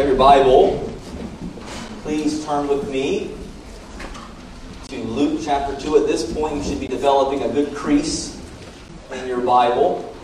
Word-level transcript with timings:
have 0.00 0.08
your 0.08 0.16
Bible, 0.16 0.90
please 2.00 2.42
turn 2.46 2.66
with 2.68 2.88
me 2.88 3.36
to 4.88 4.96
Luke 5.02 5.42
chapter 5.44 5.78
2. 5.78 5.98
At 5.98 6.06
this 6.06 6.32
point, 6.32 6.56
you 6.56 6.62
should 6.62 6.80
be 6.80 6.86
developing 6.86 7.42
a 7.42 7.52
good 7.52 7.74
crease 7.74 8.40
in 9.12 9.28
your 9.28 9.42
Bible. 9.42 10.16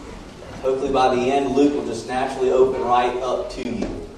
Hopefully, 0.63 0.91
by 0.91 1.15
the 1.15 1.21
end, 1.21 1.55
Luke 1.55 1.75
will 1.75 1.85
just 1.85 2.09
naturally 2.09 2.53
open 2.53 2.81
right 2.85 3.15
up 3.19 3.51
to 3.51 3.69
you 3.69 4.09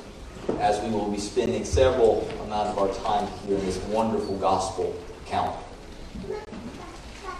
as 0.60 0.80
we 0.80 0.90
will 0.90 1.10
be 1.10 1.18
spending 1.18 1.64
several 1.64 2.20
amount 2.44 2.68
of 2.68 2.78
our 2.78 2.94
time 3.02 3.26
here 3.44 3.58
in 3.58 3.66
this 3.66 3.78
wonderful 3.86 4.36
gospel 4.36 4.96
account. 5.26 5.56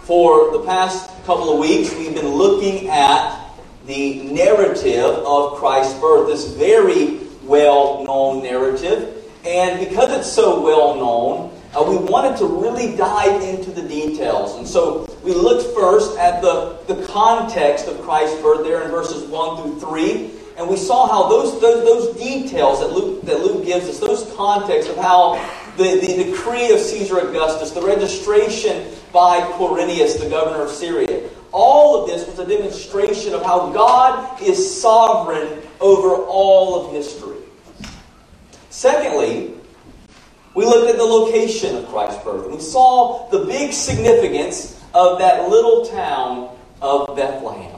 For 0.01 0.51
the 0.51 0.65
past 0.65 1.09
couple 1.23 1.53
of 1.53 1.59
weeks, 1.59 1.95
we've 1.95 2.13
been 2.13 2.27
looking 2.27 2.89
at 2.89 3.49
the 3.85 4.23
narrative 4.23 5.05
of 5.05 5.55
Christ's 5.55 5.97
birth, 6.01 6.27
this 6.27 6.51
very 6.55 7.28
well 7.49 8.03
known 8.05 8.43
narrative. 8.43 9.15
And 9.45 9.79
because 9.79 10.11
it's 10.11 10.31
so 10.31 10.61
well 10.61 10.95
known, 10.95 11.51
uh, 11.73 11.83
we 11.83 11.97
wanted 11.97 12.37
to 12.37 12.45
really 12.45 12.95
dive 12.95 13.41
into 13.41 13.71
the 13.71 13.81
details. 13.81 14.55
And 14.57 14.67
so 14.67 15.05
we 15.23 15.33
looked 15.33 15.75
first 15.75 16.17
at 16.17 16.41
the, 16.41 16.77
the 16.87 17.05
context 17.07 17.87
of 17.87 17.99
Christ's 18.01 18.41
birth 18.41 18.63
there 18.63 18.83
in 18.83 18.91
verses 18.91 19.23
1 19.29 19.61
through 19.61 19.79
3. 19.79 20.31
And 20.57 20.67
we 20.67 20.77
saw 20.77 21.07
how 21.07 21.29
those, 21.29 21.59
those, 21.61 21.83
those 21.83 22.17
details 22.17 22.81
that 22.81 22.91
Luke, 22.91 23.21
that 23.23 23.39
Luke 23.39 23.65
gives 23.65 23.87
us, 23.87 23.99
those 23.99 24.31
contexts 24.35 24.91
of 24.91 24.97
how 24.97 25.35
the, 25.77 25.99
the 26.01 26.23
decree 26.31 26.71
of 26.73 26.79
Caesar 26.79 27.19
Augustus, 27.19 27.71
the 27.71 27.81
registration 27.81 28.91
by 29.13 29.39
Quirinius, 29.53 30.19
the 30.19 30.29
governor 30.29 30.63
of 30.63 30.69
Syria, 30.69 31.29
all 31.51 32.03
of 32.03 32.09
this 32.09 32.27
was 32.27 32.39
a 32.39 32.45
demonstration 32.45 33.33
of 33.33 33.41
how 33.41 33.71
God 33.71 34.41
is 34.41 34.81
sovereign 34.81 35.61
over 35.79 36.15
all 36.15 36.85
of 36.85 36.93
history. 36.93 37.38
Secondly, 38.79 39.53
we 40.55 40.63
looked 40.63 40.89
at 40.89 40.95
the 40.95 41.03
location 41.03 41.75
of 41.75 41.89
Christ's 41.89 42.23
birth. 42.23 42.45
And 42.45 42.55
we 42.55 42.61
saw 42.61 43.27
the 43.27 43.39
big 43.39 43.73
significance 43.73 44.81
of 44.93 45.19
that 45.19 45.49
little 45.49 45.85
town 45.87 46.57
of 46.81 47.13
Bethlehem. 47.13 47.77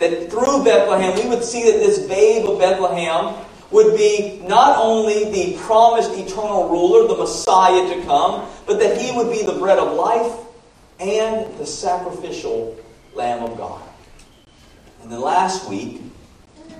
That 0.00 0.28
through 0.28 0.64
Bethlehem, 0.64 1.14
we 1.14 1.28
would 1.28 1.44
see 1.44 1.70
that 1.70 1.78
this 1.78 2.00
babe 2.08 2.46
of 2.46 2.58
Bethlehem 2.58 3.46
would 3.70 3.96
be 3.96 4.42
not 4.42 4.76
only 4.76 5.30
the 5.30 5.56
promised 5.58 6.10
eternal 6.18 6.68
ruler, 6.68 7.06
the 7.06 7.16
Messiah 7.16 7.94
to 7.94 8.02
come, 8.04 8.50
but 8.66 8.80
that 8.80 9.00
he 9.00 9.16
would 9.16 9.30
be 9.30 9.44
the 9.44 9.56
bread 9.60 9.78
of 9.78 9.94
life 9.94 10.32
and 10.98 11.56
the 11.60 11.66
sacrificial 11.66 12.76
Lamb 13.14 13.44
of 13.44 13.56
God. 13.56 13.88
And 15.00 15.12
then 15.12 15.20
last 15.20 15.70
week, 15.70 16.00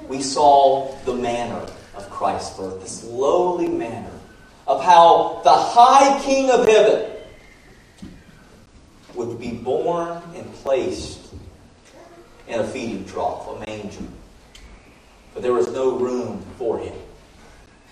we 0.08 0.22
saw 0.22 0.92
the 1.04 1.14
manner 1.14 1.64
of 1.98 2.10
Christ's 2.10 2.56
birth, 2.56 2.80
this 2.80 3.04
lowly 3.04 3.68
manner 3.68 4.10
of 4.66 4.82
how 4.82 5.40
the 5.44 5.52
high 5.52 6.20
King 6.22 6.50
of 6.50 6.66
heaven 6.66 7.10
would 9.14 9.40
be 9.40 9.52
born 9.52 10.22
and 10.34 10.52
placed 10.54 11.34
in 12.46 12.60
a 12.60 12.64
feeding 12.64 13.04
trough, 13.04 13.48
a 13.48 13.66
manger. 13.66 14.04
But 15.34 15.42
there 15.42 15.52
was 15.52 15.68
no 15.68 15.98
room 15.98 16.44
for 16.56 16.78
him. 16.78 16.94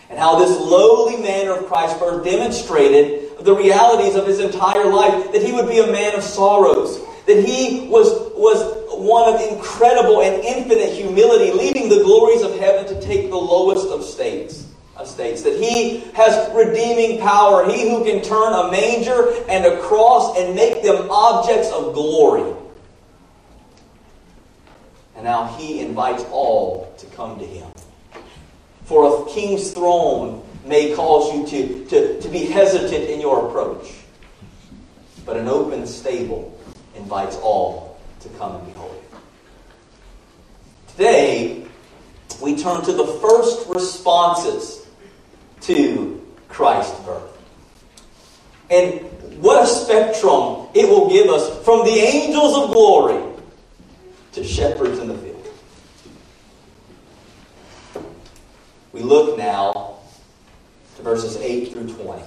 And 0.09 0.19
how 0.19 0.39
this 0.39 0.51
lowly 0.51 1.17
manner 1.21 1.53
of 1.53 1.67
Christ's 1.67 1.99
birth 1.99 2.25
demonstrated 2.25 3.39
the 3.41 3.55
realities 3.55 4.15
of 4.15 4.27
his 4.27 4.39
entire 4.39 4.87
life 4.87 5.33
that 5.33 5.43
he 5.43 5.53
would 5.53 5.69
be 5.69 5.81
a 5.81 5.87
man 5.87 6.15
of 6.15 6.23
sorrows, 6.23 7.01
that 7.27 7.45
he 7.45 7.89
was, 7.89 8.09
was 8.35 8.86
one 9.01 9.33
of 9.33 9.41
incredible 9.41 10.23
and 10.23 10.43
infinite 10.43 10.93
humility, 10.93 11.53
leaving 11.53 11.89
the 11.89 12.03
glories 12.03 12.43
of 12.43 12.59
heaven 12.59 12.87
to 12.87 13.01
take 13.01 13.31
the 13.31 13.37
lowest 13.37 13.89
of 13.89 14.05
states. 14.05 14.67
States 15.05 15.43
that 15.43 15.57
he 15.63 16.01
has 16.15 16.53
redeeming 16.53 17.21
power, 17.21 17.71
he 17.71 17.89
who 17.89 18.03
can 18.03 18.23
turn 18.23 18.53
a 18.55 18.73
manger 18.73 19.35
and 19.49 19.65
a 19.65 19.81
cross 19.83 20.37
and 20.37 20.57
make 20.57 20.83
them 20.83 21.09
objects 21.11 21.71
of 21.71 21.95
glory. 21.95 22.53
And 25.15 25.25
now 25.25 25.47
he 25.59 25.81
invites 25.81 26.25
all 26.31 26.93
to 26.99 27.07
come 27.15 27.39
to 27.39 27.45
him. 27.45 27.71
For 28.85 29.23
a 29.23 29.31
king's 29.31 29.71
throne 29.71 30.43
may 30.65 30.95
cause 30.95 31.33
you 31.33 31.47
to, 31.47 31.85
to, 31.87 32.21
to 32.23 32.29
be 32.29 32.47
hesitant 32.47 33.05
in 33.05 33.21
your 33.21 33.49
approach, 33.49 33.93
but 35.25 35.37
an 35.37 35.47
open 35.47 35.87
stable 35.87 36.59
invites 36.97 37.37
all 37.37 37.86
to 38.27 38.39
come 38.39 38.57
and 38.57 38.67
behold. 38.73 39.03
Today, 40.89 41.67
we 42.41 42.57
turn 42.57 42.83
to 42.85 42.93
the 42.93 43.07
first 43.07 43.69
responses 43.69 44.87
to 45.63 46.27
Christ's 46.49 46.99
birth. 47.01 47.33
And 48.71 49.01
what 49.43 49.63
a 49.63 49.67
spectrum 49.67 50.69
it 50.75 50.89
will 50.89 51.09
give 51.11 51.29
us 51.29 51.65
from 51.65 51.85
the 51.85 51.93
angels 51.93 52.57
of 52.57 52.73
glory 52.73 53.23
to 54.33 54.45
shepherds 54.45 54.99
in 54.99 55.09
the 55.09 55.19
field. 55.19 55.49
We 58.93 59.01
look 59.01 59.39
now 59.39 59.99
to 60.97 61.03
verses 61.03 61.37
8 61.37 61.73
through 61.73 61.93
20 61.93 62.23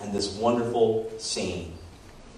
and 0.00 0.12
this 0.12 0.36
wonderful 0.36 1.10
scene 1.18 1.72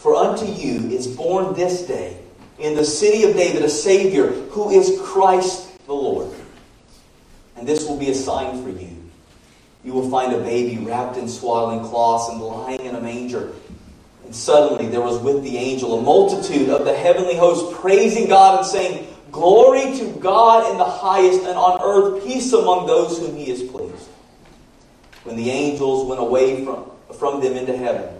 For 0.00 0.14
unto 0.16 0.46
you 0.46 0.88
is 0.88 1.06
born 1.06 1.52
this 1.52 1.82
day 1.82 2.16
in 2.58 2.74
the 2.74 2.86
city 2.86 3.24
of 3.24 3.36
David 3.36 3.62
a 3.62 3.68
Savior 3.68 4.28
who 4.28 4.70
is 4.70 4.98
Christ 5.02 5.78
the 5.84 5.92
Lord. 5.92 6.30
And 7.54 7.68
this 7.68 7.86
will 7.86 7.98
be 7.98 8.08
a 8.08 8.14
sign 8.14 8.62
for 8.62 8.70
you. 8.70 8.96
You 9.84 9.92
will 9.92 10.10
find 10.10 10.32
a 10.32 10.38
baby 10.38 10.82
wrapped 10.82 11.18
in 11.18 11.28
swaddling 11.28 11.84
cloths 11.84 12.32
and 12.32 12.40
lying 12.40 12.80
in 12.80 12.94
a 12.94 13.00
manger. 13.00 13.52
And 14.24 14.34
suddenly 14.34 14.86
there 14.86 15.02
was 15.02 15.18
with 15.18 15.42
the 15.42 15.58
angel 15.58 15.98
a 15.98 16.02
multitude 16.02 16.70
of 16.70 16.86
the 16.86 16.96
heavenly 16.96 17.36
host 17.36 17.78
praising 17.78 18.28
God 18.28 18.60
and 18.60 18.66
saying, 18.66 19.06
Glory 19.30 19.98
to 19.98 20.18
God 20.18 20.70
in 20.72 20.78
the 20.78 20.84
highest, 20.84 21.40
and 21.40 21.58
on 21.58 21.78
earth 21.82 22.24
peace 22.24 22.54
among 22.54 22.86
those 22.86 23.18
whom 23.18 23.36
he 23.36 23.50
is 23.50 23.70
pleased. 23.70 24.08
When 25.24 25.36
the 25.36 25.50
angels 25.50 26.08
went 26.08 26.22
away 26.22 26.64
from, 26.64 26.90
from 27.18 27.42
them 27.42 27.52
into 27.52 27.76
heaven, 27.76 28.19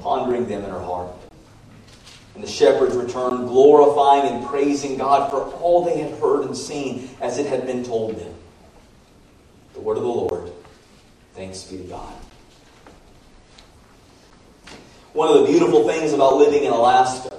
pondering 0.00 0.46
them 0.46 0.64
in 0.64 0.70
her 0.70 0.80
heart. 0.80 1.10
And 2.34 2.42
the 2.42 2.48
shepherds 2.48 2.96
returned, 2.96 3.48
glorifying 3.48 4.32
and 4.32 4.46
praising 4.46 4.96
God 4.96 5.30
for 5.30 5.42
all 5.60 5.84
they 5.84 5.98
had 6.00 6.18
heard 6.18 6.46
and 6.46 6.56
seen 6.56 7.10
as 7.20 7.38
it 7.38 7.46
had 7.46 7.66
been 7.66 7.84
told 7.84 8.18
them. 8.18 8.34
The 9.74 9.80
word 9.80 9.98
of 9.98 10.02
the 10.02 10.08
Lord. 10.08 10.52
Thanks 11.34 11.64
be 11.64 11.78
to 11.78 11.84
God. 11.84 12.12
One 15.12 15.28
of 15.28 15.40
the 15.40 15.46
beautiful 15.46 15.86
things 15.86 16.14
about 16.14 16.36
living 16.36 16.64
in 16.64 16.72
Alaska 16.72 17.36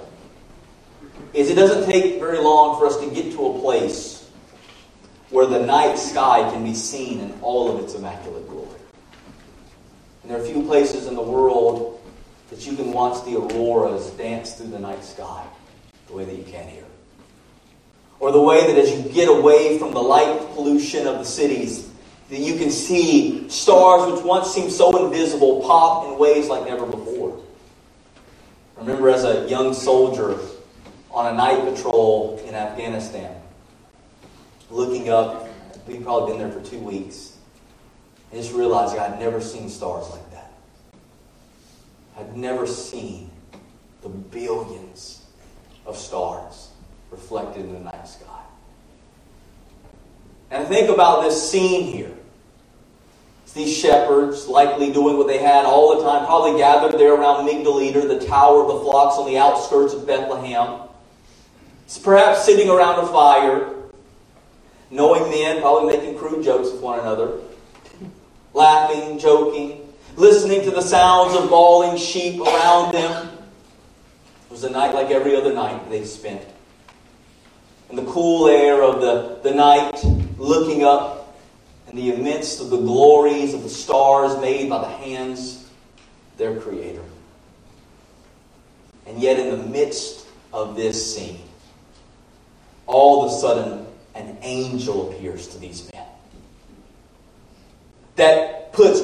is 1.32 1.50
it 1.50 1.56
doesn't 1.56 1.90
take 1.90 2.20
very 2.20 2.38
long 2.38 2.78
for 2.78 2.86
us 2.86 2.96
to 2.98 3.10
get 3.10 3.32
to 3.32 3.46
a 3.46 3.58
place 3.58 4.30
where 5.30 5.46
the 5.46 5.58
night 5.66 5.98
sky 5.98 6.48
can 6.52 6.62
be 6.62 6.74
seen 6.74 7.18
in 7.18 7.36
all 7.42 7.76
of 7.76 7.82
its 7.82 7.94
immaculate 7.94 8.48
glory. 8.48 8.78
And 10.22 10.30
there 10.30 10.40
are 10.40 10.44
few 10.44 10.62
places 10.62 11.08
in 11.08 11.16
the 11.16 11.22
world 11.22 12.00
that 12.54 12.64
you 12.64 12.76
can 12.76 12.92
watch 12.92 13.24
the 13.24 13.36
auroras 13.36 14.10
dance 14.10 14.54
through 14.54 14.68
the 14.68 14.78
night 14.78 15.02
sky 15.04 15.44
the 16.06 16.12
way 16.12 16.24
that 16.24 16.36
you 16.36 16.44
can 16.44 16.68
here. 16.68 16.84
Or 18.20 18.30
the 18.30 18.40
way 18.40 18.64
that 18.64 18.78
as 18.78 18.92
you 18.92 19.12
get 19.12 19.28
away 19.28 19.76
from 19.76 19.90
the 19.92 20.00
light 20.00 20.38
pollution 20.54 21.08
of 21.08 21.18
the 21.18 21.24
cities 21.24 21.90
that 22.30 22.38
you 22.38 22.56
can 22.56 22.70
see 22.70 23.48
stars 23.48 24.12
which 24.12 24.24
once 24.24 24.54
seemed 24.54 24.70
so 24.70 25.04
invisible 25.04 25.62
pop 25.62 26.06
in 26.06 26.16
ways 26.16 26.48
like 26.48 26.64
never 26.64 26.86
before. 26.86 27.42
I 28.76 28.80
remember 28.80 29.10
as 29.10 29.24
a 29.24 29.48
young 29.48 29.74
soldier 29.74 30.38
on 31.10 31.34
a 31.34 31.36
night 31.36 31.74
patrol 31.74 32.40
in 32.46 32.54
Afghanistan, 32.54 33.34
looking 34.70 35.08
up, 35.08 35.48
we'd 35.88 36.04
probably 36.04 36.32
been 36.32 36.40
there 36.40 36.52
for 36.52 36.64
two 36.64 36.78
weeks, 36.78 37.36
and 38.30 38.40
just 38.40 38.54
realizing 38.54 39.00
I'd 39.00 39.18
never 39.18 39.40
seen 39.40 39.68
stars 39.68 40.08
like 40.10 40.23
that. 42.14 42.20
I'd 42.20 42.36
never 42.36 42.66
seen 42.66 43.30
the 44.02 44.08
billions 44.08 45.24
of 45.86 45.96
stars 45.96 46.70
reflected 47.10 47.64
in 47.64 47.72
the 47.72 47.80
night 47.80 48.08
sky. 48.08 48.42
And 50.50 50.66
think 50.68 50.88
about 50.88 51.22
this 51.22 51.50
scene 51.50 51.86
here. 51.92 52.12
It's 53.44 53.52
these 53.52 53.76
shepherds, 53.76 54.46
likely 54.46 54.92
doing 54.92 55.16
what 55.16 55.26
they 55.26 55.38
had 55.38 55.64
all 55.64 55.96
the 55.96 56.04
time, 56.04 56.26
probably 56.26 56.58
gathered 56.58 56.98
there 56.98 57.14
around 57.14 57.46
Migdal 57.48 57.82
Eder, 57.82 58.06
the 58.06 58.24
tower 58.24 58.62
of 58.62 58.68
the 58.68 58.80
flocks 58.80 59.16
on 59.16 59.26
the 59.26 59.38
outskirts 59.38 59.94
of 59.94 60.06
Bethlehem. 60.06 60.80
It's 61.84 61.98
perhaps 61.98 62.44
sitting 62.44 62.70
around 62.70 63.04
a 63.04 63.06
fire, 63.08 63.74
knowing 64.90 65.30
men, 65.30 65.60
probably 65.60 65.96
making 65.96 66.16
crude 66.18 66.44
jokes 66.44 66.70
with 66.70 66.80
one 66.80 67.00
another, 67.00 67.40
laughing, 68.54 69.18
joking, 69.18 69.83
listening 70.16 70.62
to 70.62 70.70
the 70.70 70.82
sounds 70.82 71.34
of 71.34 71.48
bawling 71.48 71.96
sheep 71.96 72.40
around 72.40 72.92
them. 72.92 73.28
It 74.46 74.50
was 74.50 74.64
a 74.64 74.70
night 74.70 74.94
like 74.94 75.10
every 75.10 75.36
other 75.36 75.52
night 75.52 75.88
they 75.90 76.04
spent. 76.04 76.42
In 77.90 77.96
the 77.96 78.04
cool 78.04 78.48
air 78.48 78.82
of 78.82 79.00
the, 79.00 79.40
the 79.48 79.54
night, 79.54 80.02
looking 80.38 80.84
up 80.84 81.36
in 81.88 81.96
the 81.96 82.16
midst 82.16 82.60
of 82.60 82.70
the 82.70 82.78
glories 82.78 83.54
of 83.54 83.62
the 83.62 83.68
stars 83.68 84.40
made 84.40 84.68
by 84.68 84.80
the 84.80 84.88
hands 84.88 85.68
their 86.36 86.58
Creator. 86.60 87.02
And 89.06 89.20
yet, 89.20 89.38
in 89.38 89.50
the 89.50 89.64
midst 89.66 90.26
of 90.52 90.76
this 90.76 91.14
scene, 91.14 91.42
all 92.86 93.24
of 93.24 93.32
a 93.32 93.34
sudden, 93.34 93.86
an 94.14 94.38
angel 94.42 95.10
appears 95.10 95.48
to 95.48 95.58
these 95.58 95.90
men 95.92 96.04
that 98.16 98.72
puts 98.72 99.00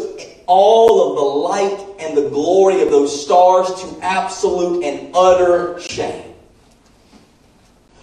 all 0.50 1.10
of 1.10 1.16
the 1.16 1.22
light 1.22 1.86
and 2.00 2.18
the 2.18 2.28
glory 2.28 2.82
of 2.82 2.90
those 2.90 3.24
stars 3.24 3.72
to 3.80 4.00
absolute 4.02 4.82
and 4.82 5.14
utter 5.14 5.78
shame. 5.78 6.34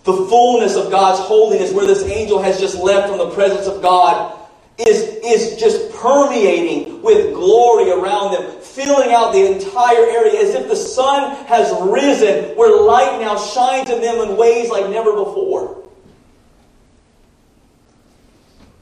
The 0.05 0.13
fullness 0.13 0.77
of 0.77 0.89
God's 0.89 1.19
holiness, 1.27 1.73
where 1.73 1.85
this 1.85 2.03
angel 2.03 2.41
has 2.41 2.57
just 2.57 2.77
left 2.77 3.09
from 3.09 3.17
the 3.17 3.31
presence 3.31 3.67
of 3.67 3.81
God, 3.81 4.39
is, 4.77 5.19
is 5.25 5.59
just 5.59 5.91
permeating 5.95 7.01
with 7.01 7.33
glory 7.33 7.91
around 7.91 8.31
them, 8.31 8.61
filling 8.61 9.11
out 9.11 9.33
the 9.33 9.45
entire 9.53 10.05
area 10.05 10.39
as 10.39 10.55
if 10.55 10.69
the 10.69 10.75
sun 10.75 11.35
has 11.47 11.69
risen, 11.81 12.55
where 12.55 12.81
light 12.81 13.19
now 13.19 13.37
shines 13.37 13.89
in 13.89 13.99
them 13.99 14.29
in 14.29 14.37
ways 14.37 14.69
like 14.69 14.89
never 14.89 15.11
before. 15.11 15.83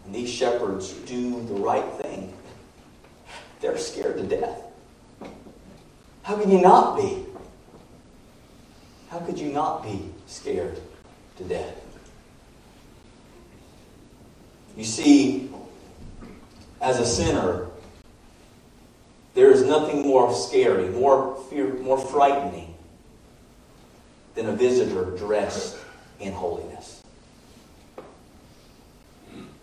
And 0.06 0.14
these 0.14 0.30
shepherds 0.30 0.92
do 1.08 1.44
the 1.48 1.56
right 1.56 1.92
thing. 1.94 2.35
They're 3.66 3.80
scared 3.80 4.18
to 4.18 4.24
death. 4.24 4.62
How 6.22 6.40
can 6.40 6.52
you 6.52 6.62
not 6.62 6.98
be? 6.98 7.26
How 9.10 9.18
could 9.18 9.40
you 9.40 9.52
not 9.52 9.82
be 9.82 10.12
scared 10.28 10.80
to 11.38 11.44
death. 11.44 11.76
You 14.78 14.84
see, 14.84 15.50
as 16.80 17.00
a 17.00 17.08
sinner, 17.08 17.66
there 19.34 19.50
is 19.50 19.64
nothing 19.64 20.04
more 20.04 20.32
scary, 20.32 20.90
more 20.90 21.36
fear, 21.50 21.74
more 21.74 21.98
frightening 21.98 22.76
than 24.36 24.46
a 24.48 24.52
visitor 24.52 25.06
dressed 25.18 25.76
in 26.20 26.34
holiness. 26.34 27.02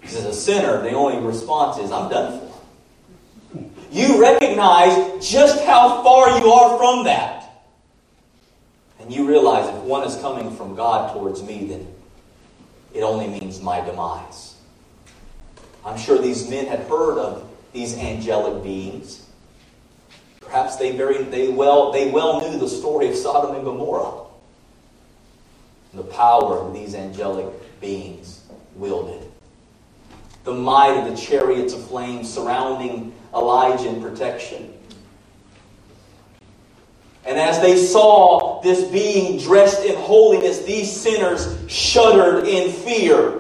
Because 0.00 0.16
as 0.16 0.24
a 0.24 0.34
sinner, 0.34 0.82
the 0.82 0.90
only 0.90 1.24
response 1.24 1.78
is, 1.78 1.92
I'm 1.92 2.10
done 2.10 2.40
for. 2.40 2.51
You 3.90 4.20
recognize 4.20 5.28
just 5.28 5.64
how 5.64 6.02
far 6.02 6.38
you 6.38 6.50
are 6.50 6.78
from 6.78 7.04
that. 7.04 7.42
And 9.00 9.12
you 9.12 9.26
realize 9.26 9.68
if 9.68 9.82
one 9.82 10.06
is 10.06 10.16
coming 10.16 10.54
from 10.56 10.74
God 10.74 11.12
towards 11.12 11.42
me, 11.42 11.66
then 11.66 11.86
it 12.94 13.02
only 13.02 13.28
means 13.28 13.60
my 13.60 13.80
demise. 13.80 14.54
I'm 15.84 15.98
sure 15.98 16.18
these 16.18 16.48
men 16.48 16.66
had 16.66 16.80
heard 16.80 17.18
of 17.18 17.48
these 17.72 17.98
angelic 17.98 18.62
beings. 18.62 19.26
Perhaps 20.40 20.76
they 20.76 20.96
very 20.96 21.24
they 21.24 21.48
well 21.48 21.92
they 21.92 22.10
well 22.10 22.40
knew 22.40 22.58
the 22.58 22.68
story 22.68 23.08
of 23.08 23.16
Sodom 23.16 23.56
and 23.56 23.64
Gomorrah. 23.64 24.24
The 25.94 26.04
power 26.04 26.58
of 26.58 26.72
these 26.72 26.94
angelic 26.94 27.46
beings 27.80 28.44
wielded. 28.76 29.30
The 30.44 30.54
might 30.54 30.94
of 30.98 31.10
the 31.10 31.16
chariots 31.16 31.72
of 31.72 31.86
flame 31.88 32.24
surrounding 32.24 33.12
Elijah 33.34 33.88
in 33.88 34.02
protection. 34.02 34.72
And 37.24 37.38
as 37.38 37.60
they 37.60 37.76
saw 37.76 38.60
this 38.62 38.82
being 38.90 39.38
dressed 39.38 39.84
in 39.84 39.94
holiness, 39.96 40.64
these 40.64 40.90
sinners 40.94 41.56
shuddered 41.68 42.46
in 42.46 42.72
fear. 42.72 43.38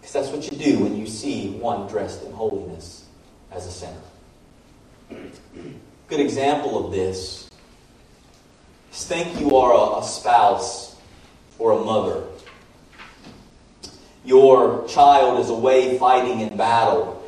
Because 0.00 0.12
that's 0.12 0.28
what 0.28 0.50
you 0.50 0.56
do 0.56 0.78
when 0.82 0.96
you 0.96 1.06
see 1.06 1.50
one 1.50 1.86
dressed 1.88 2.24
in 2.24 2.32
holiness 2.32 3.04
as 3.50 3.66
a 3.66 3.70
sinner. 3.70 5.30
Good 6.08 6.20
example 6.20 6.84
of 6.84 6.92
this 6.92 7.50
is 8.92 9.04
think 9.04 9.38
you 9.38 9.56
are 9.56 10.00
a, 10.00 10.04
spouse 10.04 10.96
or 11.58 11.72
a 11.72 11.84
mother. 11.84 12.24
Your 14.24 14.86
child 14.88 15.40
is 15.40 15.50
away 15.50 15.98
fighting 15.98 16.40
in 16.40 16.56
battle. 16.56 17.21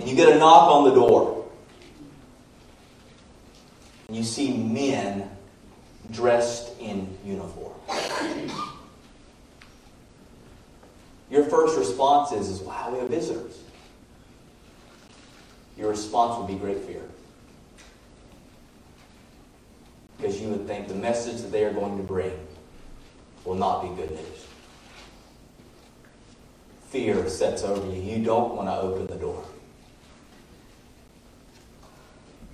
And 0.00 0.08
you 0.08 0.16
get 0.16 0.34
a 0.34 0.38
knock 0.38 0.70
on 0.70 0.84
the 0.84 0.94
door 0.94 1.46
and 4.08 4.16
you 4.16 4.24
see 4.24 4.56
men 4.56 5.28
dressed 6.10 6.72
in 6.80 7.06
uniform. 7.22 7.74
Your 11.30 11.44
first 11.44 11.78
response 11.78 12.32
is, 12.32 12.48
is 12.48 12.60
wow, 12.60 12.90
we 12.90 12.98
have 12.98 13.10
visitors. 13.10 13.60
Your 15.76 15.90
response 15.90 16.38
would 16.38 16.48
be 16.48 16.58
great 16.58 16.78
fear. 16.78 17.02
Because 20.16 20.40
you 20.40 20.48
would 20.48 20.66
think 20.66 20.88
the 20.88 20.94
message 20.94 21.42
that 21.42 21.52
they 21.52 21.64
are 21.64 21.74
going 21.74 21.98
to 21.98 22.02
bring 22.02 22.32
will 23.44 23.54
not 23.54 23.82
be 23.82 23.88
good 24.00 24.10
news. 24.10 24.46
Fear 26.88 27.28
sets 27.28 27.62
over 27.62 27.86
you. 27.94 28.00
You 28.00 28.24
don't 28.24 28.56
want 28.56 28.68
to 28.68 28.76
open 28.80 29.06
the 29.06 29.14
door. 29.14 29.44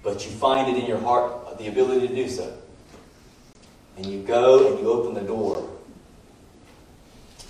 But 0.07 0.25
you 0.25 0.31
find 0.31 0.69
it 0.71 0.81
in 0.81 0.87
your 0.87 1.01
heart 1.01 1.59
the 1.59 1.67
ability 1.67 2.07
to 2.07 2.15
do 2.15 2.29
so. 2.29 2.57
And 3.97 4.07
you 4.07 4.23
go 4.23 4.71
and 4.71 4.79
you 4.79 4.93
open 4.93 5.15
the 5.15 5.21
door. 5.21 5.69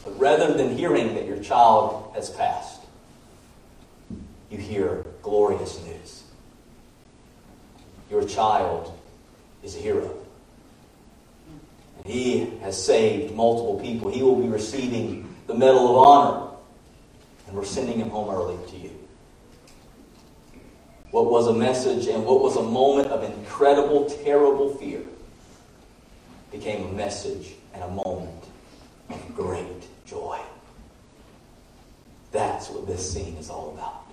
But 0.02 0.18
rather 0.18 0.54
than 0.54 0.74
hearing 0.74 1.14
that 1.16 1.26
your 1.26 1.38
child 1.42 2.12
has 2.14 2.30
passed, 2.30 2.80
you 4.50 4.56
hear 4.56 5.04
glorious 5.20 5.84
news. 5.84 6.22
Your 8.10 8.26
child 8.26 8.98
is 9.62 9.76
a 9.76 9.78
hero. 9.78 10.16
And 11.98 12.06
he 12.06 12.58
has 12.62 12.82
saved 12.82 13.34
multiple 13.34 13.78
people. 13.80 14.10
He 14.10 14.22
will 14.22 14.40
be 14.40 14.48
receiving 14.48 15.28
the 15.46 15.54
Medal 15.54 15.90
of 15.90 16.08
Honor. 16.08 16.56
And 17.48 17.54
we're 17.54 17.66
sending 17.66 17.98
him 17.98 18.08
home 18.08 18.34
early 18.34 18.56
to 18.70 18.76
you 18.78 18.95
what 21.10 21.30
was 21.30 21.46
a 21.46 21.54
message 21.54 22.06
and 22.08 22.24
what 22.24 22.40
was 22.40 22.56
a 22.56 22.62
moment 22.62 23.08
of 23.08 23.22
incredible, 23.22 24.08
terrible 24.24 24.74
fear 24.76 25.02
became 26.50 26.88
a 26.88 26.92
message 26.92 27.54
and 27.74 27.82
a 27.82 27.88
moment 27.88 28.44
of 29.10 29.34
great 29.34 29.86
joy. 30.04 30.38
That's 32.32 32.68
what 32.70 32.86
this 32.86 33.12
scene 33.12 33.36
is 33.36 33.50
all 33.50 33.72
about. 33.72 34.06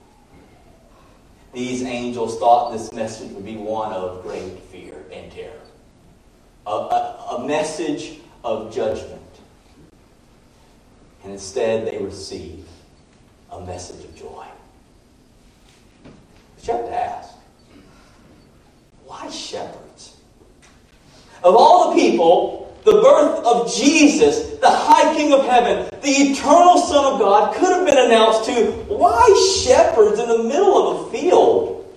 These 1.54 1.84
angels 1.84 2.40
thought 2.40 2.72
this 2.72 2.92
message 2.94 3.32
would 3.32 3.46
be 3.46 3.58
one 3.58 3.92
of 3.94 4.24
great 4.24 4.60
fear 4.72 5.04
and 5.12 5.32
terror, 5.32 5.52
a, 6.66 6.72
a, 6.72 7.38
a 7.38 7.48
message 7.48 8.20
of 8.44 8.74
judgment. 8.74 9.22
And 11.24 11.34
instead, 11.34 11.88
they 11.88 11.98
receive 12.00 12.68
a 13.52 13.62
message 13.62 14.04
of 14.04 14.16
joy. 14.16 14.46
You 16.64 16.74
have 16.74 16.86
to 16.86 16.96
ask, 16.96 17.30
why 19.06 19.30
shepherds? 19.30 20.18
Of 21.44 21.56
all 21.56 21.90
the 21.94 22.02
people 22.02 22.64
the 22.84 22.92
birth 22.92 23.46
of 23.46 23.74
Jesus, 23.74 24.60
the 24.60 24.70
high 24.70 25.16
King 25.16 25.34
of 25.34 25.46
heaven, 25.46 25.88
the 26.02 26.10
eternal 26.10 26.78
Son 26.78 27.14
of 27.14 27.20
God, 27.20 27.56
could 27.56 27.70
have 27.70 27.86
been 27.86 27.98
announced 27.98 28.46
to 28.46 28.72
why 28.88 29.62
shepherds 29.64 30.20
in 30.20 30.28
the 30.28 30.44
middle 30.44 30.90
of 30.90 31.08
a 31.08 31.12
field? 31.12 31.96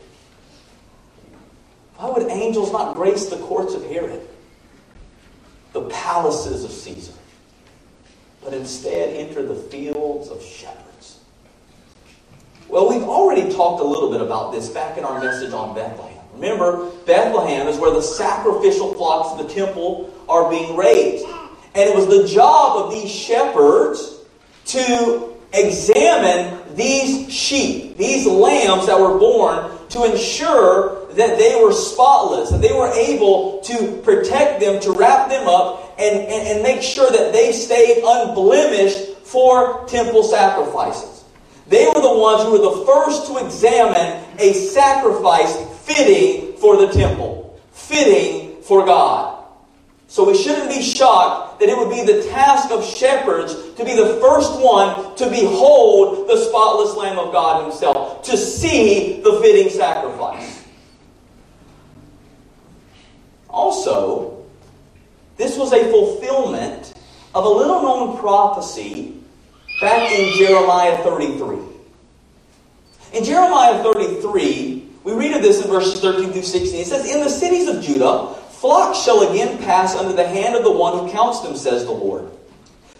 Why 1.96 2.10
would 2.10 2.30
angels 2.30 2.72
not 2.72 2.94
grace 2.94 3.26
the 3.26 3.38
courts 3.38 3.74
of 3.74 3.84
Herod, 3.86 4.28
the 5.72 5.88
palaces 5.88 6.62
of 6.62 6.70
Caesar, 6.70 7.14
but 8.44 8.54
instead 8.54 9.08
enter 9.16 9.44
the 9.44 9.56
fields 9.56 10.28
of 10.28 10.42
shepherds? 10.42 11.15
Well, 12.68 12.88
we've 12.88 13.04
already 13.04 13.52
talked 13.54 13.80
a 13.80 13.84
little 13.84 14.10
bit 14.10 14.20
about 14.20 14.52
this 14.52 14.68
back 14.68 14.98
in 14.98 15.04
our 15.04 15.20
message 15.20 15.52
on 15.52 15.74
Bethlehem. 15.74 16.18
Remember, 16.34 16.90
Bethlehem 17.06 17.68
is 17.68 17.78
where 17.78 17.92
the 17.92 18.02
sacrificial 18.02 18.94
flocks 18.94 19.40
of 19.40 19.46
the 19.46 19.54
temple 19.54 20.12
are 20.28 20.50
being 20.50 20.76
raised. 20.76 21.24
And 21.74 21.88
it 21.88 21.94
was 21.94 22.06
the 22.08 22.26
job 22.26 22.84
of 22.84 22.90
these 22.90 23.10
shepherds 23.10 24.18
to 24.66 25.32
examine 25.52 26.60
these 26.74 27.32
sheep, 27.32 27.96
these 27.96 28.26
lambs 28.26 28.86
that 28.86 28.98
were 28.98 29.16
born, 29.16 29.70
to 29.90 30.04
ensure 30.04 31.06
that 31.12 31.38
they 31.38 31.60
were 31.62 31.72
spotless, 31.72 32.50
that 32.50 32.60
they 32.60 32.72
were 32.72 32.92
able 32.92 33.60
to 33.62 34.00
protect 34.02 34.60
them, 34.60 34.80
to 34.80 34.92
wrap 34.92 35.30
them 35.30 35.46
up, 35.46 35.94
and, 35.98 36.18
and, 36.18 36.48
and 36.48 36.62
make 36.62 36.82
sure 36.82 37.10
that 37.10 37.32
they 37.32 37.52
stayed 37.52 38.02
unblemished 38.04 39.18
for 39.18 39.86
temple 39.86 40.24
sacrifices. 40.24 41.16
They 41.68 41.86
were 41.86 42.00
the 42.00 42.18
ones 42.18 42.44
who 42.44 42.52
were 42.52 42.58
the 42.58 42.86
first 42.86 43.26
to 43.26 43.44
examine 43.44 44.24
a 44.38 44.52
sacrifice 44.52 45.56
fitting 45.82 46.56
for 46.58 46.76
the 46.76 46.92
temple, 46.92 47.58
fitting 47.72 48.62
for 48.62 48.84
God. 48.84 49.44
So 50.08 50.24
we 50.24 50.36
shouldn't 50.36 50.68
be 50.68 50.82
shocked 50.82 51.58
that 51.58 51.68
it 51.68 51.76
would 51.76 51.90
be 51.90 52.04
the 52.04 52.22
task 52.28 52.70
of 52.70 52.84
shepherds 52.84 53.54
to 53.74 53.84
be 53.84 53.94
the 53.94 54.18
first 54.20 54.60
one 54.60 55.16
to 55.16 55.28
behold 55.28 56.28
the 56.28 56.36
spotless 56.36 56.94
Lamb 56.96 57.18
of 57.18 57.32
God 57.32 57.64
Himself, 57.64 58.22
to 58.22 58.36
see 58.36 59.20
the 59.22 59.40
fitting 59.42 59.70
sacrifice. 59.70 60.64
Also, 63.48 64.44
this 65.36 65.58
was 65.58 65.72
a 65.72 65.90
fulfillment 65.90 66.94
of 67.34 67.44
a 67.44 67.48
little 67.48 67.82
known 67.82 68.18
prophecy 68.18 69.15
back 69.80 70.10
in 70.12 70.32
Jeremiah 70.34 70.96
33. 71.02 71.58
In 73.12 73.24
Jeremiah 73.24 73.82
33, 73.82 74.88
we 75.04 75.12
read 75.12 75.36
of 75.36 75.42
this 75.42 75.64
in 75.64 75.70
verses 75.70 76.00
13 76.00 76.32
through 76.32 76.42
16. 76.42 76.80
It 76.80 76.86
says, 76.86 77.12
In 77.12 77.20
the 77.20 77.28
cities 77.28 77.68
of 77.68 77.82
Judah, 77.82 78.34
flocks 78.50 79.02
shall 79.02 79.30
again 79.30 79.58
pass 79.58 79.94
under 79.94 80.12
the 80.12 80.26
hand 80.26 80.54
of 80.54 80.64
the 80.64 80.72
one 80.72 80.98
who 80.98 81.12
counts 81.12 81.40
them, 81.40 81.56
says 81.56 81.84
the 81.84 81.92
Lord. 81.92 82.30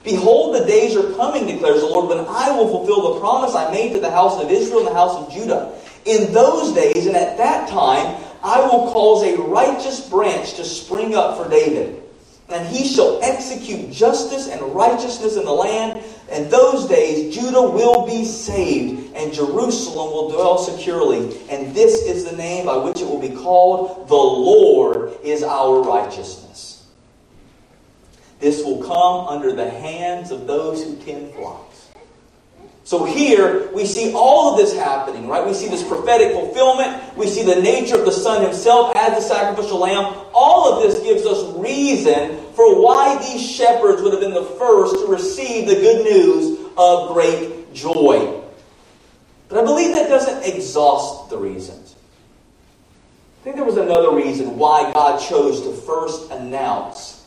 Behold, 0.05 0.55
the 0.55 0.65
days 0.67 0.95
are 0.97 1.13
coming, 1.15 1.47
declares 1.47 1.81
the 1.81 1.87
Lord, 1.87 2.09
when 2.09 2.21
I 2.29 2.51
will 2.57 2.69
fulfill 2.69 3.15
the 3.15 3.21
promise 3.21 3.55
I 3.57 3.71
made 3.73 3.93
to 3.95 4.01
the 4.01 4.11
house 4.11 4.41
of 4.41 4.51
Israel 4.51 4.81
and 4.81 4.89
the 4.89 4.95
house 4.95 5.17
of 5.17 5.33
Judah. 5.33 5.77
In 6.05 6.33
those 6.33 6.73
days 6.73 7.07
and 7.07 7.17
at 7.17 7.37
that 7.39 7.69
time, 7.69 8.23
I 8.45 8.61
will 8.61 8.93
cause 8.93 9.25
a 9.25 9.37
righteous 9.43 10.09
branch 10.09 10.55
to 10.55 10.65
spring 10.65 11.17
up 11.17 11.37
for 11.37 11.51
David 11.51 12.01
and 12.49 12.67
he 12.69 12.87
shall 12.87 13.21
execute 13.23 13.91
justice 13.91 14.49
and 14.49 14.63
righteousness 14.75 15.37
in 15.37 15.45
the 15.45 15.53
land. 15.53 16.03
In 16.33 16.49
those 16.51 16.89
days, 16.89 17.35
Judah 17.35 17.63
will 17.63 18.05
be 18.05 18.25
saved, 18.25 19.15
and 19.15 19.33
Jerusalem 19.33 20.13
will 20.13 20.31
dwell 20.31 20.59
securely. 20.59 21.39
And 21.49 21.75
this 21.75 22.03
is 22.03 22.25
the 22.25 22.37
name 22.37 22.67
by 22.67 22.77
which 22.77 23.01
it 23.01 23.07
will 23.07 23.21
be 23.21 23.35
called 23.35 24.09
The 24.09 24.15
Lord 24.15 25.13
is 25.23 25.43
our 25.43 25.83
righteousness. 25.83 26.87
This 28.41 28.65
will 28.65 28.83
come 28.83 29.29
under 29.29 29.53
the 29.53 29.71
hands 29.71 30.31
of 30.31 30.47
those 30.47 30.83
who 30.83 30.97
tend 30.97 31.33
flocks. 31.35 31.66
So 32.87 33.05
here 33.05 33.69
we 33.73 33.85
see 33.85 34.13
all 34.15 34.53
of 34.53 34.59
this 34.59 34.73
happening, 34.73 35.27
right? 35.27 35.45
We 35.45 35.55
see 35.55 35.67
this 35.67 35.83
prophetic 35.83 36.31
fulfillment. 36.31 37.17
We 37.17 37.27
see 37.27 37.43
the 37.43 37.61
nature 37.61 37.99
of 37.99 38.05
the 38.05 38.13
Son 38.13 38.45
himself 38.45 38.95
as 38.95 39.13
the 39.17 39.21
sacrificial 39.21 39.79
lamb. 39.79 40.15
All 40.33 40.73
of 40.73 40.85
this 40.85 41.03
gives 41.03 41.27
us 41.27 41.53
reason 41.57 42.41
for 42.53 42.81
why 42.81 43.19
these 43.19 43.45
shepherds 43.45 44.03
would 44.03 44.13
have 44.13 44.21
been 44.21 44.35
the 44.35 44.45
first 44.57 44.95
to 44.95 45.07
receive 45.09 45.67
the 45.67 45.75
good 45.75 46.05
news 46.05 46.61
of 46.79 47.13
great 47.13 47.75
joy. 47.75 48.41
But 49.49 49.59
I 49.59 49.65
believe 49.65 49.93
that 49.97 50.09
doesn't 50.09 50.45
exhaust 50.55 51.29
the 51.29 51.39
reasons. 51.39 51.97
I 53.41 53.43
think 53.43 53.57
there 53.57 53.65
was 53.65 53.79
another 53.79 54.15
reason 54.15 54.57
why 54.57 54.93
God 54.93 55.19
chose 55.19 55.61
to 55.63 55.73
first 55.73 56.31
announce 56.31 57.27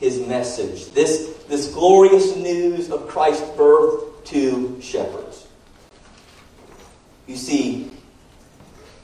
his 0.00 0.26
message. 0.26 0.90
This, 0.90 1.44
this 1.48 1.72
glorious 1.72 2.34
news 2.34 2.90
of 2.90 3.06
Christ's 3.06 3.48
birth 3.50 4.11
to 4.26 4.80
shepherds. 4.80 5.46
You 7.26 7.36
see, 7.36 7.90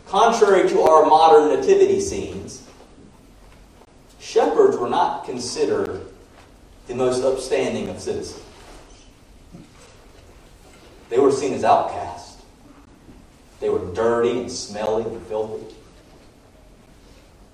contrary 0.06 0.68
to 0.68 0.80
our 0.82 1.06
modern 1.06 1.58
nativity 1.58 2.00
scenes, 2.00 2.66
shepherds 4.18 4.76
were 4.76 4.88
not 4.88 5.24
considered 5.24 6.06
the 6.86 6.94
most 6.94 7.22
upstanding 7.22 7.88
of 7.88 8.00
citizens. 8.00 8.42
They 11.08 11.18
were 11.18 11.32
seen 11.32 11.54
as 11.54 11.64
outcasts. 11.64 12.42
They 13.60 13.68
were 13.68 13.92
dirty 13.94 14.38
and 14.40 14.50
smelly 14.50 15.04
and 15.04 15.26
filthy. 15.26 15.74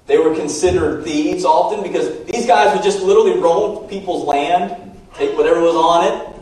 They 0.06 0.18
were 0.18 0.34
considered 0.34 1.04
thieves 1.04 1.44
often 1.44 1.82
because 1.82 2.24
these 2.24 2.46
guys 2.46 2.74
would 2.74 2.82
just 2.82 3.00
literally 3.00 3.38
roam 3.38 3.88
people's 3.88 4.24
land, 4.24 4.98
take 5.14 5.36
whatever 5.36 5.60
was 5.60 5.74
on 5.74 6.04
it, 6.04 6.33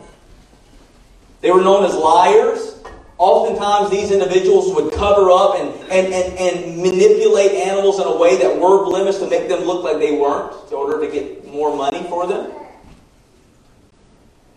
they 1.43 1.51
were 1.51 1.61
known 1.61 1.83
as 1.83 1.93
liars. 1.93 2.77
Oftentimes, 3.17 3.91
these 3.91 4.11
individuals 4.11 4.73
would 4.73 4.93
cover 4.93 5.29
up 5.29 5.55
and, 5.55 5.69
and, 5.91 6.13
and, 6.13 6.39
and 6.39 6.77
manipulate 6.77 7.51
animals 7.51 7.99
in 7.99 8.07
a 8.07 8.17
way 8.17 8.37
that 8.37 8.59
were 8.59 8.85
blemished 8.85 9.19
to 9.19 9.29
make 9.29 9.49
them 9.49 9.65
look 9.65 9.83
like 9.83 9.99
they 9.99 10.17
weren't 10.17 10.53
in 10.69 10.73
order 10.73 11.05
to 11.05 11.11
get 11.11 11.45
more 11.45 11.75
money 11.75 12.01
for 12.03 12.25
them. 12.25 12.49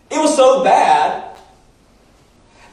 It 0.09 0.17
was 0.17 0.33
so 0.33 0.63
bad 0.63 1.37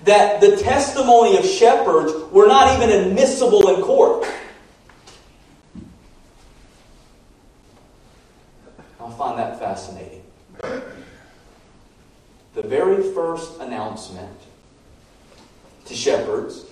that 0.04 0.40
the 0.40 0.58
testimony 0.58 1.36
of 1.36 1.44
shepherds 1.44 2.12
were 2.30 2.46
not 2.46 2.76
even 2.76 2.90
admissible 2.96 3.74
in 3.74 3.82
court. 3.82 4.26
I 9.00 9.10
find 9.10 9.38
that 9.38 9.58
fascinating 9.58 10.22
the 12.54 12.62
very 12.62 13.02
first 13.12 13.60
announcement 13.60 14.38
to 15.86 15.94
shepherds 15.94 16.64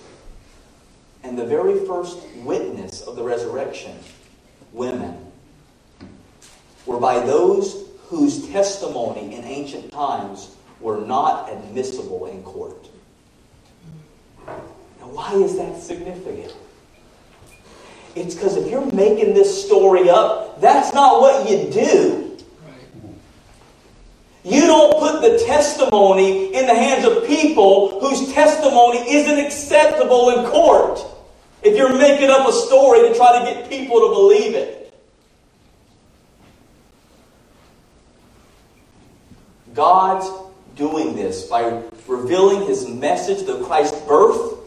and 1.23 1.37
the 1.37 1.45
very 1.45 1.85
first 1.85 2.17
witness 2.37 3.01
of 3.01 3.15
the 3.15 3.23
resurrection, 3.23 3.97
women, 4.71 5.17
were 6.85 6.99
by 6.99 7.19
those 7.19 7.89
whose 8.07 8.47
testimony 8.49 9.35
in 9.35 9.43
ancient 9.43 9.91
times 9.91 10.55
were 10.79 10.99
not 11.01 11.51
admissible 11.51 12.25
in 12.27 12.43
court. 12.43 12.87
Now, 14.47 15.07
why 15.07 15.33
is 15.35 15.57
that 15.57 15.81
significant? 15.81 16.53
It's 18.15 18.35
because 18.35 18.57
if 18.57 18.69
you're 18.69 18.85
making 18.91 19.33
this 19.33 19.65
story 19.65 20.09
up, 20.09 20.61
that's 20.61 20.93
not 20.93 21.21
what 21.21 21.49
you 21.49 21.71
do. 21.71 22.22
You 24.43 24.61
don't 24.61 24.99
put 24.99 25.21
the 25.21 25.43
testimony 25.45 26.53
in 26.53 26.65
the 26.65 26.75
hands 26.75 27.05
of 27.05 27.25
people 27.25 27.99
whose 28.01 28.33
testimony 28.33 28.99
isn't 29.09 29.39
acceptable 29.39 30.29
in 30.31 30.51
court. 30.51 30.99
If 31.61 31.77
you're 31.77 31.97
making 31.97 32.29
up 32.29 32.47
a 32.47 32.51
story 32.51 33.07
to 33.07 33.15
try 33.15 33.39
to 33.39 33.45
get 33.45 33.69
people 33.69 34.01
to 34.01 34.09
believe 34.09 34.53
it. 34.53 34.93
God's 39.73 40.29
doing 40.75 41.15
this 41.15 41.45
by 41.47 41.81
revealing 42.07 42.67
his 42.67 42.87
message, 42.87 43.45
the 43.45 43.63
Christ's 43.63 43.99
birth, 44.01 44.59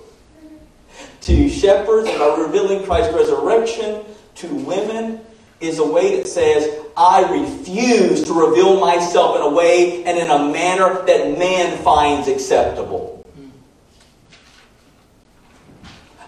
to 1.21 1.49
shepherds, 1.49 2.09
and 2.09 2.19
by 2.19 2.37
revealing 2.39 2.85
Christ's 2.85 3.15
resurrection 3.15 4.05
to 4.37 4.55
women, 4.55 5.26
is 5.61 5.79
a 5.79 5.87
way 5.87 6.17
that 6.17 6.27
says, 6.27 6.69
I 6.97 7.31
refuse 7.31 8.25
to 8.25 8.33
reveal 8.33 8.81
myself 8.81 9.37
in 9.37 9.43
a 9.43 9.51
way 9.51 10.05
and 10.05 10.19
in 10.19 10.29
a 10.31 10.39
manner 10.53 11.05
that 11.07 11.39
man 11.39 11.83
finds 11.83 12.29
acceptable. 12.29 13.27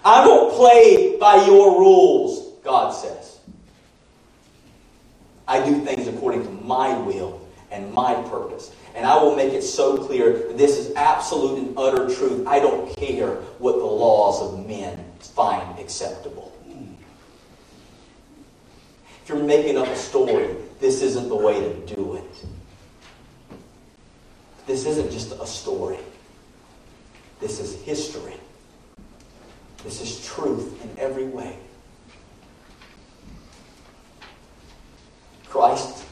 I 0.05 0.25
don't 0.25 0.55
play 0.55 1.17
by 1.19 1.45
your 1.47 1.79
rules, 1.79 2.55
God 2.65 2.93
says. 2.93 3.41
I 5.47 5.65
do 5.65 5.85
things 5.85 6.07
according 6.07 6.45
to 6.45 6.51
my 6.65 6.97
will 6.99 7.47
and 7.71 7.93
my 7.93 8.15
purpose. 8.15 8.71
And 8.95 9.07
I 9.07 9.23
will 9.23 9.37
make 9.37 9.53
it 9.53 9.63
so 9.63 9.97
clear 9.97 10.33
that 10.49 10.59
this 10.59 10.77
is 10.77 10.95
absolute 10.95 11.59
and 11.59 11.79
utter 11.79 12.15
truth. 12.15 12.47
I 12.47 12.59
don't 12.59 12.95
care 12.97 13.37
what 13.59 13.77
the 13.77 13.85
laws 13.85 14.43
of 14.43 14.67
men 14.67 15.05
find 15.21 15.79
acceptable. 15.79 16.48
You're 19.29 19.45
making 19.45 19.77
up 19.77 19.87
a 19.87 19.97
story, 19.97 20.57
this 20.81 21.03
isn't 21.03 21.29
the 21.29 21.37
way 21.37 21.61
to 21.61 21.95
do 21.95 22.15
it. 22.15 22.45
This 24.67 24.87
isn't 24.87 25.11
just 25.11 25.33
a 25.33 25.47
story. 25.47 25.99
This 27.39 27.61
is 27.61 27.81
history. 27.83 28.35
This 29.85 30.01
is 30.01 30.25
truth 30.27 30.83
in 30.83 30.99
every 30.99 31.27
way. 31.27 31.57
Christ's 35.47 36.05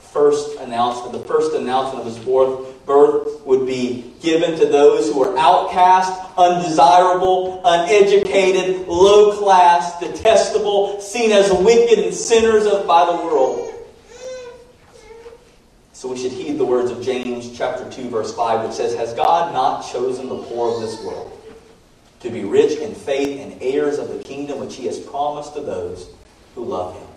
first 0.00 0.58
announcement, 0.60 1.12
the 1.12 1.28
first 1.28 1.54
announcement 1.54 2.06
of 2.06 2.14
his 2.14 2.24
birth 2.24 2.75
would 2.86 3.66
be 3.66 4.14
given 4.20 4.58
to 4.58 4.66
those 4.66 5.12
who 5.12 5.22
are 5.22 5.36
outcast, 5.36 6.12
undesirable, 6.36 7.60
uneducated, 7.64 8.86
low 8.86 9.36
class, 9.36 9.98
detestable, 9.98 11.00
seen 11.00 11.32
as 11.32 11.50
wicked 11.52 11.98
and 11.98 12.14
sinners 12.14 12.64
by 12.84 13.04
the 13.04 13.16
world. 13.24 13.72
So 15.92 16.08
we 16.08 16.18
should 16.18 16.32
heed 16.32 16.58
the 16.58 16.64
words 16.64 16.90
of 16.90 17.02
James 17.02 17.56
chapter 17.56 17.90
2 17.90 18.08
verse 18.10 18.34
5 18.34 18.66
which 18.66 18.76
says, 18.76 18.94
"Has 18.94 19.12
God 19.14 19.52
not 19.52 19.90
chosen 19.90 20.28
the 20.28 20.36
poor 20.36 20.74
of 20.74 20.80
this 20.80 21.02
world 21.02 21.32
to 22.20 22.30
be 22.30 22.44
rich 22.44 22.78
in 22.78 22.94
faith 22.94 23.40
and 23.40 23.56
heirs 23.62 23.98
of 23.98 24.08
the 24.08 24.22
kingdom 24.22 24.60
which 24.60 24.76
he 24.76 24.86
has 24.86 24.98
promised 24.98 25.54
to 25.54 25.60
those 25.60 26.06
who 26.54 26.64
love 26.64 26.94
him?" 26.94 27.08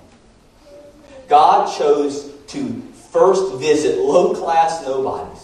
God 1.28 1.72
chose 1.78 2.30
to 2.48 2.82
first 3.12 3.54
visit 3.56 4.00
low-class 4.00 4.84
nobodies 4.86 5.39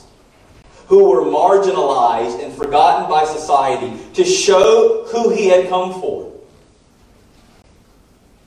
who 0.87 1.09
were 1.09 1.21
marginalized 1.21 2.43
and 2.43 2.53
forgotten 2.53 3.09
by 3.09 3.25
society 3.25 3.99
to 4.13 4.23
show 4.23 5.05
who 5.11 5.29
he 5.29 5.47
had 5.47 5.67
come 5.69 5.99
for. 5.99 6.31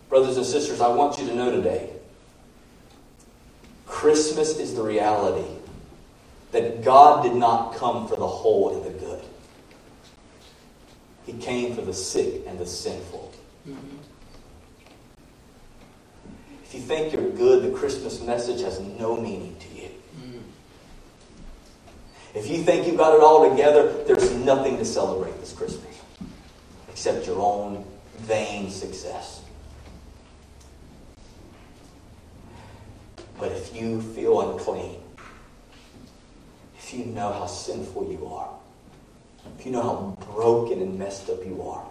Brothers 0.08 0.36
and 0.36 0.46
sisters, 0.46 0.80
I 0.80 0.88
want 0.88 1.18
you 1.18 1.26
to 1.26 1.34
know 1.34 1.50
today 1.50 1.90
Christmas 3.86 4.58
is 4.58 4.74
the 4.74 4.82
reality 4.82 5.48
that 6.52 6.82
God 6.82 7.22
did 7.22 7.34
not 7.34 7.74
come 7.74 8.08
for 8.08 8.16
the 8.16 8.26
whole 8.26 8.76
and 8.76 8.84
the 8.84 8.98
good. 8.98 9.22
He 11.26 11.34
came 11.34 11.74
for 11.74 11.82
the 11.82 11.92
sick 11.92 12.42
and 12.46 12.58
the 12.58 12.66
sinful. 12.66 13.32
If 16.64 16.74
you 16.74 16.80
think 16.80 17.12
you're 17.12 17.30
good, 17.30 17.62
the 17.62 17.76
Christmas 17.76 18.22
message 18.22 18.62
has 18.62 18.80
no 18.80 19.16
meaning 19.16 19.56
to 19.58 19.67
you. 19.67 19.67
If 22.38 22.48
you 22.48 22.62
think 22.62 22.86
you've 22.86 22.96
got 22.96 23.16
it 23.16 23.20
all 23.20 23.50
together, 23.50 23.92
there's 24.04 24.32
nothing 24.32 24.78
to 24.78 24.84
celebrate 24.84 25.40
this 25.40 25.52
Christmas 25.52 26.00
except 26.88 27.26
your 27.26 27.40
own 27.40 27.84
vain 28.18 28.70
success. 28.70 29.42
But 33.40 33.50
if 33.50 33.74
you 33.74 34.00
feel 34.00 34.52
unclean, 34.52 35.00
if 36.78 36.94
you 36.94 37.06
know 37.06 37.32
how 37.32 37.46
sinful 37.46 38.08
you 38.08 38.24
are, 38.26 38.50
if 39.58 39.66
you 39.66 39.72
know 39.72 39.82
how 39.82 40.32
broken 40.32 40.80
and 40.80 40.96
messed 40.96 41.28
up 41.28 41.44
you 41.44 41.60
are, 41.62 41.84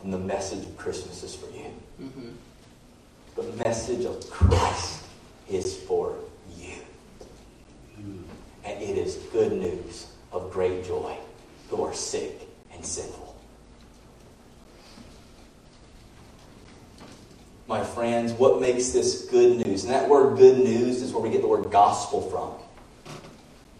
then 0.00 0.12
the 0.12 0.18
message 0.18 0.64
of 0.64 0.76
Christmas 0.76 1.24
is 1.24 1.34
for 1.34 1.46
you. 1.46 1.72
Mm-hmm. 2.00 2.28
The 3.34 3.64
message 3.64 4.04
of 4.04 4.30
Christ 4.30 5.02
is 5.50 5.76
for 5.76 6.16
you. 6.56 6.74
And 8.66 8.82
it 8.82 8.98
is 8.98 9.14
good 9.32 9.52
news 9.52 10.08
of 10.32 10.50
great 10.50 10.84
joy 10.84 11.16
who 11.70 11.82
are 11.84 11.94
sick 11.94 12.48
and 12.74 12.84
sinful. 12.84 13.26
my 17.68 17.82
friends, 17.82 18.32
what 18.32 18.60
makes 18.60 18.90
this 18.90 19.26
good 19.26 19.66
news? 19.66 19.84
And 19.84 19.92
that 19.92 20.08
word 20.08 20.36
good 20.36 20.58
news 20.58 21.02
is 21.02 21.12
where 21.12 21.22
we 21.22 21.30
get 21.30 21.42
the 21.42 21.48
word 21.48 21.70
gospel 21.70 22.22
from. 22.22 22.52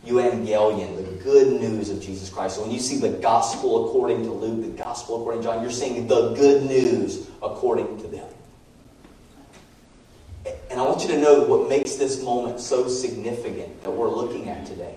Evangelion, 0.04 0.96
the 0.96 1.22
good 1.22 1.60
news 1.60 1.90
of 1.90 2.00
Jesus 2.00 2.28
Christ. 2.28 2.56
So 2.56 2.62
when 2.62 2.70
you 2.70 2.78
see 2.78 2.98
the 2.98 3.10
gospel 3.18 3.88
according 3.88 4.22
to 4.24 4.30
Luke, 4.30 4.62
the 4.62 4.82
gospel 4.82 5.20
according 5.20 5.42
to 5.42 5.48
John, 5.48 5.62
you're 5.62 5.70
seeing 5.70 6.06
the 6.06 6.34
good 6.34 6.64
news 6.64 7.28
according 7.42 8.00
to 8.02 8.08
them. 8.08 8.28
And 10.76 10.84
I 10.84 10.88
want 10.90 11.00
you 11.00 11.08
to 11.08 11.18
know 11.18 11.40
what 11.40 11.70
makes 11.70 11.94
this 11.94 12.22
moment 12.22 12.60
so 12.60 12.86
significant 12.86 13.82
that 13.82 13.90
we're 13.90 14.10
looking 14.10 14.50
at 14.50 14.66
today. 14.66 14.94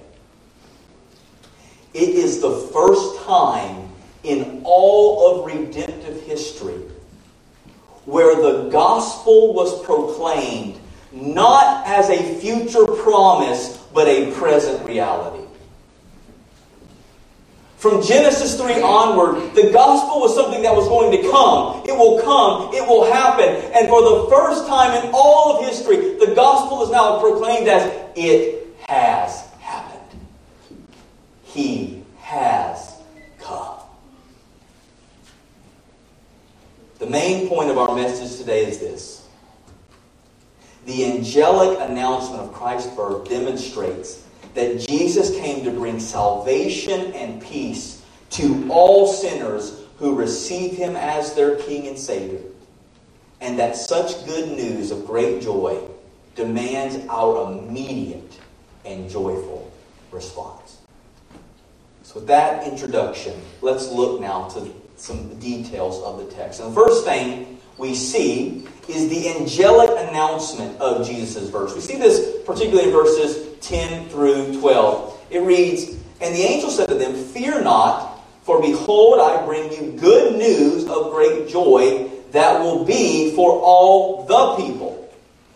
It 1.94 2.10
is 2.10 2.42
the 2.42 2.52
first 2.74 3.24
time 3.24 3.88
in 4.24 4.62
all 4.66 5.40
of 5.40 5.46
redemptive 5.46 6.22
history 6.24 6.82
where 8.04 8.36
the 8.36 8.70
gospel 8.70 9.54
was 9.54 9.82
proclaimed 9.86 10.78
not 11.14 11.88
as 11.88 12.10
a 12.10 12.40
future 12.42 12.86
promise, 12.86 13.78
but 13.94 14.10
a 14.10 14.34
present 14.34 14.86
reality. 14.86 15.46
From 17.78 18.04
Genesis 18.04 18.58
3 18.60 18.82
onward, 18.82 19.49
the 19.62 19.72
gospel 19.72 20.22
was 20.22 20.36
something 20.36 20.62
that 20.62 20.76
was 20.76 20.88
going 20.88 21.12
to 21.12 21.30
come. 21.30 21.84
It 21.86 21.92
will 21.92 22.22
come. 22.22 22.74
It 22.74 22.88
will 22.88 23.12
happen. 23.12 23.50
And 23.74 23.88
for 23.90 24.02
the 24.02 24.28
first 24.30 24.68
time 24.68 25.04
in 25.04 25.12
all 25.14 25.58
of 25.58 25.66
history, 25.66 26.16
the 26.18 26.34
gospel 26.36 26.84
is 26.84 26.92
now 26.92 27.20
proclaimed 27.20 27.68
as 27.68 27.92
it 28.16 28.68
has 28.88 29.48
happened. 29.60 30.22
He 31.44 32.04
has 32.20 32.96
come. 33.40 33.80
The 37.00 37.08
main 37.08 37.48
point 37.50 37.70
of 37.70 37.78
our 37.78 37.96
message 37.96 38.38
today 38.38 38.66
is 38.66 38.80
this. 38.80 39.28
The 40.86 41.06
angelic 41.06 41.80
announcement 41.82 42.42
of 42.42 42.54
Christ's 42.54 42.94
birth 42.96 43.28
demonstrates 43.28 44.24
that 44.54 44.80
Jesus 44.80 45.32
came 45.32 45.64
to 45.66 45.72
bring 45.72 46.00
salvation 46.00 47.14
and 47.14 47.42
peace 47.42 47.99
to 48.32 48.68
all 48.70 49.12
sinners 49.12 49.82
who 49.98 50.16
receive 50.16 50.78
him 50.78 50.96
as 50.96 51.34
their 51.34 51.58
King 51.58 51.88
and 51.88 51.98
Savior. 51.98 52.42
And 53.42 53.58
that 53.60 53.76
such 53.76 54.26
good 54.26 54.50
news 54.50 54.92
of 54.92 55.06
great 55.06 55.42
joy 55.42 55.82
demands 56.36 56.98
our 57.10 57.52
immediate 57.52 58.40
and 58.86 59.10
joyful 59.10 59.72
response. 60.12 60.78
So, 62.04 62.16
with 62.16 62.28
that 62.28 62.66
introduction, 62.68 63.40
let's 63.62 63.90
look 63.92 64.20
now 64.20 64.48
to 64.50 64.74
some 64.96 65.38
details 65.40 66.02
of 66.04 66.18
the 66.18 66.26
text. 66.34 66.60
And 66.60 66.72
the 66.72 66.76
first 66.76 67.06
thing 67.06 67.60
we 67.78 67.94
see 67.94 68.68
is 68.88 69.10
the 69.10 69.30
angelic 69.30 69.90
announcement 70.10 70.80
of 70.82 71.08
Jesus' 71.08 71.50
verse. 71.50 71.76
We 71.76 71.82
see 71.82 71.98
this 71.98 72.44
particularly 72.46 72.90
in 72.90 72.94
verses 72.94 73.58
10 73.62 74.10
through 74.10 74.60
12. 74.60 75.28
It 75.30 75.40
reads, 75.40 75.96
And 76.20 76.36
the 76.36 76.42
angel 76.42 76.70
said 76.70 76.90
to 76.90 76.96
them, 76.96 77.14
Fear 77.14 77.62
not, 77.62 78.09
for 78.50 78.60
behold, 78.60 79.20
I 79.20 79.46
bring 79.46 79.72
you 79.72 79.92
good 80.00 80.36
news 80.36 80.88
of 80.88 81.12
great 81.12 81.48
joy 81.48 82.10
that 82.32 82.60
will 82.60 82.84
be 82.84 83.36
for 83.36 83.52
all 83.52 84.26
the 84.26 84.56
people. 84.56 85.14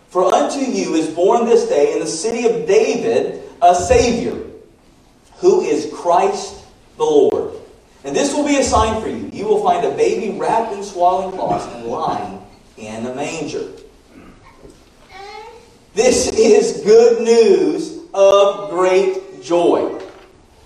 For 0.10 0.32
unto 0.32 0.60
you 0.60 0.94
is 0.94 1.10
born 1.10 1.46
this 1.46 1.68
day 1.68 1.94
in 1.94 2.02
the 2.02 2.06
city 2.06 2.46
of 2.46 2.68
David 2.68 3.42
a 3.64 3.74
Savior, 3.74 4.40
who 5.38 5.62
is 5.62 5.92
Christ 5.92 6.64
the 6.98 7.04
Lord. 7.04 7.56
And 8.04 8.16
this 8.16 8.32
will 8.32 8.46
be 8.46 8.58
a 8.58 8.64
sign 8.64 9.02
for 9.02 9.10
you. 9.10 9.28
You 9.34 9.48
will 9.48 9.64
find 9.64 9.84
a 9.84 9.98
baby 9.98 10.38
wrapped 10.38 10.74
in 10.74 10.84
swaddling 10.84 11.36
cloths 11.36 11.66
and 11.74 11.86
lying 11.86 12.46
in 12.78 13.08
a 13.08 13.16
manger. 13.16 13.72
This 15.96 16.32
is 16.38 16.84
good 16.86 17.24
news 17.24 18.02
of 18.14 18.70
great 18.70 19.42
joy. 19.42 20.00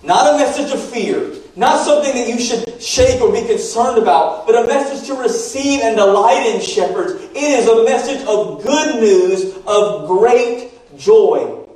Not 0.02 0.34
a 0.34 0.36
message 0.36 0.70
of 0.74 0.82
fear. 0.90 1.37
Not 1.58 1.84
something 1.84 2.14
that 2.14 2.28
you 2.28 2.38
should 2.38 2.80
shake 2.80 3.20
or 3.20 3.32
be 3.32 3.44
concerned 3.44 3.98
about, 3.98 4.46
but 4.46 4.54
a 4.54 4.64
message 4.68 5.08
to 5.08 5.14
receive 5.14 5.80
and 5.80 5.96
delight 5.96 6.46
in, 6.46 6.60
shepherds. 6.60 7.20
It 7.20 7.36
is 7.36 7.66
a 7.66 7.82
message 7.82 8.24
of 8.28 8.62
good 8.62 9.00
news, 9.00 9.56
of 9.66 10.06
great 10.06 10.70
joy. 10.96 11.66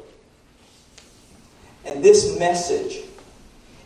And 1.84 2.00
this 2.00 2.38
message 2.38 3.00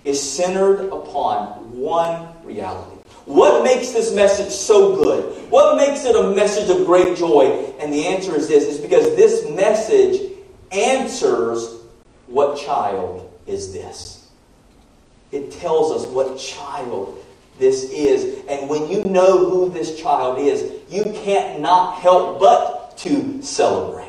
is 0.05 0.23
centered 0.23 0.91
upon 0.93 1.75
one 1.75 2.29
reality. 2.45 2.97
What 3.25 3.65
makes 3.65 3.93
this 3.93 4.15
message 4.15 4.53
so 4.53 5.03
good? 5.03 5.51
What 5.51 5.79
makes 5.79 6.05
it 6.05 6.15
a 6.15 6.35
message 6.35 6.69
of 6.69 6.85
great 6.85 7.17
joy? 7.17 7.73
And 7.81 7.91
the 7.91 8.07
answer 8.07 8.37
is 8.37 8.49
this 8.49 8.65
is 8.65 8.79
because 8.79 9.17
this 9.17 9.49
message 9.49 10.31
answers 10.73 11.81
what 12.27 12.59
child 12.59 13.33
is 13.47 13.73
this? 13.73 14.26
It 15.33 15.53
tells 15.53 15.93
us 15.93 16.09
what 16.11 16.39
child 16.39 17.23
this 17.59 17.85
is. 17.91 18.45
And 18.49 18.69
when 18.69 18.89
you 18.89 19.05
know 19.05 19.51
who 19.51 19.71
this 19.71 20.01
child 20.01 20.39
is, 20.39 20.73
you 20.89 21.05
can't 21.25 21.61
not 21.61 22.01
help 22.01 22.39
but 22.41 22.97
to 22.99 23.43
celebrate. 23.43 24.07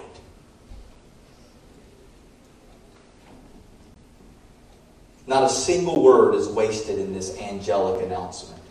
Not 5.25 5.43
a 5.43 5.49
single 5.49 6.01
word 6.01 6.36
is 6.36 6.47
wasted 6.47 6.99
in 6.99 7.13
this 7.13 7.38
angelic 7.39 8.06
announcement. 8.06 8.62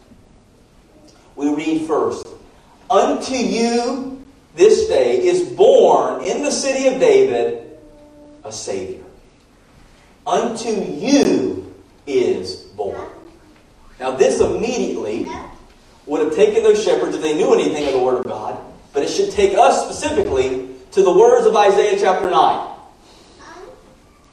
We 1.34 1.54
read 1.54 1.86
first, 1.86 2.26
Unto 2.88 3.34
you 3.34 4.24
this 4.54 4.88
day 4.88 5.22
is 5.26 5.42
born 5.50 6.24
in 6.24 6.42
the 6.42 6.50
city 6.50 6.88
of 6.88 6.98
David 6.98 7.78
a 8.42 8.52
Savior. 8.52 9.04
Unto 10.26 10.68
you 10.70 11.55
is 12.06 12.56
born. 12.76 13.08
Now, 13.98 14.12
this 14.12 14.40
immediately 14.40 15.26
would 16.06 16.20
have 16.20 16.34
taken 16.34 16.62
those 16.62 16.82
shepherds 16.82 17.16
if 17.16 17.22
they 17.22 17.34
knew 17.34 17.54
anything 17.54 17.86
of 17.86 17.92
the 17.92 17.98
Word 17.98 18.18
of 18.18 18.24
God, 18.24 18.58
but 18.92 19.02
it 19.02 19.08
should 19.08 19.30
take 19.30 19.56
us 19.56 19.84
specifically 19.84 20.68
to 20.92 21.02
the 21.02 21.12
words 21.12 21.46
of 21.46 21.56
Isaiah 21.56 21.98
chapter 21.98 22.30
9. 22.30 22.68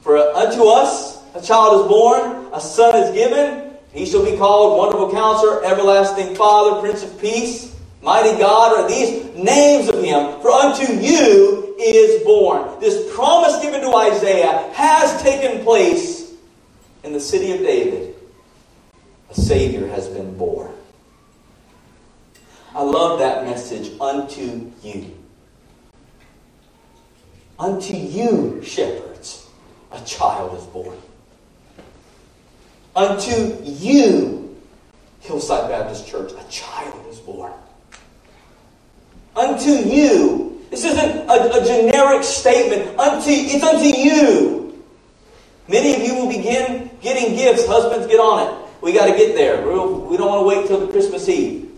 For 0.02 0.18
unto 0.18 0.64
us 0.64 1.22
a 1.34 1.42
child 1.42 1.82
is 1.82 1.88
born, 1.88 2.48
a 2.52 2.60
son 2.60 2.94
is 3.02 3.10
given, 3.14 3.72
he 3.92 4.06
shall 4.06 4.24
be 4.24 4.36
called 4.36 4.78
Wonderful 4.78 5.12
Counselor, 5.12 5.64
Everlasting 5.64 6.34
Father, 6.34 6.80
Prince 6.80 7.02
of 7.02 7.18
Peace, 7.20 7.74
Mighty 8.02 8.38
God, 8.38 8.78
are 8.78 8.86
these 8.86 9.24
names 9.34 9.88
of 9.88 10.02
him. 10.02 10.38
For 10.42 10.50
unto 10.50 10.92
you 10.92 11.74
is 11.80 12.22
born. 12.22 12.78
This 12.78 13.14
promise 13.14 13.62
given 13.62 13.80
to 13.80 13.96
Isaiah 13.96 14.70
has 14.74 15.22
taken 15.22 15.64
place 15.64 16.23
in 17.04 17.12
the 17.12 17.20
city 17.20 17.52
of 17.52 17.60
David. 17.60 18.14
A 19.30 19.34
Savior 19.34 19.86
has 19.88 20.08
been 20.08 20.36
born. 20.36 20.72
I 22.74 22.82
love 22.82 23.20
that 23.20 23.44
message, 23.44 23.92
unto 24.00 24.72
you. 24.82 25.16
Unto 27.58 27.94
you, 27.94 28.60
shepherds, 28.64 29.48
a 29.92 30.00
child 30.00 30.58
is 30.58 30.64
born. 30.64 30.96
Unto 32.96 33.58
you, 33.62 34.56
Hillside 35.20 35.68
Baptist 35.68 36.08
Church, 36.08 36.32
a 36.32 36.50
child 36.50 37.06
is 37.08 37.18
born. 37.20 37.52
Unto 39.36 39.70
you. 39.70 40.64
This 40.70 40.84
isn't 40.84 41.28
a, 41.28 41.60
a 41.60 41.64
generic 41.64 42.24
statement. 42.24 42.98
Unto 42.98 43.30
it's 43.30 43.62
unto 43.62 43.84
you. 43.84 44.63
Many 45.68 45.94
of 45.94 46.02
you 46.02 46.14
will 46.14 46.28
begin 46.28 46.90
getting 47.00 47.36
gifts. 47.36 47.66
Husbands, 47.66 48.06
get 48.06 48.20
on 48.20 48.46
it. 48.46 48.68
We 48.82 48.92
got 48.92 49.06
to 49.06 49.16
get 49.16 49.34
there. 49.34 49.66
We 49.66 49.72
don't 50.16 50.28
want 50.28 50.42
to 50.42 50.46
wait 50.46 50.66
till 50.66 50.80
the 50.80 50.92
Christmas 50.92 51.28
Eve. 51.28 51.70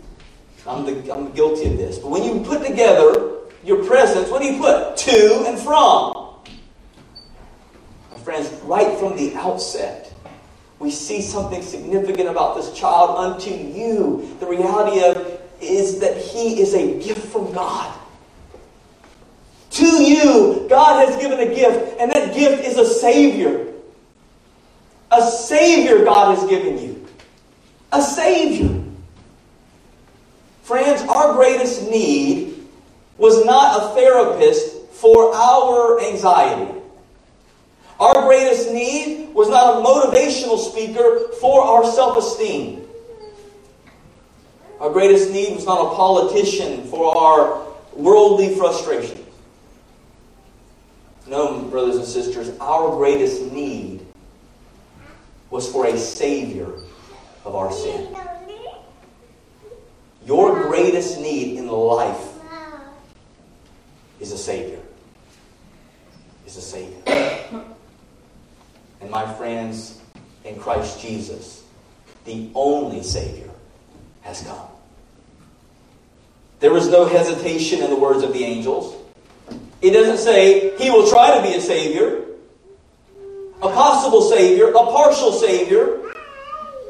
I'm, 0.67 0.85
the, 0.85 1.15
I'm 1.15 1.31
guilty 1.33 1.67
of 1.67 1.77
this. 1.77 1.99
But 1.99 2.11
when 2.11 2.25
you 2.25 2.41
put 2.45 2.67
together 2.67 3.35
your 3.63 3.85
presents, 3.85 4.31
what 4.31 4.43
do 4.43 4.49
you 4.49 4.61
put? 4.61 4.97
To 4.97 5.45
and 5.47 5.59
from. 5.59 6.13
My 8.11 8.19
friends, 8.25 8.49
right 8.65 8.99
from 8.99 9.17
the 9.17 9.37
outset, 9.37 10.13
we 10.81 10.91
see 10.91 11.23
something 11.23 11.63
significant 11.63 12.29
about 12.29 12.57
this 12.57 12.73
child 12.73 13.17
unto 13.17 13.51
you. 13.51 14.37
The 14.41 14.47
reality 14.47 15.05
of 15.05 15.41
is 15.61 16.01
that 16.01 16.17
he 16.17 16.61
is 16.61 16.75
a 16.75 17.01
gift 17.01 17.25
from 17.27 17.53
God. 17.53 17.97
To 19.71 19.87
you, 20.03 20.67
God 20.69 21.07
has 21.09 21.21
given 21.21 21.39
a 21.39 21.55
gift, 21.55 22.01
and 22.01 22.11
that 22.11 22.35
gift 22.35 22.65
is 22.65 22.79
a 22.79 22.87
Savior. 22.87 23.75
A 25.11 25.23
Savior 25.23 26.05
God 26.05 26.37
has 26.37 26.49
given 26.49 26.79
you. 26.79 27.07
A 27.93 28.03
Savior. 28.03 28.83
Friends, 30.63 31.03
our 31.03 31.35
greatest 31.35 31.89
need 31.89 32.67
was 33.19 33.45
not 33.45 33.83
a 33.83 33.95
therapist 33.95 34.89
for 34.91 35.33
our 35.35 36.01
anxiety. 36.03 36.73
Our 38.01 38.23
greatest 38.23 38.73
need 38.73 39.33
was 39.33 39.49
not 39.49 39.77
a 39.77 39.87
motivational 39.87 40.59
speaker 40.59 41.29
for 41.41 41.63
our 41.63 41.85
self 41.85 42.17
esteem. 42.19 42.87
Our 44.81 44.91
greatest 44.91 45.31
need 45.31 45.55
was 45.55 45.65
not 45.65 45.93
a 45.93 45.97
politician 45.97 46.85
for 46.89 47.17
our 47.17 47.67
worldly 47.95 48.55
frustrations. 48.57 49.21
No, 51.27 51.63
brothers 51.63 51.97
and 51.97 52.05
sisters, 52.05 52.57
our 52.61 52.95
greatest 52.97 53.51
need 53.53 53.96
was 55.51 55.71
for 55.71 55.87
a 55.87 55.97
Savior 55.97 56.73
of 57.45 57.55
our 57.55 57.73
sin. 57.73 58.15
Your 60.27 60.63
greatest 60.65 61.21
need 61.21 61.57
in 61.57 61.69
life 61.69 62.29
is 64.21 64.33
a 64.33 64.39
Savior. 64.39 64.81
Is 66.47 66.57
a 66.57 66.63
Savior. 66.63 67.03
And 69.01 69.11
my 69.11 69.33
friends, 69.35 70.01
in 70.45 70.59
Christ 70.59 71.01
Jesus, 71.01 71.65
the 72.25 72.51
only 72.55 73.03
Savior 73.03 73.51
has 74.23 74.43
come. 74.43 74.67
There 76.59 76.73
was 76.73 76.89
no 76.89 77.05
hesitation 77.07 77.83
in 77.83 77.91
the 77.91 77.97
words 77.97 78.23
of 78.25 78.33
the 78.33 78.43
angels. 78.43 78.97
It 79.83 79.91
doesn't 79.91 80.19
say 80.19 80.77
he 80.79 80.91
will 80.91 81.09
try 81.09 81.37
to 81.37 81.43
be 81.43 81.55
a 81.55 81.61
Savior, 81.61 82.25
a 83.63 83.69
possible 83.69 84.23
Savior, 84.23 84.69
a 84.69 84.73
partial 84.73 85.33
Savior, 85.33 86.13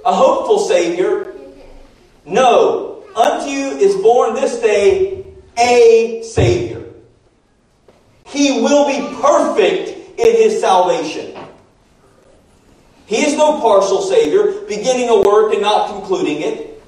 a 0.04 0.12
hopeful 0.12 0.58
Savior. 0.58 1.34
No, 2.24 2.96
Unto 3.16 3.48
you 3.48 3.68
is 3.78 3.96
born 3.96 4.34
this 4.34 4.60
day 4.60 5.24
a 5.56 6.22
Savior. 6.22 6.84
He 8.26 8.60
will 8.60 8.86
be 8.86 9.16
perfect 9.22 10.18
in 10.18 10.36
his 10.36 10.60
salvation. 10.60 11.34
He 13.06 13.24
is 13.24 13.38
no 13.38 13.58
partial 13.60 14.02
Savior, 14.02 14.60
beginning 14.68 15.08
a 15.08 15.22
work 15.22 15.54
and 15.54 15.62
not 15.62 15.88
concluding 15.88 16.42
it. 16.42 16.82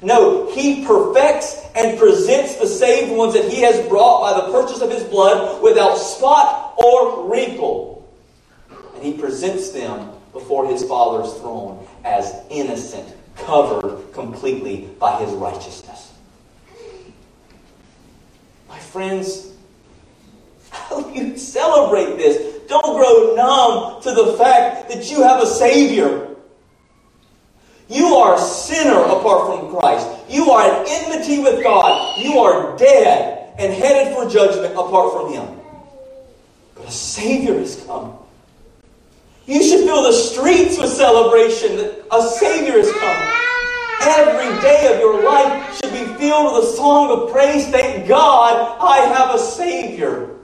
No, 0.00 0.48
He 0.52 0.86
perfects 0.86 1.60
and 1.74 1.98
presents 1.98 2.54
the 2.56 2.68
saved 2.68 3.10
ones 3.10 3.34
that 3.34 3.50
He 3.50 3.62
has 3.62 3.88
brought 3.88 4.20
by 4.20 4.40
the 4.40 4.52
purchase 4.52 4.80
of 4.80 4.92
His 4.92 5.02
blood 5.02 5.60
without 5.60 5.96
spot 5.96 6.74
or 6.76 7.28
wrinkle. 7.28 7.93
He 9.04 9.12
presents 9.12 9.70
them 9.70 10.10
before 10.32 10.66
His 10.66 10.82
Father's 10.84 11.32
throne 11.34 11.86
as 12.04 12.34
innocent 12.50 13.14
covered 13.36 14.12
completely 14.12 14.88
by 14.98 15.18
his 15.20 15.32
righteousness. 15.32 16.12
My 18.68 18.78
friends, 18.78 19.52
how 20.70 21.02
do 21.02 21.12
you 21.12 21.36
celebrate 21.36 22.16
this? 22.16 22.62
Don't 22.68 22.96
grow 22.96 23.34
numb 23.34 24.02
to 24.02 24.12
the 24.12 24.36
fact 24.38 24.88
that 24.88 25.10
you 25.10 25.22
have 25.22 25.42
a 25.42 25.46
Savior. 25.46 26.28
You 27.88 28.06
are 28.16 28.36
a 28.36 28.38
sinner 28.38 28.98
apart 28.98 29.46
from 29.46 29.70
Christ. 29.76 30.08
You 30.28 30.50
are 30.50 30.62
at 30.62 30.88
enmity 30.88 31.40
with 31.40 31.62
God. 31.62 32.18
You 32.18 32.38
are 32.38 32.76
dead 32.78 33.52
and 33.58 33.72
headed 33.72 34.14
for 34.14 34.28
judgment 34.28 34.72
apart 34.74 35.12
from 35.12 35.32
Him. 35.32 35.60
But 36.74 36.88
a 36.88 36.90
Savior 36.90 37.58
has 37.58 37.84
come. 37.84 38.18
You 39.46 39.62
should 39.62 39.84
fill 39.84 40.02
the 40.02 40.12
streets 40.12 40.78
with 40.78 40.90
celebration 40.90 41.76
that 41.76 42.06
a 42.10 42.22
Savior 42.22 42.78
has 42.78 42.90
come. 42.92 43.44
Every 44.00 44.60
day 44.62 44.92
of 44.92 45.00
your 45.00 45.22
life 45.22 45.76
should 45.76 45.92
be 45.92 46.04
filled 46.18 46.54
with 46.54 46.64
a 46.64 46.76
song 46.76 47.10
of 47.10 47.30
praise. 47.30 47.66
Thank 47.68 48.08
God 48.08 48.78
I 48.80 48.98
have 49.14 49.34
a 49.34 49.38
Savior. 49.38 50.36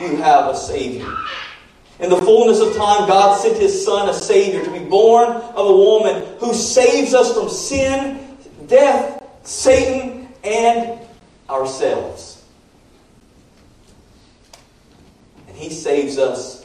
You 0.00 0.16
have 0.16 0.48
a 0.50 0.56
Savior. 0.56 1.14
In 2.00 2.10
the 2.10 2.16
fullness 2.16 2.58
of 2.58 2.74
time, 2.74 3.06
God 3.06 3.40
sent 3.40 3.58
His 3.58 3.84
Son, 3.84 4.08
a 4.08 4.14
Savior, 4.14 4.64
to 4.64 4.70
be 4.72 4.80
born 4.80 5.28
of 5.30 5.66
a 5.66 5.76
woman 5.76 6.36
who 6.38 6.52
saves 6.52 7.14
us 7.14 7.32
from 7.32 7.48
sin, 7.48 8.36
death, 8.66 9.24
Satan, 9.44 10.28
and 10.42 10.98
ourselves. 11.48 12.44
And 15.46 15.56
He 15.56 15.70
saves 15.70 16.18
us 16.18 16.61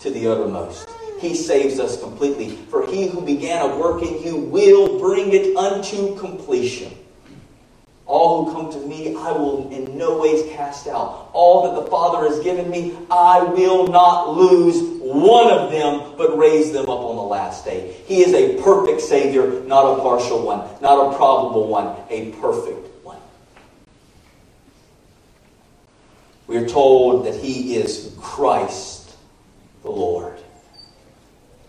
to 0.00 0.10
the 0.10 0.26
uttermost. 0.28 0.88
He 1.20 1.34
saves 1.34 1.80
us 1.80 2.00
completely. 2.00 2.50
For 2.50 2.86
he 2.86 3.08
who 3.08 3.20
began 3.20 3.68
a 3.68 3.76
work 3.76 4.02
in 4.02 4.22
you 4.22 4.36
will 4.36 4.98
bring 5.00 5.32
it 5.32 5.56
unto 5.56 6.16
completion. 6.16 6.92
All 8.06 8.44
who 8.44 8.52
come 8.52 8.72
to 8.72 8.86
me, 8.86 9.14
I 9.16 9.32
will 9.32 9.70
in 9.70 9.98
no 9.98 10.18
ways 10.18 10.50
cast 10.54 10.86
out. 10.86 11.28
All 11.34 11.64
that 11.64 11.84
the 11.84 11.90
Father 11.90 12.26
has 12.26 12.42
given 12.42 12.70
me, 12.70 12.96
I 13.10 13.42
will 13.42 13.86
not 13.88 14.34
lose 14.34 14.98
one 15.02 15.52
of 15.52 15.70
them, 15.70 16.14
but 16.16 16.38
raise 16.38 16.72
them 16.72 16.88
up 16.88 17.00
on 17.00 17.16
the 17.16 17.22
last 17.22 17.66
day. 17.66 17.94
He 18.06 18.22
is 18.22 18.32
a 18.32 18.62
perfect 18.62 19.02
Savior, 19.02 19.60
not 19.64 19.98
a 19.98 20.00
partial 20.00 20.42
one, 20.42 20.60
not 20.80 21.12
a 21.12 21.16
probable 21.18 21.68
one, 21.68 21.96
a 22.08 22.32
perfect 22.40 23.04
one. 23.04 23.18
We 26.46 26.56
are 26.56 26.68
told 26.68 27.26
that 27.26 27.34
He 27.34 27.76
is 27.76 28.14
Christ 28.18 28.97
the 29.82 29.90
Lord. 29.90 30.38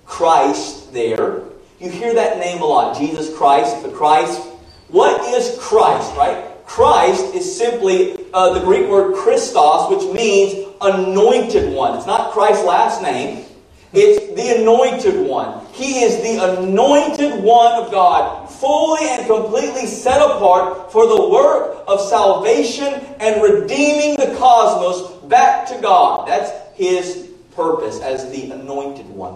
Christ 0.05 0.91
there, 0.93 1.41
you 1.79 1.89
hear 1.89 2.13
that 2.13 2.39
name 2.39 2.61
a 2.61 2.65
lot. 2.65 2.97
Jesus 2.97 3.35
Christ, 3.37 3.83
the 3.83 3.89
Christ. 3.89 4.41
What 4.89 5.21
is 5.33 5.57
Christ, 5.59 6.15
right? 6.15 6.45
Christ 6.65 7.33
is 7.33 7.57
simply 7.57 8.25
uh, 8.33 8.53
the 8.53 8.59
Greek 8.61 8.89
word 8.89 9.15
Christos, 9.15 9.89
which 9.89 10.13
means 10.13 10.67
anointed 10.81 11.73
one. 11.73 11.97
It's 11.97 12.07
not 12.07 12.31
Christ's 12.31 12.65
last 12.65 13.01
name. 13.01 13.45
It's 13.91 14.35
the 14.35 14.61
anointed 14.61 15.25
one. 15.27 15.65
He 15.73 16.01
is 16.01 16.17
the 16.21 16.59
anointed 16.59 17.41
one 17.41 17.83
of 17.83 17.91
God, 17.91 18.47
fully 18.47 19.07
and 19.09 19.25
completely 19.25 19.87
set 19.87 20.21
apart 20.21 20.91
for 20.91 21.07
the 21.07 21.29
work 21.29 21.83
of 21.87 22.01
salvation 22.01 22.93
and 23.19 23.41
redeeming 23.41 24.15
the 24.17 24.35
cosmos 24.37 25.23
back 25.27 25.67
to 25.69 25.79
God. 25.81 26.27
That's 26.27 26.51
his 26.75 27.28
purpose 27.59 27.99
as 27.99 28.31
the 28.31 28.51
anointed 28.51 29.09
one. 29.09 29.35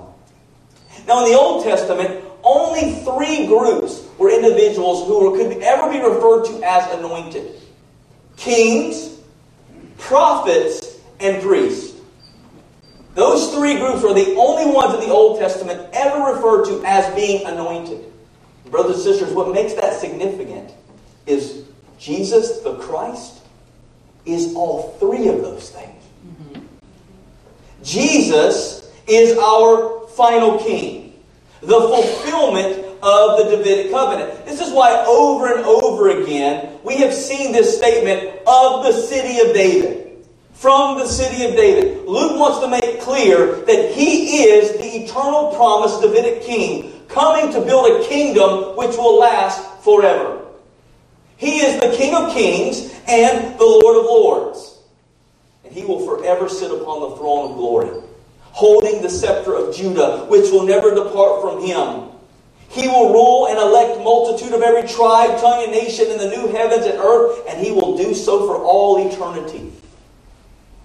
Now, 1.07 1.25
in 1.25 1.31
the 1.31 1.37
Old 1.37 1.65
Testament, 1.65 2.23
only 2.43 2.93
three 3.03 3.47
groups 3.47 4.07
were 4.17 4.29
individuals 4.29 5.05
who 5.07 5.29
were, 5.29 5.37
could 5.37 5.61
ever 5.61 5.91
be 5.91 5.99
referred 5.99 6.45
to 6.45 6.63
as 6.63 6.97
anointed 6.97 7.59
kings, 8.37 9.19
prophets, 9.97 10.99
and 11.19 11.41
priests. 11.41 11.99
Those 13.13 13.53
three 13.53 13.77
groups 13.77 14.01
were 14.01 14.13
the 14.13 14.35
only 14.35 14.73
ones 14.73 14.95
in 14.95 15.01
the 15.01 15.13
Old 15.13 15.39
Testament 15.39 15.89
ever 15.93 16.33
referred 16.33 16.65
to 16.65 16.83
as 16.85 17.13
being 17.13 17.45
anointed. 17.45 18.11
Brothers 18.71 18.95
and 18.95 19.03
sisters, 19.03 19.33
what 19.33 19.53
makes 19.53 19.73
that 19.75 19.99
significant 19.99 20.71
is 21.27 21.65
Jesus 21.99 22.59
the 22.61 22.75
Christ 22.77 23.41
is 24.25 24.55
all 24.55 24.97
three 24.99 25.27
of 25.27 25.41
those 25.41 25.69
things. 25.69 26.02
Jesus 27.83 28.91
is 29.07 29.37
our 29.37 30.07
final 30.07 30.57
king, 30.59 31.21
the 31.61 31.79
fulfillment 31.79 32.79
of 33.03 33.37
the 33.37 33.55
Davidic 33.57 33.91
covenant. 33.91 34.45
This 34.45 34.61
is 34.61 34.71
why 34.71 35.03
over 35.05 35.53
and 35.53 35.65
over 35.65 36.09
again 36.21 36.79
we 36.83 36.97
have 36.97 37.13
seen 37.13 37.51
this 37.51 37.77
statement 37.77 38.39
of 38.47 38.83
the 38.85 38.93
city 38.93 39.39
of 39.47 39.53
David. 39.53 39.99
From 40.53 40.97
the 40.97 41.05
city 41.05 41.43
of 41.43 41.55
David. 41.57 42.07
Luke 42.07 42.39
wants 42.39 42.59
to 42.59 42.69
make 42.69 43.01
clear 43.01 43.57
that 43.65 43.91
he 43.91 44.43
is 44.43 44.71
the 44.77 45.03
eternal 45.03 45.53
promised 45.55 46.01
Davidic 46.01 46.43
king, 46.43 47.01
coming 47.09 47.51
to 47.51 47.59
build 47.59 47.91
a 47.91 48.07
kingdom 48.07 48.77
which 48.77 48.95
will 48.95 49.19
last 49.19 49.83
forever. 49.83 50.39
He 51.35 51.59
is 51.59 51.81
the 51.81 51.95
King 51.97 52.15
of 52.15 52.33
kings 52.33 52.93
and 53.07 53.59
the 53.59 53.65
Lord 53.65 53.97
of 53.97 54.05
lords. 54.05 54.72
He 55.73 55.83
will 55.83 56.05
forever 56.05 56.47
sit 56.47 56.71
upon 56.71 57.01
the 57.01 57.15
throne 57.17 57.49
of 57.49 57.57
glory, 57.57 57.89
holding 58.41 59.01
the 59.01 59.09
scepter 59.09 59.55
of 59.55 59.75
Judah, 59.75 60.25
which 60.29 60.51
will 60.51 60.63
never 60.63 60.93
depart 60.93 61.41
from 61.41 61.63
him. 61.63 62.09
He 62.69 62.87
will 62.87 63.11
rule 63.11 63.47
and 63.47 63.57
elect 63.57 64.03
multitude 64.03 64.53
of 64.53 64.61
every 64.61 64.87
tribe, 64.87 65.39
tongue, 65.39 65.63
and 65.63 65.71
nation 65.71 66.11
in 66.11 66.19
the 66.19 66.29
new 66.29 66.47
heavens 66.47 66.85
and 66.85 66.99
earth, 66.99 67.41
and 67.47 67.59
he 67.59 67.71
will 67.71 67.97
do 67.97 68.13
so 68.13 68.45
for 68.45 68.57
all 68.63 69.07
eternity. 69.07 69.71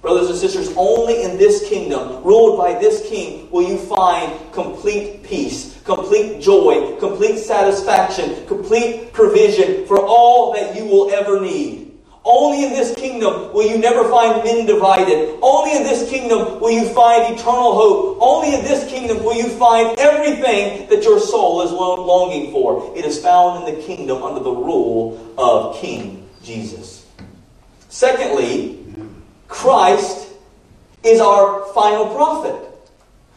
Brothers 0.00 0.30
and 0.30 0.38
sisters, 0.38 0.72
only 0.76 1.22
in 1.22 1.36
this 1.36 1.68
kingdom, 1.68 2.22
ruled 2.22 2.56
by 2.56 2.78
this 2.78 3.06
king, 3.08 3.50
will 3.50 3.68
you 3.68 3.76
find 3.76 4.52
complete 4.52 5.22
peace, 5.22 5.80
complete 5.84 6.40
joy, 6.40 6.96
complete 6.98 7.38
satisfaction, 7.38 8.46
complete 8.46 9.12
provision 9.12 9.86
for 9.86 9.98
all 9.98 10.52
that 10.54 10.74
you 10.76 10.84
will 10.84 11.10
ever 11.10 11.40
need. 11.40 11.87
Only 12.24 12.64
in 12.64 12.70
this 12.70 12.94
kingdom 12.94 13.52
will 13.52 13.66
you 13.66 13.78
never 13.78 14.08
find 14.10 14.44
men 14.44 14.66
divided. 14.66 15.38
Only 15.40 15.76
in 15.76 15.82
this 15.82 16.08
kingdom 16.10 16.60
will 16.60 16.70
you 16.70 16.88
find 16.92 17.32
eternal 17.34 17.74
hope. 17.74 18.18
Only 18.20 18.54
in 18.54 18.64
this 18.64 18.88
kingdom 18.88 19.22
will 19.22 19.34
you 19.34 19.48
find 19.50 19.98
everything 19.98 20.88
that 20.88 21.04
your 21.04 21.20
soul 21.20 21.62
is 21.62 21.72
longing 21.72 22.52
for. 22.52 22.92
It 22.96 23.04
is 23.04 23.20
found 23.20 23.66
in 23.66 23.74
the 23.74 23.82
kingdom 23.82 24.22
under 24.22 24.40
the 24.40 24.50
rule 24.50 25.34
of 25.38 25.80
King 25.80 26.28
Jesus. 26.42 27.06
Secondly, 27.88 28.84
Christ 29.46 30.28
is 31.02 31.20
our 31.20 31.72
final 31.72 32.14
prophet. 32.14 32.68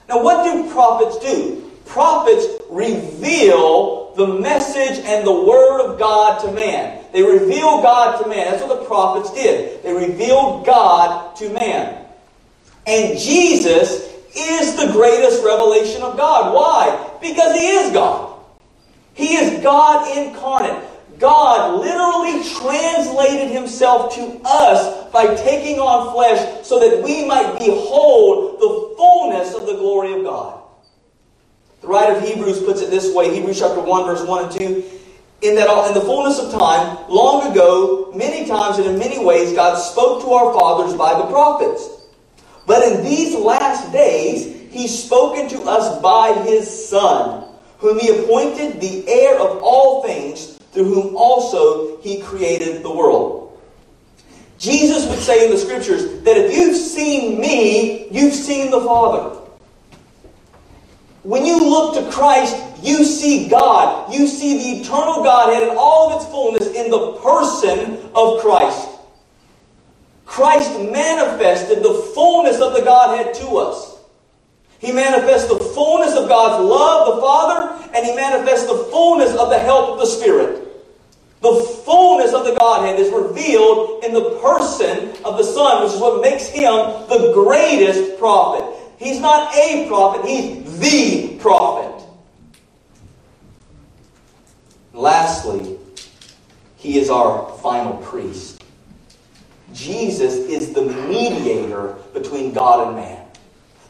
Now, 0.10 0.22
what 0.22 0.44
do 0.44 0.70
prophets 0.72 1.17
do? 1.20 1.72
Prophets 1.86 2.46
reveal 2.70 4.01
the 4.15 4.28
message 4.28 5.04
and 5.06 5.26
the 5.26 5.32
word 5.32 5.82
of 5.86 6.00
God 6.00 6.41
to 6.41 6.52
man. 6.52 7.04
They 7.13 7.24
reveal 7.24 7.82
God 7.82 8.21
to 8.21 8.30
man. 8.30 8.52
That's 8.52 8.63
what 8.63 8.80
the 8.80 8.86
prophets 8.86 9.34
did. 9.34 9.84
They 9.84 9.93
revealed 9.93 10.65
God 10.65 11.36
to 11.38 11.50
man. 11.50 12.06
And 12.88 13.17
Jesus 13.17 14.12
is 14.36 14.76
the 14.76 14.91
greatest 14.91 15.43
revelation 15.43 16.02
of 16.02 16.17
God. 16.17 16.54
Why? 16.54 17.17
Because 17.21 17.56
He 17.60 17.67
is 17.67 17.91
God. 17.91 18.39
He 19.13 19.36
is 19.36 19.62
God 19.62 20.17
incarnate. 20.17 20.88
God 21.19 21.80
literally 21.80 22.43
translated 22.60 23.52
Himself 23.52 24.15
to 24.15 24.41
us 24.43 25.12
by 25.12 25.36
taking 25.36 25.80
on 25.80 26.13
flesh 26.13 26.65
so 26.65 26.80
that 26.80 27.04
we 27.04 27.26
might 27.26 27.60
behold 27.60 28.60
the 28.60 28.95
fullness 28.97 29.54
of 29.54 29.67
the 29.67 29.76
glory 29.76 30.13
of 30.13 30.24
God. 30.24 30.61
The 31.82 31.88
writer 31.88 32.15
of 32.15 32.24
Hebrews 32.24 32.60
puts 32.62 32.82
it 32.82 32.89
this 32.89 33.13
way 33.13 33.34
Hebrews 33.34 33.60
chapter 33.60 33.82
1, 33.82 34.06
verse 34.06 34.26
1 34.26 34.44
and 34.44 34.52
2 34.52 34.84
in 35.41 35.56
that 35.56 35.88
in 35.88 35.94
the 35.96 36.02
fullness 36.02 36.39
of 36.39 36.52
time, 36.52 36.98
long 37.10 37.52
ago, 37.52 38.12
many 38.13 38.48
times 38.48 38.78
and 38.78 38.88
in 38.88 39.00
many 39.00 39.24
ways, 39.24 39.54
God 39.54 39.76
spoke 39.76 40.22
to 40.22 40.30
our 40.32 40.54
fathers 40.54 40.96
by 40.96 41.15
the 41.15 41.26
prophets. 41.26 41.89
But 42.67 42.84
in 42.84 43.04
these 43.04 43.36
last 43.36 43.91
days, 43.91 44.70
He's 44.70 45.04
spoken 45.04 45.50
to 45.50 45.63
us 45.63 46.00
by 46.02 46.34
His 46.44 46.89
Son, 46.89 47.46
whom 47.80 48.00
He 48.00 48.10
appointed 48.10 48.80
the 48.80 49.04
heir 49.08 49.39
of 49.39 49.62
all 49.63 50.04
things, 50.04 50.58
through 50.74 50.94
whom 50.94 51.15
also 51.15 52.00
He 52.02 52.22
created 52.22 52.84
the 52.84 52.91
world. 52.91 53.60
Jesus 54.60 55.10
would 55.10 55.20
say 55.20 55.46
in 55.46 55.52
the 55.52 55.58
Scriptures 55.58 56.22
that 56.22 56.38
if 56.38 56.56
you've 56.56 56.78
seen 56.78 57.41
me, 57.41 58.08
you've 58.12 58.36
seen 58.36 58.70
the 58.70 58.82
Father. 58.82 59.40
When 61.23 61.45
you 61.45 61.60
look 61.60 61.93
to 61.95 62.12
Christ, 62.12 62.57
you 62.81 63.03
see 63.03 63.47
God. 63.47 64.12
You 64.12 64.27
see 64.27 64.57
the 64.57 64.81
eternal 64.81 65.23
Godhead 65.23 65.63
in 65.63 65.75
all 65.77 66.12
of 66.12 66.21
its 66.21 66.31
fullness 66.31 66.67
in 66.73 66.89
the 66.89 67.13
person 67.21 67.99
of 68.15 68.41
Christ. 68.41 68.89
Christ 70.25 70.71
manifested 70.79 71.84
the 71.84 71.93
fullness 72.15 72.60
of 72.60 72.73
the 72.73 72.81
Godhead 72.81 73.36
to 73.36 73.47
us. 73.57 73.99
He 74.79 74.91
manifests 74.91 75.47
the 75.47 75.60
fullness 75.60 76.15
of 76.15 76.27
God's 76.27 76.63
love, 76.65 77.15
the 77.15 77.21
Father, 77.21 77.91
and 77.93 78.03
He 78.03 78.15
manifests 78.15 78.65
the 78.65 78.88
fullness 78.89 79.36
of 79.36 79.49
the 79.49 79.60
help 79.60 79.91
of 79.91 79.99
the 79.99 80.07
Spirit. 80.07 80.69
The 81.41 81.62
fullness 81.86 82.34
of 82.34 82.45
the 82.45 82.55
Godhead 82.55 82.99
is 82.99 83.12
revealed 83.12 84.03
in 84.03 84.13
the 84.13 84.39
person 84.41 85.10
of 85.23 85.38
the 85.38 85.43
Son, 85.43 85.84
which 85.84 85.93
is 85.93 85.99
what 85.99 86.21
makes 86.21 86.47
Him 86.47 86.71
the 87.10 87.31
greatest 87.34 88.17
prophet. 88.17 88.81
He's 89.02 89.20
not 89.20 89.52
a 89.56 89.88
prophet, 89.88 90.30
He's 90.30 90.78
the 90.78 91.36
prophet. 91.40 92.08
Lastly, 94.94 95.80
he 96.76 97.00
is 97.00 97.10
our 97.10 97.50
final 97.64 97.98
priest. 97.98 98.64
Jesus 99.74 100.36
is 100.36 100.74
the 100.74 100.84
mediator 100.84 101.96
between 102.14 102.54
God 102.54 102.90
and 102.90 102.98
man, 102.98 103.26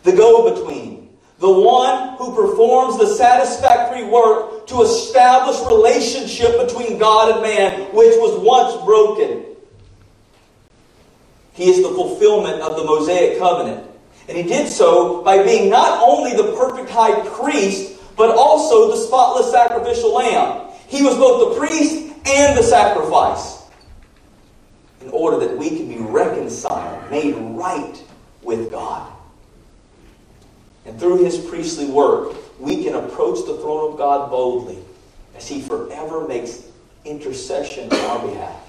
the 0.03 0.13
go 0.13 0.53
between, 0.53 1.09
the 1.39 1.51
one 1.51 2.15
who 2.15 2.33
performs 2.33 2.97
the 2.97 3.07
satisfactory 3.07 4.05
work 4.05 4.65
to 4.67 4.81
establish 4.81 5.59
relationship 5.67 6.65
between 6.65 6.97
God 6.97 7.33
and 7.33 7.41
man, 7.41 7.93
which 7.93 8.15
was 8.15 8.39
once 8.39 8.81
broken. 8.85 9.43
He 11.51 11.69
is 11.69 11.81
the 11.81 11.89
fulfillment 11.89 12.61
of 12.61 12.77
the 12.77 12.85
Mosaic 12.85 13.39
covenant. 13.39 13.90
And 14.27 14.37
he 14.37 14.43
did 14.43 14.67
so 14.67 15.23
by 15.23 15.43
being 15.43 15.69
not 15.69 16.01
only 16.01 16.35
the 16.35 16.55
perfect 16.55 16.89
high 16.89 17.27
priest, 17.29 17.99
but 18.15 18.35
also 18.35 18.91
the 18.91 18.97
spotless 18.97 19.51
sacrificial 19.51 20.13
lamb. 20.13 20.69
He 20.87 21.03
was 21.03 21.15
both 21.15 21.53
the 21.53 21.59
priest 21.59 22.13
and 22.25 22.57
the 22.57 22.63
sacrifice 22.63 23.63
in 25.01 25.09
order 25.09 25.39
that 25.45 25.57
we 25.57 25.69
can 25.69 25.87
be 25.87 25.97
reconciled, 25.97 27.09
made 27.09 27.33
right 27.33 28.01
with 28.43 28.71
God. 28.71 29.11
And 30.85 30.99
through 30.99 31.23
his 31.23 31.37
priestly 31.37 31.85
work, 31.85 32.35
we 32.59 32.83
can 32.83 32.95
approach 32.95 33.45
the 33.45 33.57
throne 33.57 33.91
of 33.91 33.97
God 33.97 34.29
boldly 34.29 34.79
as 35.35 35.47
he 35.47 35.61
forever 35.61 36.27
makes 36.27 36.63
intercession 37.05 37.91
on 37.91 37.99
our 37.99 38.27
behalf. 38.27 38.61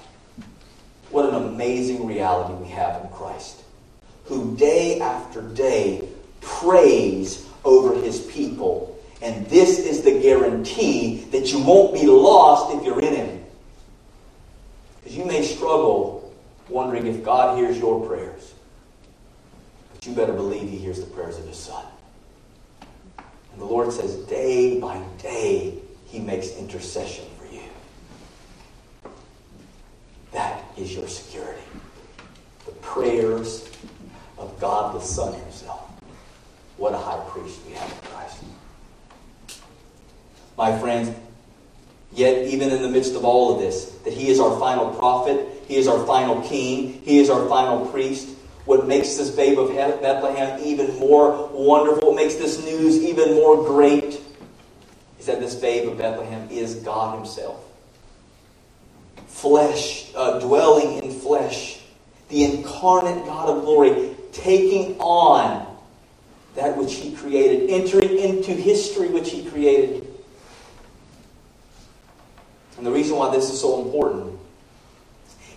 What 1.09 1.29
an 1.29 1.35
amazing 1.35 2.07
reality 2.07 2.53
we 2.53 2.69
have 2.69 3.03
in 3.03 3.09
Christ, 3.09 3.62
who 4.25 4.55
day 4.55 4.99
after 4.99 5.41
day 5.41 6.07
prays 6.41 7.47
over 7.63 7.99
his 8.01 8.21
people 8.21 8.93
and 9.23 9.47
this 9.47 9.79
is 9.79 10.01
the 10.01 10.19
guarantee 10.19 11.23
that 11.31 11.53
you 11.53 11.59
won't 11.59 11.93
be 11.93 12.05
lost 12.05 12.75
if 12.75 12.83
you're 12.83 12.99
in 12.99 13.15
Him. 13.15 13.43
Because 14.97 15.17
you 15.17 15.23
may 15.23 15.41
struggle 15.41 16.33
wondering 16.67 17.07
if 17.07 17.23
God 17.23 17.57
hears 17.57 17.77
your 17.77 18.05
prayers. 18.05 18.53
But 19.93 20.05
you 20.05 20.13
better 20.13 20.33
believe 20.33 20.69
He 20.69 20.77
hears 20.77 20.99
the 20.99 21.05
prayers 21.05 21.37
of 21.37 21.47
His 21.47 21.57
Son. 21.57 21.85
And 23.53 23.61
the 23.61 23.65
Lord 23.65 23.93
says, 23.93 24.15
day 24.25 24.77
by 24.77 25.01
day, 25.19 25.79
He 26.07 26.19
makes 26.19 26.57
intercession 26.57 27.23
for 27.39 27.45
you. 27.45 27.63
That 30.33 30.65
is 30.75 30.93
your 30.93 31.07
security. 31.07 31.63
The 32.65 32.73
prayers 32.73 33.69
God 34.63 34.95
the 34.95 35.01
Son 35.01 35.33
Himself. 35.33 35.81
What 36.77 36.93
a 36.93 36.97
high 36.97 37.21
priest 37.27 37.59
we 37.67 37.73
have 37.73 37.91
in 37.91 37.97
Christ. 38.09 38.43
my 40.57 40.79
friends, 40.79 41.13
yet 42.13 42.47
even 42.47 42.71
in 42.71 42.81
the 42.81 42.87
midst 42.87 43.13
of 43.13 43.25
all 43.25 43.53
of 43.53 43.59
this, 43.59 43.91
that 44.05 44.13
He 44.13 44.29
is 44.29 44.39
our 44.39 44.57
final 44.61 44.93
prophet, 44.93 45.45
He 45.67 45.75
is 45.75 45.89
our 45.89 46.05
final 46.05 46.41
king, 46.43 47.01
He 47.03 47.19
is 47.19 47.29
our 47.29 47.45
final 47.49 47.85
priest. 47.87 48.29
What 48.63 48.87
makes 48.87 49.17
this 49.17 49.31
babe 49.31 49.59
of 49.59 49.67
Bethlehem 49.75 50.61
even 50.63 50.97
more 50.97 51.49
wonderful, 51.51 52.07
what 52.07 52.15
makes 52.15 52.35
this 52.35 52.63
news 52.63 53.03
even 53.03 53.33
more 53.33 53.65
great, 53.65 54.21
is 55.19 55.25
that 55.25 55.41
this 55.41 55.55
babe 55.55 55.89
of 55.89 55.97
Bethlehem 55.97 56.47
is 56.49 56.75
God 56.75 57.17
Himself. 57.17 57.61
Flesh, 59.27 60.09
uh, 60.15 60.39
dwelling 60.39 61.03
in 61.03 61.11
flesh, 61.11 61.81
the 62.29 62.45
incarnate 62.45 63.25
God 63.25 63.49
of 63.49 63.63
glory, 63.65 64.15
taking 64.33 64.97
on 64.99 65.65
that 66.55 66.75
which 66.77 66.95
He 66.95 67.15
created, 67.15 67.69
entering 67.69 68.17
into 68.17 68.51
history 68.51 69.07
which 69.07 69.31
He 69.31 69.45
created. 69.49 70.07
And 72.77 72.85
the 72.85 72.91
reason 72.91 73.17
why 73.17 73.33
this 73.33 73.49
is 73.49 73.61
so 73.61 73.85
important 73.85 74.39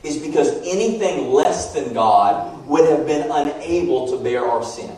is 0.03 0.19
because 0.19 0.49
anything 0.65 1.33
less 1.33 1.73
than 1.73 1.93
God 1.93 2.67
would 2.67 2.89
have 2.89 3.07
been 3.07 3.31
unable 3.31 4.11
to 4.11 4.23
bear 4.23 4.47
our 4.47 4.63
sin. 4.63 4.95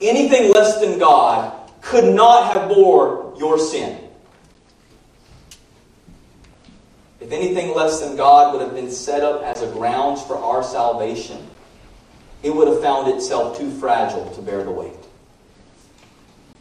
Anything 0.00 0.52
less 0.52 0.80
than 0.80 0.98
God 0.98 1.70
could 1.80 2.14
not 2.14 2.52
have 2.52 2.68
bore 2.68 3.34
your 3.38 3.58
sin. 3.58 4.05
If 7.26 7.32
anything 7.32 7.74
less 7.74 7.98
than 7.98 8.14
God 8.14 8.52
would 8.52 8.62
have 8.62 8.72
been 8.72 8.88
set 8.88 9.24
up 9.24 9.42
as 9.42 9.60
a 9.60 9.66
grounds 9.72 10.22
for 10.22 10.36
our 10.36 10.62
salvation, 10.62 11.44
it 12.44 12.54
would 12.54 12.68
have 12.68 12.80
found 12.80 13.08
itself 13.08 13.58
too 13.58 13.68
fragile 13.80 14.30
to 14.36 14.42
bear 14.42 14.62
the 14.62 14.70
weight. 14.70 14.92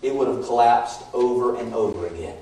It 0.01 0.15
would 0.15 0.27
have 0.27 0.43
collapsed 0.43 1.03
over 1.13 1.57
and 1.57 1.71
over 1.75 2.07
again. 2.07 2.39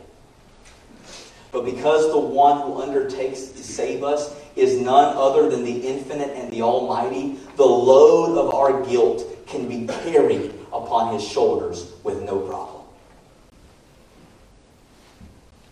But 1.52 1.66
because 1.66 2.14
the 2.14 2.20
one 2.20 2.62
who 2.62 2.82
undertakes 2.82 3.48
to 3.48 3.62
save 3.62 4.06
us 4.06 4.34
is 4.56 4.80
none 4.80 5.18
other 5.18 5.50
than 5.50 5.66
the 5.66 5.86
infinite 5.86 6.30
and 6.30 6.50
the 6.50 6.62
almighty, 6.62 7.38
the 7.58 7.66
load 7.66 8.38
of 8.38 8.54
our 8.54 8.86
guilt 8.86 9.46
can 9.48 9.68
be 9.68 9.86
carried 9.86 10.54
upon 10.72 11.14
his 11.14 11.28
shoulders 11.28 11.92
with 12.04 12.24
no 12.24 12.40
problem. 12.40 12.84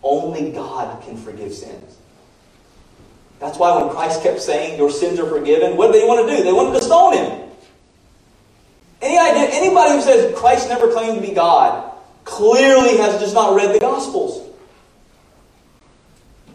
Only 0.02 0.50
God 0.50 1.02
can 1.02 1.16
forgive 1.16 1.54
sins. 1.54 1.96
That's 3.42 3.58
why 3.58 3.76
when 3.76 3.90
Christ 3.90 4.22
kept 4.22 4.40
saying, 4.40 4.78
Your 4.78 4.88
sins 4.88 5.18
are 5.18 5.28
forgiven, 5.28 5.76
what 5.76 5.90
did 5.90 6.00
they 6.00 6.06
want 6.06 6.28
to 6.28 6.36
do? 6.36 6.44
They 6.44 6.52
wanted 6.52 6.78
to 6.78 6.84
stone 6.84 7.14
him. 7.14 7.50
Any 9.02 9.18
idea, 9.18 9.48
anybody 9.50 9.96
who 9.96 10.00
says 10.00 10.32
Christ 10.38 10.68
never 10.68 10.92
claimed 10.92 11.20
to 11.20 11.28
be 11.28 11.34
God 11.34 11.92
clearly 12.22 12.98
has 12.98 13.20
just 13.20 13.34
not 13.34 13.56
read 13.56 13.74
the 13.74 13.80
Gospels. 13.80 14.48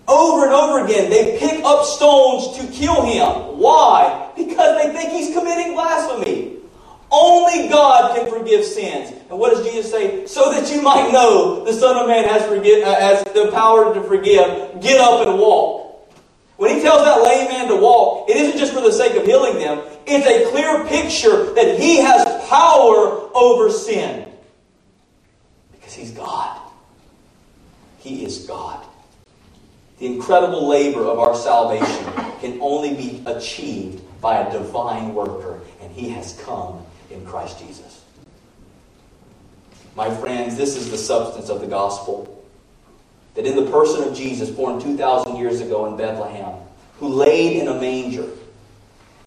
Over 0.08 0.46
and 0.46 0.54
over 0.54 0.86
again, 0.86 1.10
they 1.10 1.38
pick 1.38 1.62
up 1.66 1.84
stones 1.84 2.58
to 2.58 2.72
kill 2.72 3.02
him. 3.04 3.60
Why? 3.60 4.32
Because 4.38 4.82
they 4.82 4.94
think 4.94 5.12
he's 5.12 5.36
committing 5.36 5.74
blasphemy. 5.74 6.56
Only 7.12 7.68
God 7.68 8.16
can 8.16 8.32
forgive 8.32 8.64
sins. 8.64 9.12
And 9.30 9.38
what 9.38 9.54
does 9.54 9.66
Jesus 9.66 9.92
say? 9.92 10.26
So 10.26 10.54
that 10.54 10.74
you 10.74 10.82
might 10.82 11.12
know 11.12 11.66
the 11.66 11.74
Son 11.74 11.98
of 11.98 12.08
Man 12.08 12.24
has, 12.24 12.46
forgive, 12.46 12.88
uh, 12.88 12.96
has 12.96 13.26
the 13.26 13.52
power 13.52 13.94
to 13.94 14.02
forgive, 14.04 14.82
get 14.82 15.02
up 15.02 15.28
and 15.28 15.38
walk. 15.38 15.87
When 16.58 16.76
he 16.76 16.82
tells 16.82 17.04
that 17.06 17.22
lame 17.22 17.50
man 17.50 17.68
to 17.68 17.76
walk, 17.76 18.30
it 18.30 18.36
isn't 18.36 18.58
just 18.58 18.74
for 18.74 18.82
the 18.82 18.92
sake 18.92 19.16
of 19.16 19.26
healing 19.26 19.60
them. 19.60 19.84
It's 20.08 20.26
a 20.26 20.52
clear 20.52 20.86
picture 20.86 21.54
that 21.54 21.80
he 21.80 21.98
has 21.98 22.26
power 22.50 23.30
over 23.36 23.70
sin. 23.70 24.28
Because 25.72 25.94
he's 25.94 26.12
God. 26.12 26.60
He 28.00 28.26
is 28.26 28.40
God. 28.40 28.84
The 30.00 30.08
incredible 30.08 30.68
labor 30.68 31.04
of 31.04 31.20
our 31.20 31.36
salvation 31.36 32.06
can 32.40 32.60
only 32.62 32.96
be 32.96 33.24
achieved 33.26 34.02
by 34.22 34.40
a 34.40 34.52
divine 34.52 35.14
worker, 35.14 35.62
and 35.82 35.92
he 35.92 36.10
has 36.10 36.40
come 36.44 36.84
in 37.12 37.26
Christ 37.26 37.60
Jesus. 37.60 38.04
My 39.96 40.14
friends, 40.14 40.56
this 40.56 40.76
is 40.76 40.92
the 40.92 40.98
substance 40.98 41.50
of 41.50 41.62
the 41.62 41.68
gospel. 41.68 42.37
That 43.38 43.46
in 43.46 43.56
the 43.56 43.70
person 43.70 44.04
of 44.04 44.16
Jesus, 44.16 44.50
born 44.50 44.82
2,000 44.82 45.36
years 45.36 45.62
ago 45.62 45.86
in 45.86 45.96
Bethlehem, 45.96 46.56
who 47.00 47.08
laid 47.08 47.62
in 47.62 47.68
a 47.68 47.80
manger, 47.80 48.28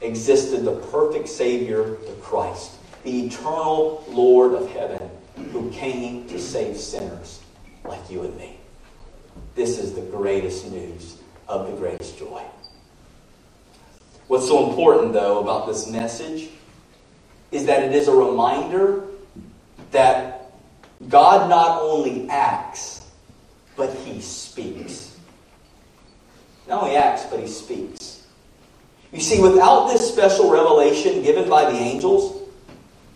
existed 0.01 0.65
the 0.65 0.75
perfect 0.91 1.29
Savior, 1.29 1.95
the 1.95 2.17
Christ, 2.21 2.73
the 3.03 3.27
eternal 3.27 4.03
Lord 4.09 4.51
of 4.51 4.69
heaven, 4.69 5.09
who 5.53 5.71
came 5.71 6.27
to 6.27 6.39
save 6.39 6.75
sinners 6.75 7.39
like 7.85 8.11
you 8.11 8.23
and 8.23 8.35
me. 8.35 8.57
This 9.55 9.79
is 9.79 9.93
the 9.93 10.01
greatest 10.01 10.69
news 10.69 11.15
of 11.47 11.71
the 11.71 11.77
greatest 11.77 12.19
joy. 12.19 12.43
What's 14.27 14.45
so 14.45 14.69
important, 14.69 15.13
though, 15.13 15.39
about 15.39 15.67
this 15.67 15.89
message 15.89 16.49
is 17.53 17.65
that 17.65 17.81
it 17.81 17.93
is 17.93 18.09
a 18.09 18.13
reminder 18.13 19.05
that 19.91 20.51
God 21.07 21.49
not 21.49 21.81
only 21.81 22.29
acts, 22.29 23.00
but 23.75 23.93
He 23.93 24.21
speaks. 24.21 25.17
Not 26.67 26.83
only 26.83 26.95
acts, 26.95 27.25
but 27.25 27.39
He 27.39 27.47
speaks. 27.47 28.27
You 29.11 29.19
see, 29.19 29.41
without 29.41 29.87
this 29.87 30.07
special 30.07 30.49
revelation 30.51 31.21
given 31.21 31.49
by 31.49 31.69
the 31.69 31.77
angels, 31.77 32.49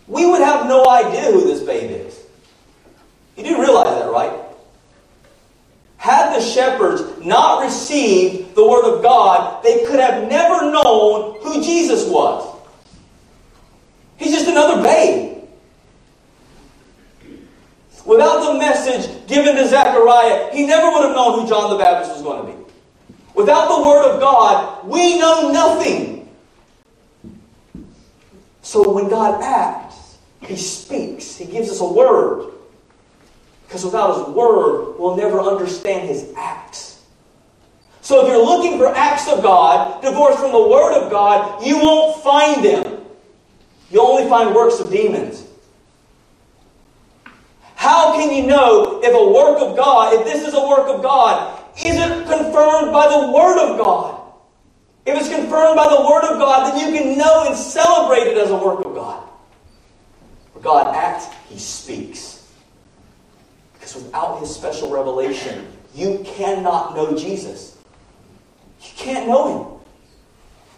we 0.06 0.26
would 0.26 0.42
have 0.42 0.66
no 0.66 0.86
idea 0.88 1.32
who 1.32 1.44
this 1.44 1.62
babe 1.62 1.90
is. 1.90 2.20
You 3.36 3.44
do 3.44 3.60
realize 3.60 3.98
that, 3.98 4.10
right? 4.10 4.32
Had 5.96 6.36
the 6.36 6.40
shepherds 6.40 7.02
not 7.24 7.62
received 7.62 8.54
the 8.54 8.66
Word 8.66 8.84
of 8.84 9.02
God, 9.02 9.62
they 9.62 9.84
could 9.86 10.00
have 10.00 10.28
never 10.28 10.70
known 10.70 11.40
who 11.40 11.62
Jesus 11.62 12.08
was. 12.08 12.54
He's 14.16 14.32
just 14.32 14.48
another 14.48 14.82
babe. 14.82 15.35
Without 18.06 18.52
the 18.52 18.58
message 18.58 19.26
given 19.26 19.56
to 19.56 19.66
Zechariah, 19.66 20.54
he 20.54 20.64
never 20.66 20.90
would 20.90 21.06
have 21.06 21.16
known 21.16 21.40
who 21.40 21.48
John 21.48 21.70
the 21.70 21.76
Baptist 21.76 22.12
was 22.12 22.22
going 22.22 22.46
to 22.46 22.52
be. 22.52 22.72
Without 23.34 23.68
the 23.68 23.88
Word 23.88 24.12
of 24.12 24.20
God, 24.20 24.86
we 24.86 25.18
know 25.18 25.50
nothing. 25.50 26.28
So 28.62 28.90
when 28.90 29.08
God 29.08 29.42
acts, 29.42 30.18
He 30.40 30.56
speaks, 30.56 31.36
He 31.36 31.46
gives 31.46 31.68
us 31.68 31.80
a 31.80 31.92
word. 31.92 32.52
Because 33.66 33.84
without 33.84 34.16
His 34.16 34.34
Word, 34.34 34.96
we'll 34.98 35.16
never 35.16 35.40
understand 35.40 36.08
His 36.08 36.32
acts. 36.36 37.04
So 38.00 38.24
if 38.24 38.28
you're 38.28 38.44
looking 38.44 38.78
for 38.78 38.86
acts 38.86 39.28
of 39.28 39.42
God, 39.42 40.00
divorced 40.00 40.38
from 40.38 40.52
the 40.52 40.68
Word 40.68 40.94
of 40.94 41.10
God, 41.10 41.66
you 41.66 41.78
won't 41.78 42.22
find 42.22 42.64
them. 42.64 43.04
You'll 43.90 44.06
only 44.06 44.28
find 44.28 44.54
works 44.54 44.78
of 44.78 44.90
demons. 44.90 45.45
How 47.86 48.14
can 48.14 48.34
you 48.34 48.48
know 48.48 49.00
if 49.00 49.14
a 49.14 49.32
work 49.32 49.62
of 49.62 49.76
God, 49.76 50.12
if 50.12 50.24
this 50.24 50.44
is 50.44 50.54
a 50.54 50.68
work 50.68 50.88
of 50.88 51.04
God, 51.04 51.62
isn't 51.78 52.26
confirmed 52.26 52.92
by 52.92 53.06
the 53.06 53.30
Word 53.30 53.64
of 53.64 53.78
God? 53.78 54.22
If 55.06 55.16
it's 55.16 55.28
confirmed 55.28 55.76
by 55.76 55.86
the 55.86 56.04
Word 56.04 56.24
of 56.24 56.40
God, 56.40 56.66
then 56.66 56.80
you 56.80 56.98
can 56.98 57.16
know 57.16 57.46
and 57.46 57.56
celebrate 57.56 58.26
it 58.26 58.38
as 58.38 58.50
a 58.50 58.56
work 58.56 58.84
of 58.84 58.92
God. 58.92 59.22
Where 60.52 60.64
God 60.64 60.96
acts, 60.96 61.28
He 61.48 61.60
speaks. 61.60 62.50
Because 63.74 63.94
without 63.94 64.40
his 64.40 64.52
special 64.52 64.90
revelation, 64.90 65.64
you 65.94 66.24
cannot 66.26 66.96
know 66.96 67.16
Jesus. 67.16 67.78
You 68.82 68.90
can't 68.96 69.28
know 69.28 69.46
him. 69.46 69.86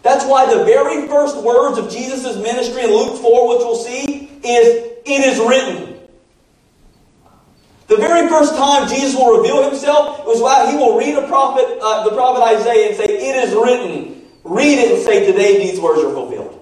That's 0.03 0.25
why 0.25 0.45
the 0.45 0.63
very 0.63 1.07
first 1.07 1.41
words 1.41 1.79
of 1.79 1.89
Jesus' 1.89 2.35
ministry 2.37 2.83
in 2.83 2.91
Luke 2.91 3.19
4, 3.19 3.49
which 3.49 3.65
we'll 3.65 3.83
see, 3.83 4.29
is, 4.43 4.93
It 5.07 5.25
is 5.25 5.39
written. 5.39 5.88
The 7.89 7.97
very 7.97 8.29
first 8.29 8.55
time 8.55 8.87
Jesus 8.87 9.15
will 9.15 9.37
reveal 9.37 9.67
himself 9.67 10.23
was 10.23 10.39
while 10.39 10.69
he 10.69 10.77
will 10.77 10.95
read 10.95 11.15
a 11.15 11.27
prophet, 11.27 11.79
uh, 11.81 12.07
the 12.07 12.15
prophet 12.15 12.43
Isaiah 12.43 12.89
and 12.89 12.95
say, 12.95 13.05
It 13.05 13.35
is 13.35 13.55
written. 13.55 14.27
Read 14.43 14.77
it 14.77 14.91
and 14.91 15.03
say, 15.03 15.25
Today 15.25 15.57
these 15.57 15.79
words 15.79 16.03
are 16.03 16.13
fulfilled. 16.13 16.55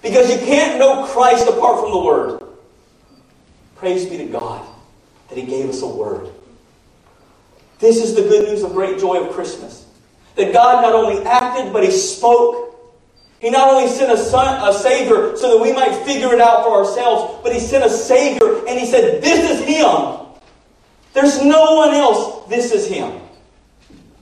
Because 0.00 0.30
you 0.30 0.38
can't 0.46 0.78
know 0.78 1.06
Christ 1.06 1.48
apart 1.48 1.80
from 1.80 1.90
the 1.90 1.98
Word. 1.98 2.42
Praise 3.74 4.06
be 4.06 4.16
to 4.18 4.26
God 4.26 4.64
that 5.28 5.36
He 5.36 5.44
gave 5.44 5.68
us 5.68 5.82
a 5.82 5.88
word. 5.88 6.28
This 7.80 7.96
is 8.00 8.14
the 8.14 8.22
good 8.22 8.48
news 8.48 8.62
of 8.62 8.74
great 8.74 9.00
joy 9.00 9.24
of 9.26 9.32
Christmas. 9.32 9.86
That 10.36 10.52
God 10.52 10.82
not 10.82 10.94
only 10.94 11.20
acted, 11.24 11.72
but 11.72 11.82
He 11.82 11.90
spoke. 11.90 12.71
He 13.42 13.50
not 13.50 13.68
only 13.70 13.88
sent 13.88 14.12
a, 14.12 14.16
son, 14.16 14.70
a 14.70 14.72
Savior 14.72 15.36
so 15.36 15.50
that 15.58 15.62
we 15.62 15.72
might 15.72 15.92
figure 16.04 16.32
it 16.32 16.40
out 16.40 16.62
for 16.62 16.78
ourselves, 16.78 17.40
but 17.42 17.52
He 17.52 17.58
sent 17.58 17.84
a 17.84 17.90
Savior 17.90 18.64
and 18.68 18.78
He 18.78 18.86
said, 18.86 19.20
This 19.20 19.50
is 19.50 19.66
Him. 19.66 20.20
There's 21.12 21.42
no 21.42 21.74
one 21.74 21.90
else. 21.90 22.48
This 22.48 22.70
is 22.70 22.86
Him. 22.86 23.20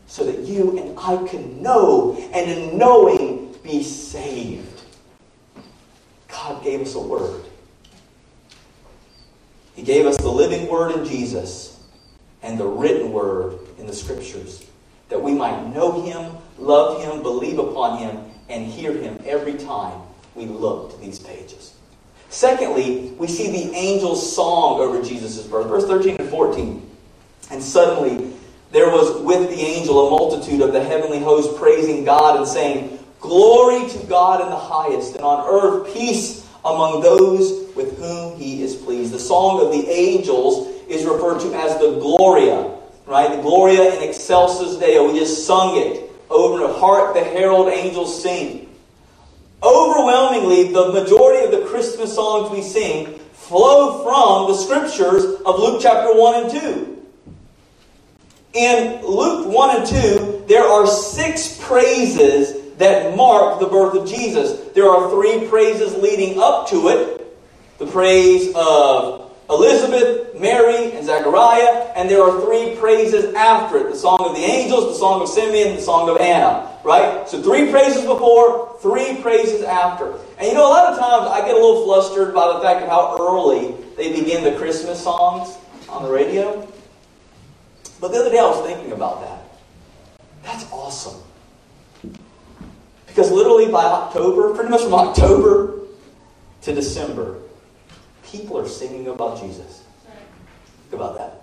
So 0.07 0.25
that 0.25 0.41
you 0.41 0.79
and 0.79 0.99
I 0.99 1.29
can 1.29 1.63
know, 1.63 2.17
and 2.33 2.51
in 2.51 2.79
knowing, 2.79 3.55
be 3.63 3.83
saved. 3.83 4.85
God 6.29 6.65
gave 6.65 6.81
us 6.81 6.95
a 6.95 7.01
word. 7.01 7.45
He 9.77 9.83
gave 9.83 10.07
us 10.07 10.17
the 10.17 10.31
living 10.31 10.67
word 10.67 10.93
in 10.97 11.05
Jesus 11.05 11.79
and 12.43 12.59
the 12.59 12.67
written 12.67 13.13
word 13.13 13.59
in 13.79 13.87
the 13.87 13.93
scriptures 13.93 14.65
that 15.11 15.21
we 15.21 15.35
might 15.35 15.75
know 15.75 16.03
him, 16.03 16.37
love 16.59 17.03
him, 17.03 17.23
believe 17.23 17.59
upon 17.59 17.99
him, 17.99 18.30
and 18.51 18.67
hear 18.67 18.93
him 18.93 19.19
every 19.25 19.55
time 19.55 20.01
we 20.35 20.47
look 20.47 20.93
to 20.93 21.01
these 21.01 21.19
pages. 21.19 21.75
Secondly, 22.29 23.13
we 23.19 23.27
see 23.27 23.51
the 23.51 23.75
angel's 23.77 24.35
song 24.35 24.81
over 24.81 25.03
Jesus' 25.03 25.47
birth. 25.47 25.67
Verse 25.67 25.87
13 25.87 26.17
and 26.17 26.29
14. 26.29 26.91
And 27.51 27.63
suddenly 27.63 28.33
there 28.71 28.91
was 28.91 29.21
with 29.23 29.51
the 29.51 29.61
angel 29.61 30.07
a 30.07 30.11
multitude 30.11 30.61
of 30.61 30.73
the 30.73 30.83
heavenly 30.83 31.19
host 31.19 31.59
praising 31.59 32.05
God 32.05 32.37
and 32.37 32.47
saying, 32.47 32.99
Glory 33.19 33.89
to 33.91 34.07
God 34.07 34.41
in 34.41 34.49
the 34.49 34.57
highest, 34.57 35.17
and 35.17 35.25
on 35.25 35.47
earth 35.47 35.93
peace 35.93 36.49
among 36.65 37.03
those 37.03 37.75
with 37.75 37.99
whom 37.99 38.39
he 38.39 38.63
is 38.63 38.77
pleased. 38.77 39.13
The 39.13 39.19
song 39.19 39.65
of 39.65 39.73
the 39.73 39.91
angels 39.91 40.69
is 40.89 41.05
referred 41.05 41.41
to 41.41 41.55
as 41.55 41.79
the 41.79 41.99
Gloria, 42.01 42.71
right? 43.07 43.37
The 43.37 43.43
Gloria 43.43 43.95
in 43.95 44.09
excelsis 44.09 44.77
Deo. 44.77 45.13
We 45.13 45.19
just 45.19 45.47
sung 45.47 45.77
it 45.77 46.10
over 46.31 46.67
the 46.67 46.73
Hark 46.73 47.15
the 47.15 47.25
herald 47.25 47.69
angels 47.69 48.23
sing. 48.23 48.69
Overwhelmingly, 49.63 50.73
the 50.73 50.93
majority 50.93 51.45
of 51.45 51.51
the 51.51 51.67
Christmas 51.69 52.15
songs 52.15 52.51
we 52.51 52.63
sing 52.63 53.19
flow 53.33 54.03
from 54.03 54.51
the 54.51 54.57
scriptures 54.57 55.25
of 55.45 55.59
Luke 55.59 55.81
chapter 55.83 56.15
1 56.15 56.45
and 56.45 56.61
2. 56.61 57.07
In 58.55 59.05
Luke 59.05 59.49
1 59.49 59.77
and 59.77 59.87
2, 59.87 60.45
there 60.49 60.65
are 60.65 60.87
six 60.87 61.59
praises 61.61 62.77
that 62.79 63.15
mark 63.17 63.61
the 63.61 63.67
birth 63.67 63.95
of 63.95 64.09
Jesus. 64.09 64.73
There 64.73 64.89
are 64.89 65.11
three 65.11 65.47
praises 65.49 65.95
leading 65.97 66.41
up 66.41 66.69
to 66.71 66.89
it 66.89 67.21
the 67.81 67.87
praise 67.87 68.53
of 68.55 69.20
Elizabeth, 69.51 70.41
Mary, 70.41 70.93
and 70.93 71.05
Zechariah, 71.05 71.93
and 71.97 72.09
there 72.09 72.23
are 72.23 72.41
three 72.41 72.77
praises 72.77 73.35
after 73.35 73.79
it 73.79 73.91
the 73.91 73.97
song 73.97 74.19
of 74.21 74.35
the 74.35 74.43
angels, 74.43 74.87
the 74.87 74.95
song 74.95 75.23
of 75.23 75.29
Simeon, 75.29 75.77
the 75.77 75.83
song 75.83 76.09
of 76.09 76.19
Anna. 76.19 76.69
Right? 76.85 77.29
So 77.29 77.43
three 77.43 77.71
praises 77.71 78.03
before, 78.07 78.79
three 78.81 79.21
praises 79.21 79.63
after. 79.63 80.15
And 80.39 80.49
you 80.49 80.55
know, 80.55 80.67
a 80.67 80.71
lot 80.71 80.93
of 80.93 80.99
times 80.99 81.31
I 81.31 81.41
get 81.41 81.55
a 81.55 81.59
little 81.59 81.85
flustered 81.85 82.33
by 82.33 82.55
the 82.55 82.61
fact 82.61 82.83
of 82.83 82.89
how 82.89 83.19
early 83.21 83.75
they 83.97 84.19
begin 84.19 84.45
the 84.45 84.57
Christmas 84.57 85.03
songs 85.03 85.59
on 85.89 86.05
the 86.05 86.11
radio. 86.11 86.67
But 88.01 88.13
the 88.13 88.21
other 88.21 88.31
day 88.31 88.39
I 88.39 88.45
was 88.45 88.65
thinking 88.65 88.93
about 88.93 89.21
that. 89.23 90.25
That's 90.43 90.71
awesome. 90.73 91.21
Because 93.07 93.31
literally 93.31 93.71
by 93.71 93.85
October, 93.85 94.55
pretty 94.55 94.71
much 94.71 94.83
from 94.83 94.95
October 94.95 95.81
to 96.63 96.75
December, 96.75 97.39
people 98.31 98.59
are 98.59 98.69
singing 98.69 99.09
about 99.09 99.41
Jesus. 99.41 99.85
Think 100.89 101.01
about 101.01 101.19
that. 101.19 101.43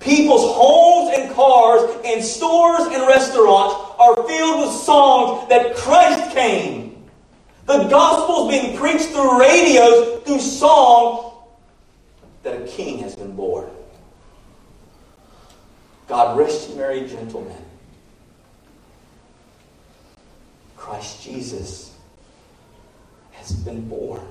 People's 0.00 0.54
homes 0.54 1.16
and 1.16 1.34
cars 1.34 1.82
and 2.04 2.22
stores 2.22 2.82
and 2.82 3.06
restaurants 3.06 3.74
are 3.98 4.14
filled 4.26 4.60
with 4.60 4.74
songs 4.74 5.48
that 5.48 5.76
Christ 5.76 6.32
came. 6.32 7.04
The 7.66 7.84
gospel 7.88 8.48
is 8.48 8.60
being 8.60 8.78
preached 8.78 9.08
through 9.08 9.40
radios, 9.40 10.22
through 10.22 10.40
song, 10.40 11.42
that 12.42 12.62
a 12.62 12.66
king 12.66 12.98
has 13.00 13.16
been 13.16 13.34
born. 13.34 13.68
God 16.06 16.38
rest 16.38 16.70
you, 16.70 16.76
merry 16.76 17.06
gentlemen. 17.06 17.56
Christ 20.76 21.22
Jesus 21.22 21.94
has 23.32 23.52
been 23.52 23.86
born. 23.88 24.22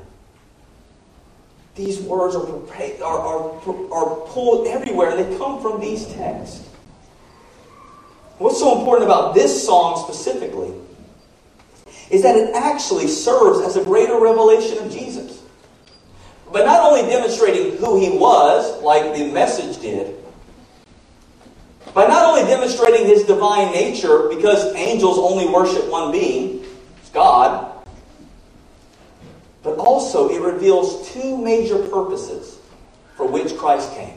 These 1.78 1.99
words 2.01 2.36
are, 2.36 2.47
are, 3.03 3.21
are, 3.23 3.93
are 3.93 4.15
pulled 4.28 4.67
everywhere, 4.67 5.11
and 5.11 5.19
they 5.19 5.38
come 5.38 5.61
from 5.61 5.80
these 5.80 6.07
texts. 6.07 6.67
What's 8.39 8.59
so 8.59 8.80
important 8.80 9.05
about 9.05 9.36
this 9.36 9.65
song 9.65 10.03
specifically 10.03 10.73
is 12.09 12.23
that 12.23 12.36
it 12.36 12.55
actually 12.55 13.07
serves 13.07 13.61
as 13.61 13.78
a 13.78 13.84
greater 13.84 14.19
revelation 14.19 14.80
of 14.80 14.91
Jesus. 14.91 15.43
But 16.51 16.65
not 16.65 16.82
only 16.82 17.01
demonstrating 17.09 17.78
who 17.78 17.99
he 17.99 18.17
was, 18.17 18.82
like 18.82 19.15
the 19.15 19.32
message 19.32 19.80
did, 19.80 20.15
by 21.93 22.07
not 22.07 22.25
only 22.25 22.49
demonstrating 22.49 23.05
his 23.05 23.23
divine 23.23 23.71
nature, 23.71 24.30
because 24.30 24.73
angels 24.75 25.17
only 25.19 25.47
worship 25.47 25.89
one 25.91 26.11
being, 26.11 26.65
God, 27.13 27.76
but 29.68 29.80
also 29.80 30.30
it 30.30 30.39
reveals 30.39 31.11
two 31.11 31.38
major 31.38 31.78
purposes 31.89 32.57
for 33.18 33.28
which 33.28 33.57
Christ 33.57 33.91
came. 33.95 34.15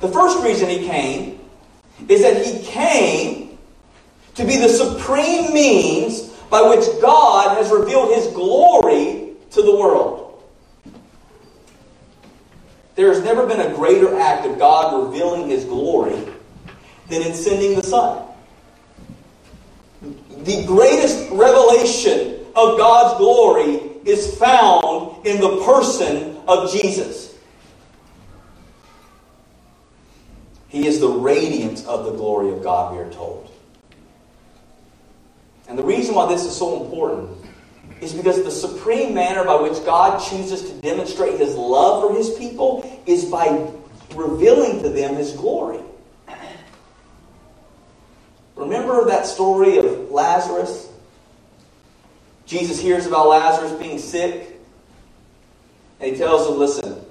The 0.00 0.08
first 0.08 0.42
reason 0.42 0.70
he 0.70 0.86
came 0.86 1.38
is 2.08 2.22
that 2.22 2.42
he 2.42 2.64
came 2.64 3.58
to 4.36 4.44
be 4.44 4.56
the 4.56 4.70
supreme 4.70 5.52
means 5.52 6.30
by 6.48 6.62
which 6.62 6.86
God 7.02 7.58
has 7.58 7.70
revealed 7.70 8.14
his 8.14 8.28
glory 8.28 9.34
to 9.50 9.60
the 9.60 9.76
world. 9.76 10.42
There 12.94 13.12
has 13.12 13.22
never 13.22 13.46
been 13.46 13.60
a 13.60 13.74
greater 13.74 14.18
act 14.18 14.46
of 14.46 14.58
God 14.58 15.08
revealing 15.08 15.46
his 15.50 15.66
glory 15.66 16.16
than 17.10 17.20
in 17.20 17.34
sending 17.34 17.74
the 17.74 17.82
Son. 17.82 18.26
The 20.38 20.64
greatest 20.64 21.30
revelation 21.32 22.46
of 22.56 22.78
God's 22.78 23.18
glory 23.18 23.93
is 24.04 24.36
found 24.38 25.26
in 25.26 25.40
the 25.40 25.64
person 25.64 26.36
of 26.46 26.72
Jesus. 26.72 27.34
He 30.68 30.86
is 30.86 31.00
the 31.00 31.08
radiance 31.08 31.86
of 31.86 32.04
the 32.04 32.12
glory 32.12 32.52
of 32.52 32.62
God, 32.62 32.94
we 32.94 32.98
are 33.00 33.10
told. 33.12 33.50
And 35.68 35.78
the 35.78 35.84
reason 35.84 36.14
why 36.14 36.26
this 36.28 36.44
is 36.44 36.56
so 36.56 36.82
important 36.82 37.30
is 38.00 38.12
because 38.12 38.42
the 38.42 38.50
supreme 38.50 39.14
manner 39.14 39.44
by 39.44 39.54
which 39.54 39.84
God 39.84 40.18
chooses 40.18 40.68
to 40.68 40.80
demonstrate 40.80 41.38
his 41.38 41.54
love 41.54 42.02
for 42.02 42.16
his 42.16 42.30
people 42.34 43.02
is 43.06 43.24
by 43.24 43.70
revealing 44.14 44.82
to 44.82 44.88
them 44.88 45.14
his 45.14 45.32
glory. 45.32 45.80
Remember 48.56 49.04
that 49.06 49.26
story 49.26 49.78
of 49.78 50.10
Lazarus? 50.10 50.88
Jesus 52.46 52.80
hears 52.80 53.06
about 53.06 53.28
Lazarus 53.28 53.72
being 53.72 53.98
sick, 53.98 54.60
and 56.00 56.10
he 56.12 56.16
tells 56.16 56.48
him, 56.48 56.58
Listen, 56.58 57.04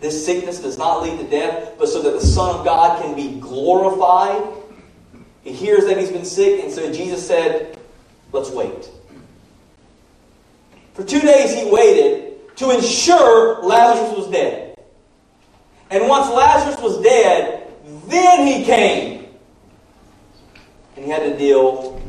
this 0.00 0.24
sickness 0.24 0.60
does 0.60 0.78
not 0.78 1.02
lead 1.02 1.18
to 1.18 1.24
death, 1.24 1.74
but 1.78 1.88
so 1.88 2.02
that 2.02 2.12
the 2.12 2.20
Son 2.20 2.54
of 2.54 2.64
God 2.64 3.02
can 3.02 3.14
be 3.14 3.40
glorified. 3.40 4.42
He 5.42 5.52
hears 5.52 5.86
that 5.86 5.98
he's 5.98 6.10
been 6.10 6.24
sick, 6.24 6.62
and 6.62 6.72
so 6.72 6.92
Jesus 6.92 7.26
said, 7.26 7.78
Let's 8.32 8.50
wait. 8.50 8.90
For 10.94 11.04
two 11.04 11.20
days 11.20 11.54
he 11.54 11.70
waited 11.70 12.56
to 12.56 12.70
ensure 12.70 13.62
Lazarus 13.62 14.16
was 14.16 14.30
dead. 14.30 14.76
And 15.90 16.08
once 16.08 16.28
Lazarus 16.28 16.80
was 16.80 17.00
dead, 17.02 17.72
then 18.06 18.46
he 18.46 18.64
came. 18.64 19.26
And 20.96 21.04
he 21.04 21.10
had 21.10 21.22
to 21.22 21.38
deal 21.38 22.02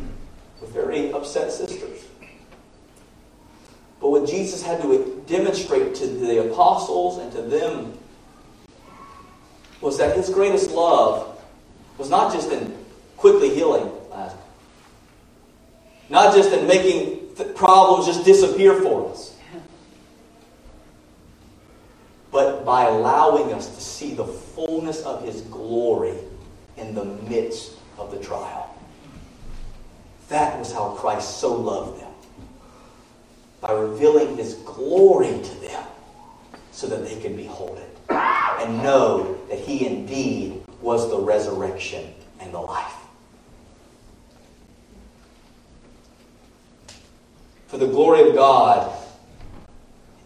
with 0.59 0.73
very 0.73 1.13
upset 1.13 1.51
sisters. 1.51 1.99
But 4.00 4.12
what 4.12 4.28
Jesus 4.28 4.64
had 4.64 4.82
to 4.82 5.24
demonstrate 5.28 5.95
to 5.95 6.08
the 6.08 6.50
apostles 6.50 7.18
and 7.18 7.32
to 7.34 7.41
them 7.41 7.97
was 9.82 9.97
that 9.97 10.16
his 10.16 10.30
greatest 10.30 10.72
love 10.72 11.41
was 11.97 12.10
not 12.10 12.34
just 12.34 12.52
in 12.52 12.76
quickly 13.18 13.50
healing 13.54 13.91
Lazarus, 14.10 14.41
not 16.10 16.34
just 16.34 16.52
in 16.54 16.68
making 16.68 17.20
problems 17.56 18.06
just 18.06 18.26
disappear 18.26 18.74
for 18.82 19.12
us, 19.12 19.36
but 22.32 22.64
by 22.64 22.86
allowing 22.86 23.54
us 23.54 23.74
to 23.76 23.82
see 23.82 24.14
the 24.14 24.26
fullness 24.26 25.02
of 25.04 25.24
his 25.24 25.41
glory 25.41 26.16
in 26.78 26.93
the 26.95 27.06
midst 27.06 27.74
of 27.97 28.12
the 28.12 28.20
trial. 28.20 28.78
That 30.30 30.58
was 30.60 30.72
how 30.72 30.89
Christ 30.91 31.39
so 31.39 31.54
loved 31.54 32.02
them 32.02 32.09
by 33.62 33.72
revealing 33.74 34.38
his 34.38 34.55
glory 34.66 35.41
to 35.41 35.62
them 35.62 35.84
so 36.72 36.88
that 36.88 37.03
they 37.03 37.20
could 37.20 37.36
behold 37.36 37.78
it 37.78 37.99
and 38.10 38.84
know 38.84 39.38
that 39.49 39.60
he 39.60 39.86
indeed 39.86 40.62
was 40.82 41.10
the 41.10 41.20
resurrection 41.20 42.14
and 42.39 42.53
the 42.53 42.60
life. 42.60 42.93
For 47.68 47.78
the 47.78 47.88
glory 47.88 48.28
of 48.28 48.36
God 48.36 48.91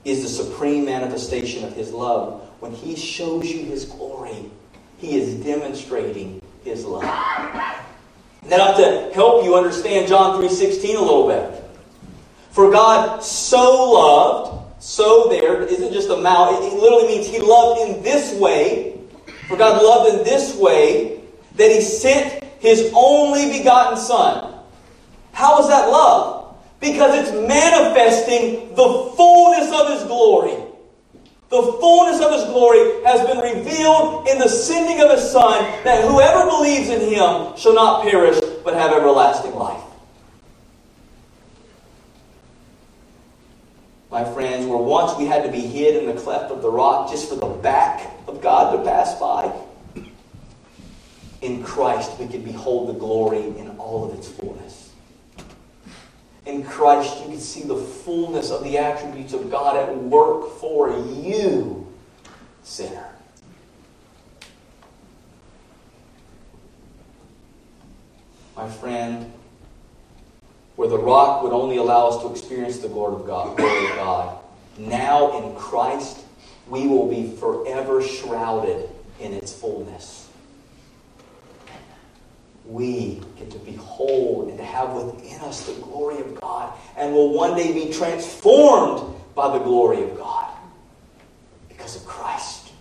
is 0.05 0.23
the 0.23 0.29
supreme 0.29 0.85
manifestation 0.85 1.63
of 1.63 1.73
his 1.73 1.91
love. 1.91 2.41
When 2.59 2.71
he 2.71 2.95
shows 2.95 3.51
you 3.51 3.65
his 3.65 3.85
glory, 3.85 4.49
he 4.97 5.17
is 5.17 5.35
demonstrating 5.43 6.41
his 6.63 6.85
love. 6.85 7.03
Now 8.45 8.77
to 8.77 9.11
help 9.13 9.43
you 9.43 9.55
understand 9.55 10.07
John 10.07 10.41
3.16 10.41 10.95
a 10.95 10.99
little 10.99 11.27
bit. 11.27 11.62
For 12.53 12.69
God 12.69 13.23
so 13.23 13.91
loved, 13.93 14.83
so 14.83 15.27
there 15.27 15.63
isn't 15.63 15.91
just 15.91 16.09
a 16.09 16.17
mouth, 16.17 16.63
it 16.63 16.77
literally 16.77 17.07
means 17.07 17.25
he 17.25 17.39
loved 17.39 17.81
in 17.81 18.03
this 18.03 18.39
way. 18.39 18.99
For 19.47 19.57
God 19.57 19.81
loved 19.81 20.19
in 20.19 20.23
this 20.23 20.55
way 20.55 21.23
that 21.55 21.71
he 21.71 21.81
sent 21.81 22.43
his 22.59 22.91
only 22.93 23.57
begotten 23.57 23.97
Son. 23.97 24.53
How 25.31 25.59
is 25.61 25.67
that 25.67 25.89
love? 25.89 26.55
Because 26.79 27.15
it's 27.15 27.31
manifesting 27.31 28.69
the 28.75 29.13
fullness 29.17 29.71
of 29.73 29.89
his 29.89 30.03
glory. 30.03 30.53
The 31.49 31.61
fullness 31.81 32.21
of 32.21 32.33
his 32.33 32.43
glory 32.45 33.03
has 33.03 33.25
been 33.25 33.39
revealed 33.39 34.27
in 34.27 34.37
the 34.37 34.47
sending 34.47 35.01
of 35.01 35.09
his 35.09 35.27
Son, 35.31 35.63
that 35.83 36.07
whoever 36.07 36.47
believes 36.51 36.89
in 36.89 37.01
him 37.01 37.57
shall 37.57 37.73
not 37.73 38.03
perish, 38.03 38.39
but 38.63 38.75
have 38.75 38.91
everlasting 38.91 39.55
life. 39.55 39.81
My 44.13 44.23
friends, 44.23 44.67
where 44.67 44.77
once 44.77 45.17
we 45.17 45.25
had 45.25 45.43
to 45.43 45.51
be 45.51 45.59
hid 45.59 45.95
in 45.95 46.05
the 46.05 46.21
cleft 46.21 46.51
of 46.51 46.61
the 46.61 46.69
rock 46.69 47.09
just 47.09 47.27
for 47.27 47.35
the 47.35 47.47
back 47.47 48.11
of 48.27 48.41
God 48.41 48.77
to 48.77 48.83
pass 48.83 49.19
by, 49.19 49.51
in 51.41 51.63
Christ 51.63 52.19
we 52.19 52.27
can 52.27 52.43
behold 52.43 52.89
the 52.89 52.99
glory 52.99 53.41
in 53.57 53.75
all 53.79 54.07
of 54.07 54.15
its 54.15 54.27
fullness. 54.27 54.91
In 56.45 56.63
Christ 56.63 57.21
you 57.21 57.31
can 57.31 57.39
see 57.39 57.63
the 57.63 57.75
fullness 57.75 58.51
of 58.51 58.63
the 58.63 58.77
attributes 58.77 59.33
of 59.33 59.49
God 59.49 59.75
at 59.77 59.97
work 59.97 60.59
for 60.59 60.91
you, 60.91 61.91
sinner. 62.61 63.07
My 68.55 68.69
friend, 68.69 69.33
where 70.75 70.87
the 70.87 70.97
rock 70.97 71.43
would 71.43 71.51
only 71.51 71.77
allow 71.77 72.07
us 72.07 72.21
to 72.23 72.31
experience 72.31 72.79
the 72.79 72.87
glory 72.87 73.15
of 73.15 73.27
God. 73.27 73.55
Glory 73.57 73.89
of 73.89 73.95
God. 73.95 74.39
Now 74.77 75.37
in 75.37 75.55
Christ, 75.55 76.25
we 76.67 76.87
will 76.87 77.07
be 77.07 77.35
forever 77.37 78.01
shrouded 78.01 78.89
in 79.19 79.33
its 79.33 79.53
fullness. 79.53 80.29
We 82.65 83.21
get 83.37 83.51
to 83.51 83.59
behold 83.59 84.49
and 84.49 84.57
to 84.57 84.63
have 84.63 84.93
within 84.93 85.41
us 85.41 85.65
the 85.65 85.79
glory 85.81 86.19
of 86.21 86.39
God 86.39 86.73
and 86.95 87.13
will 87.13 87.33
one 87.33 87.55
day 87.57 87.73
be 87.73 87.91
transformed 87.91 89.13
by 89.35 89.57
the 89.57 89.63
glory 89.63 90.01
of 90.03 90.17
God 90.17 90.49
because 91.67 91.95
of 91.95 92.05
Christ. 92.05 92.71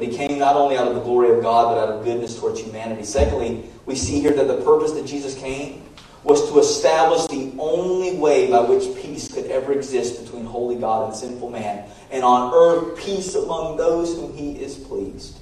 But 0.00 0.08
he 0.08 0.16
came 0.16 0.38
not 0.38 0.56
only 0.56 0.78
out 0.78 0.88
of 0.88 0.94
the 0.94 1.02
glory 1.02 1.36
of 1.36 1.42
God, 1.42 1.74
but 1.74 1.78
out 1.78 1.94
of 1.94 2.04
goodness 2.04 2.40
towards 2.40 2.58
humanity. 2.58 3.04
Secondly, 3.04 3.64
we 3.84 3.94
see 3.94 4.18
here 4.18 4.32
that 4.32 4.48
the 4.48 4.56
purpose 4.62 4.92
that 4.92 5.04
Jesus 5.04 5.38
came 5.38 5.82
was 6.24 6.50
to 6.50 6.58
establish 6.58 7.26
the 7.26 7.52
only 7.58 8.16
way 8.16 8.50
by 8.50 8.60
which 8.60 8.96
peace 9.02 9.30
could 9.30 9.44
ever 9.50 9.72
exist 9.72 10.24
between 10.24 10.46
holy 10.46 10.76
God 10.76 11.08
and 11.08 11.14
sinful 11.14 11.50
man, 11.50 11.86
and 12.10 12.24
on 12.24 12.50
earth 12.54 12.98
peace 12.98 13.34
among 13.34 13.76
those 13.76 14.14
whom 14.14 14.32
he 14.32 14.52
is 14.52 14.74
pleased. 14.76 15.38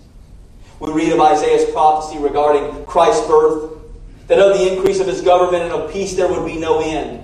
We 0.80 0.90
read 0.90 1.12
of 1.12 1.20
Isaiah's 1.20 1.70
prophecy 1.70 2.18
regarding 2.18 2.84
Christ's 2.84 3.28
birth, 3.28 3.78
that 4.26 4.40
of 4.40 4.58
the 4.58 4.74
increase 4.74 4.98
of 4.98 5.06
his 5.06 5.20
government 5.20 5.62
and 5.62 5.72
of 5.72 5.92
peace 5.92 6.16
there 6.16 6.26
would 6.26 6.44
be 6.44 6.58
no 6.58 6.80
end. 6.80 7.22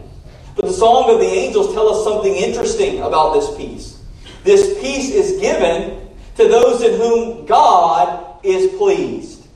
But 0.55 0.67
the 0.67 0.73
Song 0.73 1.11
of 1.11 1.19
the 1.19 1.27
Angels 1.27 1.75
tell 1.75 1.89
us 1.89 2.05
something 2.05 2.33
interesting 2.33 3.01
about 3.01 3.35
this 3.35 3.57
peace. 3.57 4.01
This 4.45 4.81
peace 4.81 5.11
is 5.11 5.41
given 5.41 6.04
to 6.37 6.49
those 6.49 6.83
in 6.83 6.99
whom 6.99 7.47
God 7.47 8.39
is 8.43 8.77
pleased. 8.77 9.47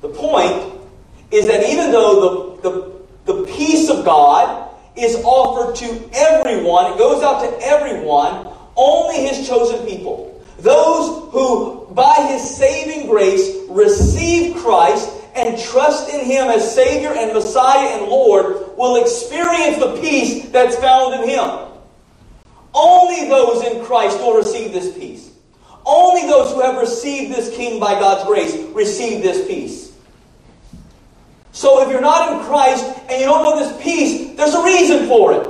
The 0.00 0.08
point 0.08 0.74
is 1.30 1.46
that 1.46 1.68
even 1.68 1.90
though 1.90 2.56
the, 2.62 2.70
the, 2.70 3.32
the 3.32 3.46
peace 3.46 3.88
of 3.88 4.04
God 4.04 4.70
is 4.96 5.16
offered 5.24 5.76
to 5.76 6.10
everyone, 6.14 6.92
it 6.92 6.98
goes 6.98 7.22
out 7.22 7.40
to 7.40 7.66
everyone, 7.66 8.48
only 8.76 9.26
his 9.26 9.46
chosen 9.46 9.86
people. 9.86 10.44
Those 10.58 11.32
who, 11.32 11.86
by 11.92 12.14
his 12.30 12.56
saving 12.56 13.08
grace, 13.08 13.54
receive 13.68 14.56
Christ 14.56 15.10
and 15.34 15.58
trust 15.58 16.08
in 16.08 16.24
him 16.24 16.48
as 16.48 16.74
Savior 16.74 17.12
and 17.12 17.32
Messiah 17.34 17.98
and 17.98 18.06
Lord 18.06 18.76
will 18.78 19.02
experience 19.02 19.78
the 19.78 19.98
peace 20.00 20.48
that's 20.48 20.76
found 20.76 21.22
in 21.22 21.28
him. 21.28 21.68
Only 22.72 23.28
those 23.28 23.64
in 23.64 23.84
Christ 23.84 24.18
will 24.18 24.36
receive 24.36 24.72
this 24.72 24.96
peace. 24.96 25.25
Only 25.86 26.22
those 26.22 26.52
who 26.52 26.60
have 26.60 26.76
received 26.78 27.32
this 27.32 27.54
King 27.56 27.78
by 27.78 27.98
God's 28.00 28.26
grace 28.26 28.56
receive 28.74 29.22
this 29.22 29.46
peace. 29.46 29.96
So 31.52 31.82
if 31.82 31.88
you're 31.88 32.00
not 32.00 32.32
in 32.32 32.44
Christ 32.44 32.84
and 33.08 33.20
you 33.20 33.26
don't 33.26 33.44
know 33.44 33.56
this 33.56 33.82
peace, 33.82 34.36
there's 34.36 34.52
a 34.52 34.64
reason 34.64 35.06
for 35.06 35.32
it. 35.32 35.48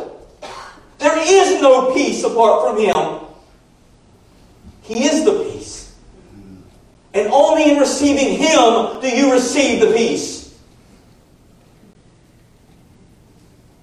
There 0.98 1.18
is 1.18 1.60
no 1.60 1.94
peace 1.94 2.22
apart 2.22 2.68
from 2.68 2.78
Him. 2.78 3.26
He 4.82 5.04
is 5.04 5.24
the 5.24 5.32
peace. 5.44 5.96
And 7.14 7.28
only 7.32 7.72
in 7.72 7.78
receiving 7.78 8.36
Him 8.36 9.00
do 9.00 9.08
you 9.08 9.32
receive 9.32 9.80
the 9.80 9.92
peace. 9.94 10.54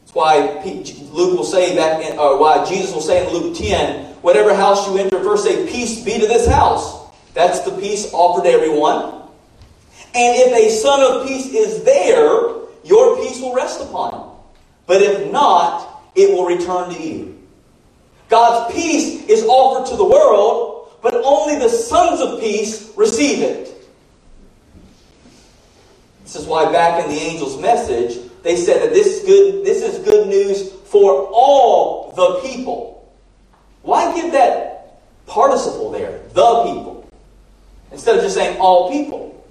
That's 0.02 0.14
why 0.14 0.62
Luke 1.12 1.38
will 1.38 1.44
say 1.44 1.72
in, 1.74 2.18
or 2.20 2.40
why 2.40 2.64
Jesus 2.64 2.94
will 2.94 3.02
say 3.02 3.26
in 3.26 3.34
Luke 3.34 3.58
10, 3.58 4.13
whatever 4.24 4.56
house 4.56 4.88
you 4.88 4.98
enter, 4.98 5.22
first 5.22 5.44
say, 5.44 5.68
Peace 5.68 6.04
be 6.04 6.20
to 6.20 6.26
this 6.26 6.48
house. 6.48 7.12
That's 7.36 7.60
the 7.60 7.72
peace 7.72 8.12
offered 8.14 8.46
to 8.46 8.50
everyone. 8.50 9.22
And 10.16 10.36
if 10.38 10.54
a 10.54 10.70
son 10.70 11.02
of 11.02 11.28
peace 11.28 11.48
is 11.48 11.84
there, 11.84 12.32
your 12.84 13.18
peace 13.18 13.40
will 13.40 13.54
rest 13.54 13.82
upon 13.82 14.14
him. 14.14 14.30
But 14.86 15.02
if 15.02 15.32
not, 15.32 16.04
it 16.16 16.32
will 16.32 16.46
return 16.46 16.94
to 16.94 17.02
you. 17.02 17.40
God's 18.30 18.74
peace 18.74 19.28
is 19.28 19.44
offered 19.44 19.90
to 19.90 19.96
the 19.96 20.06
world, 20.06 20.98
but 21.02 21.14
only 21.16 21.60
the 21.60 21.70
sons 21.70 22.22
of 22.22 22.40
peace 22.40 22.92
receive 22.96 23.42
it. 23.42 23.70
This 26.24 26.36
is 26.36 26.46
why 26.46 26.72
back 26.72 27.04
in 27.04 27.10
the 27.10 27.20
angel's 27.20 27.60
message, 27.60 28.20
they 28.44 28.56
said 28.56 28.82
that 28.82 28.94
this 28.94 29.08
is 29.08 29.26
good, 29.26 29.66
this 29.66 29.82
is 29.82 30.04
good 30.06 30.28
news 30.28 30.72
for 30.72 31.30
all 31.32 32.12
the 32.16 32.48
people. 32.48 32.93
Why 33.84 34.14
give 34.16 34.32
that 34.32 35.02
participle 35.28 35.92
there, 35.92 36.20
the 36.34 36.64
people, 36.64 37.10
instead 37.92 38.16
of 38.18 38.24
just 38.24 38.36
saying 38.36 38.60
all 38.60 38.92
people? 38.92 39.46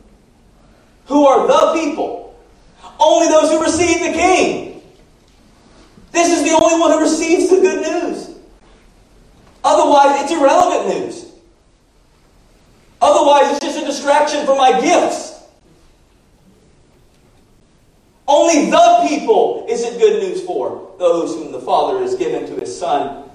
Who 1.06 1.26
are 1.26 1.46
the 1.46 1.80
people? 1.80 2.34
Only 2.98 3.28
those 3.28 3.50
who 3.50 3.62
receive 3.62 4.00
the 4.00 4.12
king. 4.12 4.82
This 6.10 6.28
is 6.28 6.44
the 6.44 6.56
only 6.56 6.80
one 6.80 6.92
who 6.92 7.00
receives 7.00 7.50
the 7.50 7.56
good 7.56 7.82
news. 7.82 8.30
Otherwise, 9.64 10.22
it's 10.22 10.32
irrelevant 10.32 10.98
news. 10.98 11.32
Otherwise, 13.00 13.56
it's 13.56 13.64
just 13.64 13.82
a 13.82 13.86
distraction 13.86 14.46
from 14.46 14.58
my 14.58 14.80
gifts. 14.80 15.42
Only 18.26 18.70
the 18.70 19.06
people 19.08 19.66
is 19.68 19.82
it 19.82 19.98
good 19.98 20.22
news 20.22 20.42
for 20.42 20.94
those 20.98 21.34
whom 21.34 21.52
the 21.52 21.60
Father 21.60 21.98
has 22.00 22.14
given 22.14 22.46
to 22.46 22.60
his 22.60 22.78
Son. 22.78 23.30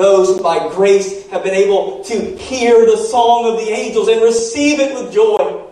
Those 0.00 0.28
who 0.28 0.42
by 0.42 0.66
grace 0.70 1.28
have 1.28 1.44
been 1.44 1.52
able 1.52 2.02
to 2.04 2.34
hear 2.36 2.86
the 2.86 2.96
song 2.96 3.52
of 3.52 3.58
the 3.58 3.70
angels 3.70 4.08
and 4.08 4.22
receive 4.22 4.80
it 4.80 4.94
with 4.94 5.12
joy. 5.12 5.62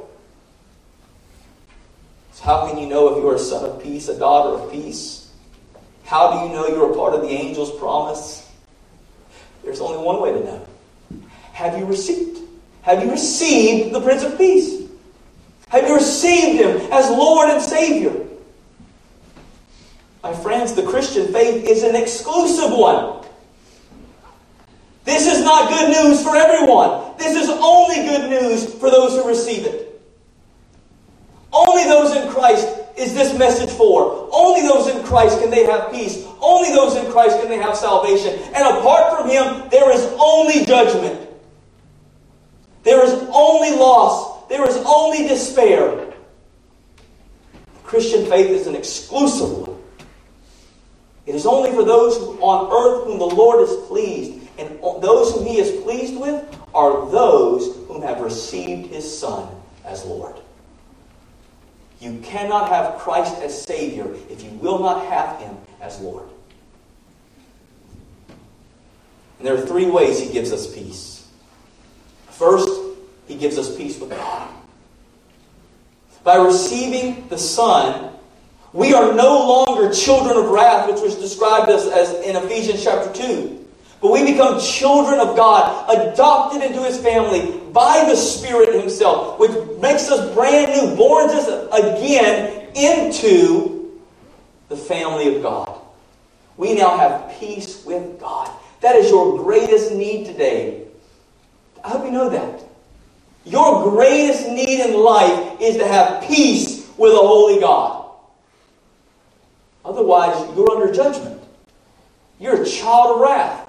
So 2.33 2.45
how 2.45 2.69
can 2.69 2.77
you 2.77 2.87
know 2.87 3.09
if 3.09 3.23
you 3.23 3.27
are 3.31 3.37
a 3.37 3.39
son 3.39 3.65
of 3.65 3.83
peace, 3.83 4.07
a 4.09 4.19
daughter 4.19 4.63
of 4.63 4.71
peace? 4.71 5.33
How 6.05 6.31
do 6.31 6.47
you 6.47 6.53
know 6.53 6.69
you're 6.69 6.93
a 6.93 6.95
part 6.95 7.15
of 7.15 7.23
the 7.23 7.29
angel's 7.29 7.75
promise? 7.79 8.47
There's 9.65 9.81
only 9.81 10.05
one 10.05 10.21
way 10.21 10.33
to 10.33 10.45
know. 10.45 10.67
Have 11.55 11.79
you 11.79 11.87
received? 11.87 12.41
Have 12.83 13.03
you 13.03 13.11
received 13.11 13.95
the 13.95 14.01
Prince 14.03 14.25
of 14.25 14.37
Peace? 14.37 14.91
Have 15.69 15.89
you 15.89 15.95
received 15.95 16.61
him 16.61 16.93
as 16.93 17.09
Lord 17.09 17.49
and 17.49 17.63
Savior? 17.63 18.27
My 20.23 20.35
friends, 20.35 20.75
the 20.75 20.83
Christian 20.83 21.33
faith 21.33 21.65
is 21.65 21.83
an 21.83 21.97
exclusive 21.97 22.77
one. 22.77 23.25
This 25.09 25.27
is 25.27 25.43
not 25.43 25.71
good 25.71 25.89
news 25.89 26.23
for 26.23 26.37
everyone. 26.37 27.17
This 27.17 27.35
is 27.35 27.49
only 27.49 28.07
good 28.07 28.29
news 28.29 28.75
for 28.75 28.91
those 28.91 29.13
who 29.13 29.27
receive 29.27 29.65
it. 29.65 30.03
Only 31.51 31.85
those 31.85 32.15
in 32.15 32.29
Christ 32.29 32.69
is 32.95 33.15
this 33.15 33.37
message 33.39 33.71
for. 33.71 34.29
Only 34.31 34.69
those 34.69 34.87
in 34.95 35.03
Christ 35.03 35.41
can 35.41 35.51
they 35.51 35.65
have 35.65 35.91
peace. 35.91 36.27
Only 36.43 36.75
those 36.75 36.95
in 36.95 37.11
Christ 37.11 37.41
can 37.41 37.49
they 37.49 37.57
have 37.57 37.75
salvation. 37.75 38.39
And 38.55 38.79
apart 38.79 39.17
from 39.17 39.31
Him, 39.31 39.71
there 39.71 39.91
is 39.91 40.05
only 40.21 40.67
judgment. 40.67 41.27
There 42.83 43.03
is 43.03 43.15
only 43.33 43.71
loss. 43.79 44.47
There 44.51 44.69
is 44.69 44.77
only 44.87 45.27
despair. 45.27 46.13
Christian 47.83 48.27
faith 48.27 48.51
is 48.51 48.67
an 48.67 48.77
exclusive 48.77 49.69
one. 49.69 49.79
It 51.25 51.35
is 51.35 51.47
only 51.47 51.71
for 51.71 51.83
those 51.83 52.19
on 52.43 52.67
earth 52.71 53.07
whom 53.07 53.19
the 53.19 53.25
Lord 53.25 53.67
is 53.67 53.75
pleased. 53.87 54.38
And 54.59 54.81
those 54.81 55.35
whom 55.35 55.47
He 55.47 55.59
is 55.59 55.83
pleased 55.83 56.19
with 56.19 56.45
are 56.75 57.11
those 57.11 57.77
whom 57.87 58.03
have 58.03 58.21
received 58.21 58.91
His 58.93 59.19
Son 59.19 59.49
as 59.85 60.05
Lord. 60.05 60.35
You 62.01 62.19
cannot 62.23 62.69
have 62.69 62.99
Christ 62.99 63.37
as 63.43 63.61
Savior 63.63 64.13
if 64.31 64.43
you 64.43 64.51
will 64.51 64.79
not 64.79 65.05
have 65.07 65.41
Him 65.41 65.57
as 65.81 66.01
Lord. 66.01 66.29
And 69.39 69.47
there 69.47 69.55
are 69.55 69.67
three 69.67 69.87
ways 69.87 70.21
he 70.21 70.33
gives 70.33 70.53
us 70.53 70.73
peace. 70.73 71.29
First, 72.31 72.69
he 73.27 73.37
gives 73.37 73.57
us 73.59 73.77
peace 73.77 73.99
with 73.99 74.11
God. 74.11 74.49
By 76.25 76.37
receiving 76.37 77.29
the 77.29 77.39
Son, 77.39 78.13
we 78.73 78.95
are 78.95 79.15
no 79.15 79.67
longer 79.67 79.95
children 79.95 80.37
of 80.37 80.51
wrath, 80.51 80.91
which 80.91 81.01
was 81.01 81.15
described 81.15 81.71
as, 81.71 81.87
as 81.87 82.13
in 82.27 82.37
Ephesians 82.37 82.83
chapter 82.83 83.13
2. 83.13 83.68
But 84.01 84.13
we 84.13 84.25
become 84.25 84.61
children 84.61 85.19
of 85.19 85.37
God, 85.37 85.91
adopted 85.91 86.63
into 86.63 86.83
His 86.85 86.99
family 86.99 87.61
by 87.73 88.05
the 88.09 88.17
Spirit 88.17 88.75
Himself, 88.81 89.39
which 89.39 89.51
makes 89.81 90.11
us 90.11 90.33
brand 90.35 90.73
new, 90.73 90.97
borns 90.97 91.31
us 91.31 91.49
again 91.73 92.69
into 92.77 93.99
the 94.69 94.77
family 94.77 95.37
of 95.37 95.43
God. 95.43 95.81
We 96.57 96.75
now 96.75 96.97
have 96.97 97.39
peace 97.39 97.85
with 97.85 98.21
God. 98.21 98.51
That 98.81 98.97
is 98.97 99.11
your 99.11 99.43
greatest 99.43 99.93
need 99.93 100.27
today. 100.27 100.87
I 101.85 101.91
hope 101.91 102.05
you 102.05 102.13
know 102.13 102.29
that. 102.31 102.63
Your 103.45 103.91
greatest 103.91 104.47
need 104.49 104.81
in 104.81 104.95
life 104.95 105.61
is 105.61 105.77
to 105.77 105.87
have 105.87 106.23
peace 106.25 106.89
with 106.99 107.13
a 107.13 107.17
holy 107.17 107.61
God. 107.61 108.11
Otherwise, 109.85 110.55
you're 110.57 110.71
under 110.71 110.93
judgment. 110.93 111.43
You're 112.39 112.63
a 112.63 112.67
child 112.67 113.17
of 113.17 113.21
wrath. 113.23 113.68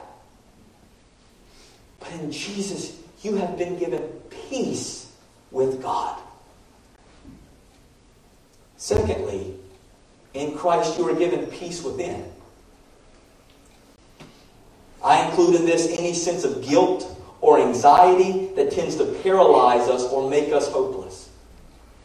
In 2.14 2.32
Jesus, 2.32 3.00
you 3.22 3.36
have 3.36 3.58
been 3.58 3.78
given 3.78 4.02
peace 4.50 5.12
with 5.52 5.82
God. 5.82 6.20
Secondly, 8.78 9.56
in 10.34 10.58
Christ, 10.58 10.98
you 10.98 11.08
are 11.10 11.16
given 11.16 11.46
peace 11.48 11.84
within. 11.84 12.32
I 15.04 15.26
include 15.28 15.56
in 15.56 15.66
this 15.66 15.88
any 15.98 16.14
sense 16.14 16.44
of 16.44 16.62
guilt 16.62 17.16
or 17.42 17.60
anxiety 17.60 18.48
that 18.56 18.72
tends 18.72 18.96
to 18.98 19.06
paralyze 19.24 19.88
us 19.90 20.04
or 20.04 20.30
make 20.30 20.52
us 20.52 20.70
hopeless. 20.70 21.30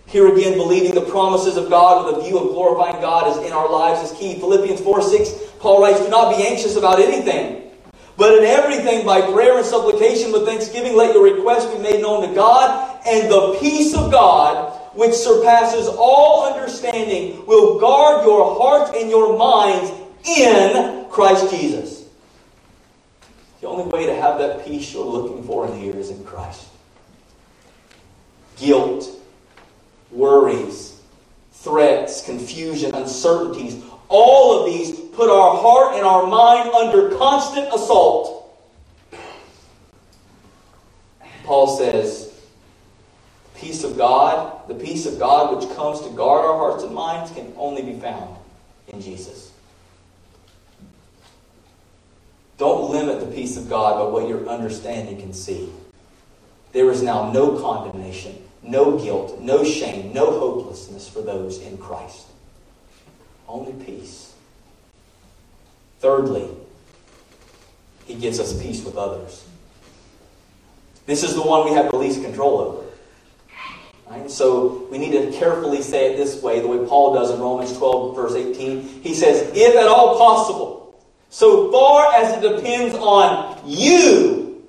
Here 0.07 0.33
again, 0.33 0.57
believing 0.57 0.95
the 0.95 1.11
promises 1.11 1.57
of 1.57 1.71
God 1.71 2.07
with 2.07 2.19
a 2.19 2.29
view 2.29 2.39
of 2.39 2.53
glorifying 2.53 3.01
God 3.01 3.31
is 3.31 3.45
in 3.45 3.53
our 3.53 3.71
lives 3.71 4.11
is 4.11 4.17
key. 4.17 4.39
Philippians 4.39 4.81
4 4.81 5.03
6, 5.03 5.31
Paul 5.59 5.83
writes, 5.83 6.01
Do 6.01 6.09
not 6.09 6.37
be 6.37 6.47
anxious 6.47 6.77
about 6.77 7.01
anything, 7.01 7.64
but 8.17 8.39
in 8.39 8.45
everything 8.45 9.05
by 9.05 9.21
prayer 9.21 9.59
and 9.59 9.67
supplication 9.67 10.33
with 10.33 10.45
thanksgiving, 10.45 10.97
let 10.97 11.15
your 11.15 11.25
requests 11.25 11.73
be 11.75 11.81
made 11.81 12.01
known 12.01 12.29
to 12.29 12.35
God, 12.35 13.01
and 13.07 13.31
the 13.31 13.57
peace 13.61 13.95
of 13.95 14.11
God, 14.13 14.73
which 14.95 15.15
surpasses 15.15 15.89
all 15.89 16.53
understanding, 16.53 17.45
will 17.47 17.81
guard 17.81 18.25
your 18.25 18.57
hearts 18.59 18.97
and 18.97 19.11
your 19.11 19.37
minds 19.37 19.91
in 20.25 21.07
Christ 21.11 21.51
Jesus. 21.51 22.05
The 23.61 23.67
only 23.67 23.85
way 23.85 24.07
to 24.07 24.15
have 24.15 24.39
that 24.39 24.65
peace 24.65 24.93
you're 24.93 25.05
looking 25.05 25.43
for 25.45 25.67
in 25.67 25.79
here 25.79 25.97
is 25.97 26.11
in 26.11 26.23
Christ. 26.25 26.69
Guilt, 28.57 29.09
worries, 30.13 31.01
threats, 31.53 32.25
confusion, 32.25 32.95
uncertainties, 32.95 33.83
all 34.09 34.61
of 34.61 34.73
these 34.73 34.99
put 35.15 35.31
our 35.31 35.57
heart 35.57 35.97
and 35.97 36.05
our 36.05 36.27
mind 36.27 36.71
under 36.71 37.17
constant 37.17 37.69
assault. 37.69 38.33
Paul 41.45 41.79
says, 41.79 42.33
peace 43.55 43.85
of 43.85 43.97
God, 43.97 44.67
the 44.69 44.75
peace 44.75 45.07
of 45.07 45.19
God 45.19 45.57
which 45.57 45.75
comes 45.77 46.01
to 46.03 46.11
guard 46.11 46.45
our 46.45 46.57
hearts 46.57 46.83
and 46.85 46.95
minds 46.95 47.31
can 47.31 47.53
only 47.57 47.83
be 47.83 47.99
found 47.99 48.37
in 48.89 49.01
Jesus. 49.01 49.53
Don't 52.57 52.91
limit 52.91 53.21
the 53.21 53.35
peace 53.35 53.57
of 53.57 53.69
God 53.69 53.99
by 53.99 54.11
what 54.11 54.29
your 54.29 54.49
understanding 54.49 55.21
can 55.21 55.33
see. 55.33 55.71
There 56.73 56.91
is 56.91 57.03
now 57.03 57.31
no 57.33 57.59
condemnation, 57.61 58.43
no 58.63 58.99
guilt, 58.99 59.41
no 59.41 59.65
shame, 59.65 60.13
no 60.13 60.39
hopelessness 60.39 61.09
for 61.09 61.21
those 61.21 61.61
in 61.61 61.79
Christ. 61.79 62.27
Only 63.49 63.73
peace. 63.85 64.35
Thirdly, 66.01 66.49
he 68.07 68.15
gives 68.15 68.41
us 68.41 68.61
peace 68.61 68.85
with 68.85 68.97
others. 68.97 69.45
This 71.07 71.23
is 71.23 71.35
the 71.35 71.43
one 71.43 71.69
we 71.69 71.75
have 71.75 71.91
the 71.91 71.97
least 71.97 72.23
control 72.23 72.59
over. 72.59 72.85
Right? 74.09 74.31
So 74.31 74.87
we 74.91 74.99
need 74.99 75.13
to 75.13 75.33
carefully 75.39 75.83
say 75.83 76.13
it 76.13 76.17
this 76.17 76.43
way, 76.43 76.61
the 76.61 76.69
way 76.69 76.87
Paul 76.87 77.15
does 77.15 77.31
in 77.31 77.41
Romans 77.41 77.77
12, 77.77 78.15
verse 78.15 78.35
18. 78.35 78.83
He 79.03 79.15
says, 79.15 79.51
if 79.55 79.77
at 79.77 79.87
all 79.87 80.19
possible, 80.19 81.05
so 81.31 81.71
far 81.73 82.15
as 82.15 82.37
it 82.37 82.57
depends 82.57 82.95
on 82.95 83.61
you, 83.67 84.63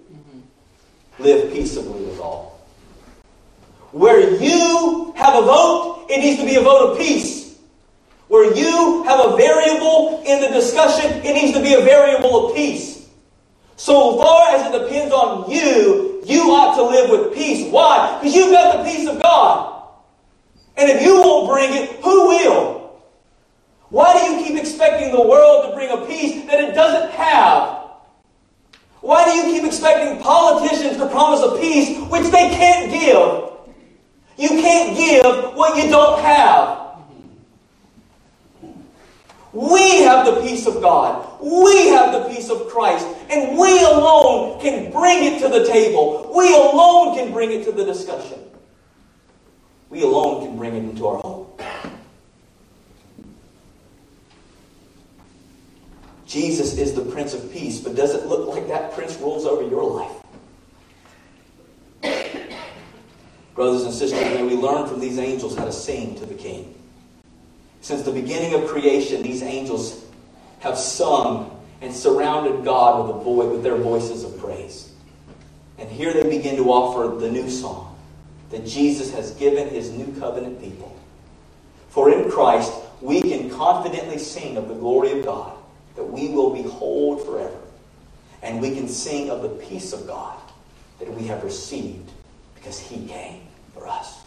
live 1.20 1.52
peaceably 1.54 2.04
with 2.06 2.20
all. 2.20 2.60
Where 3.92 4.42
you 4.42 5.14
have 5.16 5.36
a 5.36 5.46
vote, 5.46 6.08
it 6.10 6.20
needs 6.20 6.40
to 6.40 6.46
be 6.46 6.56
a 6.56 6.62
vote 6.62 6.92
of 6.92 6.98
peace. 6.98 7.45
Where 8.36 8.54
you 8.54 9.04
have 9.04 9.32
a 9.32 9.38
variable 9.38 10.22
in 10.26 10.42
the 10.42 10.50
discussion, 10.50 11.10
it 11.24 11.34
needs 11.36 11.54
to 11.58 11.64
be 11.64 11.74
a 11.74 11.80
variable 11.80 12.50
of 12.50 12.54
peace. 12.54 13.08
So 13.78 14.22
far 14.22 14.54
as 14.54 14.66
it 14.66 14.78
depends 14.78 15.14
on 15.14 15.50
you, 15.50 16.22
you 16.26 16.42
ought 16.52 16.76
to 16.76 16.84
live 16.84 17.10
with 17.10 17.34
peace. 17.34 17.72
Why? 17.72 18.20
Because 18.20 18.36
you've 18.36 18.52
got 18.52 18.76
the 18.76 18.92
peace 18.92 19.08
of 19.08 19.22
God. 19.22 19.88
And 20.76 20.90
if 20.90 21.02
you 21.02 21.16
won't 21.16 21.50
bring 21.50 21.82
it, 21.82 22.04
who 22.04 22.28
will? 22.28 23.00
Why 23.88 24.12
do 24.20 24.34
you 24.34 24.46
keep 24.46 24.60
expecting 24.60 25.14
the 25.14 25.26
world 25.26 25.70
to 25.70 25.74
bring 25.74 25.90
a 25.92 26.06
peace 26.06 26.46
that 26.48 26.60
it 26.60 26.76
doesn't 26.76 27.12
have? 27.12 27.86
Why 29.00 29.24
do 29.24 29.32
you 29.32 29.44
keep 29.56 29.64
expecting 29.64 30.22
politicians 30.22 30.98
to 30.98 31.08
promise 31.08 31.42
a 31.42 31.58
peace 31.58 31.98
which 32.10 32.30
they 32.34 32.50
can't 32.50 32.92
give? 32.92 33.54
You 34.38 34.62
can't 34.62 34.98
give 34.98 35.56
what 35.56 35.82
you 35.82 35.90
don't 35.90 36.20
have. 36.20 36.85
We 39.56 40.02
have 40.02 40.26
the 40.26 40.42
peace 40.42 40.68
of 40.68 40.82
God. 40.82 41.42
We 41.42 41.88
have 41.88 42.12
the 42.12 42.28
peace 42.28 42.50
of 42.50 42.68
Christ. 42.68 43.08
And 43.30 43.58
we 43.58 43.82
alone 43.84 44.60
can 44.60 44.92
bring 44.92 45.24
it 45.24 45.40
to 45.40 45.48
the 45.48 45.66
table. 45.66 46.30
We 46.36 46.54
alone 46.54 47.16
can 47.16 47.32
bring 47.32 47.52
it 47.52 47.64
to 47.64 47.72
the 47.72 47.86
discussion. 47.86 48.38
We 49.90 50.02
alone 50.02 50.46
can 50.46 50.58
bring 50.58 50.76
it 50.76 50.84
into 50.84 51.08
our 51.08 51.18
home. 51.20 51.48
Jesus 56.26 56.78
is 56.78 56.94
the 56.94 57.06
Prince 57.06 57.34
of 57.34 57.50
Peace, 57.54 57.80
but 57.80 57.96
does 57.96 58.14
it 58.14 58.26
look 58.26 58.50
like 58.50 58.68
that 58.68 58.92
Prince 58.92 59.16
rules 59.20 59.46
over 59.46 59.66
your 59.66 59.90
life? 59.90 60.12
Brothers 63.54 63.84
and 63.84 63.94
sisters, 63.94 64.20
may 64.20 64.44
we 64.44 64.56
learn 64.56 64.86
from 64.86 65.00
these 65.00 65.18
angels 65.18 65.56
how 65.56 65.64
to 65.64 65.72
sing 65.72 66.16
to 66.16 66.26
the 66.26 66.34
King. 66.34 66.75
Since 67.86 68.02
the 68.02 68.12
beginning 68.12 68.56
of 68.56 68.68
creation, 68.68 69.22
these 69.22 69.44
angels 69.44 70.04
have 70.62 70.76
sung 70.76 71.56
and 71.82 71.94
surrounded 71.94 72.66
God 72.66 73.06
with, 73.06 73.16
a 73.16 73.20
voice, 73.20 73.52
with 73.52 73.62
their 73.62 73.76
voices 73.76 74.24
of 74.24 74.40
praise. 74.40 74.92
And 75.78 75.88
here 75.88 76.12
they 76.12 76.28
begin 76.28 76.56
to 76.56 76.72
offer 76.72 77.16
the 77.16 77.30
new 77.30 77.48
song 77.48 77.96
that 78.50 78.66
Jesus 78.66 79.14
has 79.14 79.36
given 79.36 79.70
his 79.70 79.92
new 79.92 80.20
covenant 80.20 80.60
people. 80.60 81.00
For 81.90 82.12
in 82.12 82.28
Christ, 82.32 82.74
we 83.02 83.22
can 83.22 83.52
confidently 83.52 84.18
sing 84.18 84.58
of 84.58 84.68
the 84.68 84.74
glory 84.74 85.20
of 85.20 85.24
God 85.24 85.56
that 85.96 86.06
we 86.06 86.30
will 86.30 86.56
behold 86.56 87.24
forever. 87.24 87.60
And 88.42 88.60
we 88.60 88.74
can 88.74 88.88
sing 88.88 89.30
of 89.30 89.44
the 89.44 89.50
peace 89.50 89.94
of 89.94 90.08
God 90.08 90.40
that 90.98 91.14
we 91.14 91.28
have 91.28 91.44
received 91.44 92.12
because 92.56 92.80
He 92.80 93.06
came 93.06 93.42
for 93.76 93.88
us. 93.88 94.22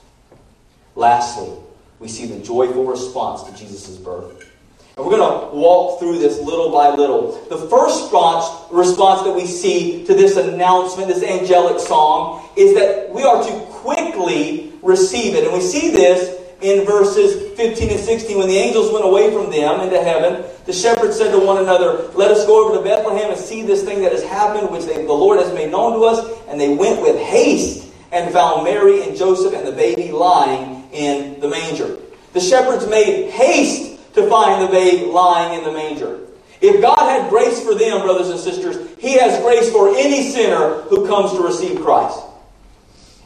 Lastly, 0.95 1.59
we 2.01 2.09
see 2.09 2.27
the 2.27 2.39
joyful 2.45 2.85
response 2.85 3.43
to 3.45 3.57
Jesus' 3.57 3.97
birth. 3.97 4.49
And 4.97 5.07
we're 5.07 5.17
going 5.17 5.51
to 5.51 5.57
walk 5.57 6.01
through 6.01 6.19
this 6.19 6.41
little 6.41 6.73
by 6.73 6.91
little. 6.91 7.33
The 7.49 7.69
first 7.69 8.03
response, 8.03 8.73
response 8.73 9.23
that 9.23 9.33
we 9.33 9.47
see 9.47 10.05
to 10.07 10.15
this 10.15 10.37
announcement, 10.37 11.09
this 11.09 11.23
angelic 11.23 11.79
song, 11.79 12.49
is 12.57 12.75
that 12.75 13.11
we 13.13 13.23
are 13.23 13.43
to 13.43 13.61
quickly 13.67 14.73
receive 14.83 15.35
it. 15.35 15.45
And 15.45 15.53
we 15.53 15.61
see 15.61 15.91
this 15.91 16.37
in 16.63 16.85
verses 16.85 17.57
15 17.57 17.91
and 17.91 18.01
16, 18.01 18.39
when 18.39 18.49
the 18.49 18.57
angels 18.57 18.93
went 18.93 19.05
away 19.05 19.33
from 19.33 19.51
them 19.53 19.81
into 19.81 20.03
heaven, 20.03 20.45
the 20.67 20.73
shepherds 20.73 21.17
said 21.17 21.31
to 21.31 21.39
one 21.39 21.59
another, 21.59 22.11
Let 22.15 22.33
us 22.33 22.45
go 22.47 22.67
over 22.67 22.77
to 22.77 22.83
Bethlehem 22.83 23.31
and 23.31 23.39
see 23.39 23.63
this 23.63 23.85
thing 23.85 24.03
that 24.03 24.11
has 24.11 24.25
happened, 24.25 24.71
which 24.71 24.85
they, 24.85 25.07
the 25.07 25.13
Lord 25.13 25.39
has 25.39 25.55
made 25.55 25.71
known 25.71 25.93
to 25.93 26.05
us. 26.05 26.41
And 26.49 26.61
they 26.61 26.75
went 26.75 27.01
with 27.03 27.17
haste 27.21 27.87
and 28.11 28.33
found 28.33 28.65
Mary 28.65 29.05
and 29.05 29.17
Joseph 29.17 29.55
and 29.55 29.65
the 29.65 29.73
baby 29.73 30.11
lying 30.11 30.78
in 30.93 31.41
the 31.41 31.49
manger. 31.49 31.99
The 32.33 32.41
shepherds 32.41 32.87
made 32.89 33.31
haste 33.31 34.15
to 34.15 34.29
find 34.29 34.63
the 34.63 34.69
babe 34.69 35.09
lying 35.09 35.59
in 35.59 35.65
the 35.65 35.73
manger. 35.73 36.21
If 36.61 36.81
God 36.81 36.99
had 36.99 37.31
grace 37.31 37.63
for 37.65 37.75
them, 37.75 38.03
brothers 38.03 38.31
and 38.31 38.41
sisters, 38.41 38.97
He 38.99 39.13
has 39.19 39.41
grace 39.43 39.71
for 39.71 39.91
any 39.91 40.31
sinner 40.31 40.83
who 40.83 41.07
comes 41.07 41.33
to 41.33 41.41
receive 41.41 41.81
Christ. 41.81 42.19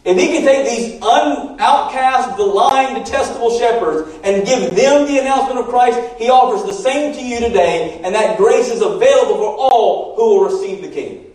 If 0.04 0.18
he 0.18 0.26
can 0.28 0.42
take 0.42 0.68
these 0.68 1.00
un- 1.00 1.60
outcast, 1.60 2.36
blind, 2.36 3.04
detestable 3.04 3.56
shepherds 3.56 4.18
and 4.24 4.44
give 4.44 4.74
them 4.74 5.06
the 5.06 5.18
announcement 5.20 5.60
of 5.60 5.68
Christ, 5.68 6.00
he 6.18 6.28
offers 6.28 6.64
the 6.64 6.72
same 6.72 7.14
to 7.14 7.22
you 7.24 7.38
today, 7.38 8.00
and 8.02 8.12
that 8.12 8.36
grace 8.36 8.68
is 8.68 8.82
available 8.82 9.36
for 9.36 9.54
all 9.56 10.16
who 10.16 10.22
will 10.40 10.44
receive 10.44 10.82
the 10.82 10.88
King. 10.88 11.31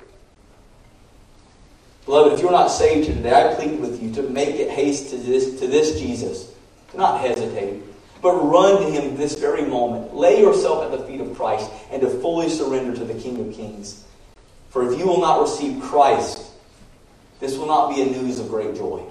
Beloved, 2.08 2.32
if 2.32 2.40
you're 2.40 2.52
not 2.52 2.70
saved 2.70 3.06
today, 3.06 3.34
I 3.34 3.54
plead 3.54 3.82
with 3.82 4.02
you 4.02 4.14
to 4.14 4.24
make 4.24 4.56
it 4.56 4.70
haste 4.70 5.10
to 5.10 5.18
this, 5.18 5.60
to 5.60 5.68
this 5.68 6.00
Jesus. 6.00 6.54
To 6.92 6.98
not 6.98 7.20
hesitate, 7.20 7.84
but 8.22 8.32
run 8.32 8.82
to 8.82 8.90
him 8.90 9.18
this 9.18 9.38
very 9.38 9.64
moment. 9.64 10.16
Lay 10.16 10.40
yourself 10.40 10.86
at 10.86 10.98
the 10.98 11.06
feet 11.06 11.20
of 11.20 11.36
Christ 11.36 11.70
and 11.92 12.02
to 12.02 12.10
fully 12.10 12.48
surrender 12.48 12.96
to 12.96 13.04
the 13.04 13.14
King 13.14 13.46
of 13.46 13.54
Kings. 13.54 14.06
For 14.70 14.90
if 14.90 14.98
you 14.98 15.06
will 15.06 15.20
not 15.20 15.42
receive 15.42 15.82
Christ, 15.82 16.50
this 17.42 17.58
will 17.58 17.68
not 17.68 17.94
be 17.94 18.02
a 18.02 18.06
news 18.06 18.40
of 18.40 18.48
great 18.48 18.74
joy. 18.74 19.04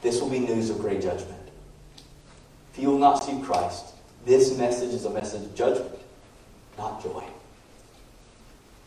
This 0.00 0.18
will 0.18 0.30
be 0.30 0.38
news 0.38 0.70
of 0.70 0.78
great 0.78 1.02
judgment. 1.02 1.42
If 2.72 2.80
you 2.80 2.88
will 2.88 2.98
not 2.98 3.22
see 3.22 3.38
Christ, 3.42 3.92
this 4.24 4.56
message 4.56 4.94
is 4.94 5.04
a 5.04 5.10
message 5.10 5.44
of 5.44 5.54
judgment, 5.54 6.00
not 6.78 7.02
joy. 7.02 7.22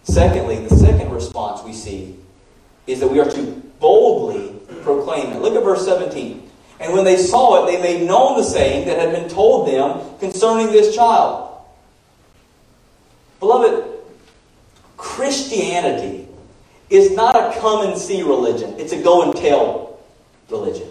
Secondly, 0.06 0.66
the 0.66 0.76
second 0.76 1.12
response 1.12 1.64
we 1.64 1.74
see 1.74 2.18
is 2.88 3.00
that 3.00 3.08
we 3.08 3.20
are 3.20 3.30
to 3.30 3.44
boldly 3.80 4.56
proclaim 4.84 5.32
it. 5.32 5.42
Look 5.42 5.56
at 5.56 5.64
verse 5.64 5.86
17. 5.86 6.50
And 6.80 6.94
when 6.94 7.06
they 7.06 7.18
saw 7.18 7.64
it, 7.64 7.72
they 7.72 7.82
made 7.82 8.06
known 8.06 8.38
the 8.38 8.44
saying 8.44 8.88
that 8.88 9.00
had 9.00 9.12
been 9.12 9.30
told 9.30 9.68
them 9.68 10.18
concerning 10.20 10.68
this 10.68 10.96
child. 10.96 11.62
Beloved, 13.40 13.86
Christianity 14.98 16.28
is 16.90 17.12
not 17.12 17.36
a 17.36 17.60
come 17.60 17.88
and 17.88 17.98
see 17.98 18.22
religion, 18.22 18.76
it's 18.78 18.94
a 18.94 19.02
go 19.02 19.24
and 19.24 19.36
tell 19.36 20.00
religion. 20.50 20.88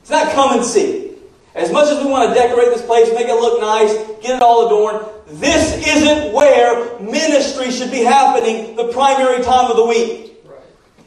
It's 0.00 0.10
not 0.10 0.32
come 0.32 0.58
and 0.58 0.64
see. 0.64 1.14
As 1.54 1.70
much 1.70 1.88
as 1.88 2.02
we 2.02 2.10
want 2.10 2.28
to 2.28 2.34
decorate 2.34 2.68
this 2.68 2.84
place, 2.84 3.08
make 3.14 3.28
it 3.28 3.34
look 3.34 3.60
nice, 3.60 3.92
get 4.22 4.36
it 4.36 4.42
all 4.42 4.66
adorned, 4.66 5.06
this 5.40 5.86
isn't 5.86 6.32
where 6.32 6.98
ministry 6.98 7.70
should 7.70 7.90
be 7.90 8.02
happening 8.02 8.74
the 8.74 8.88
primary 8.88 9.42
time 9.42 9.70
of 9.70 9.76
the 9.76 9.84
week. 9.84 10.31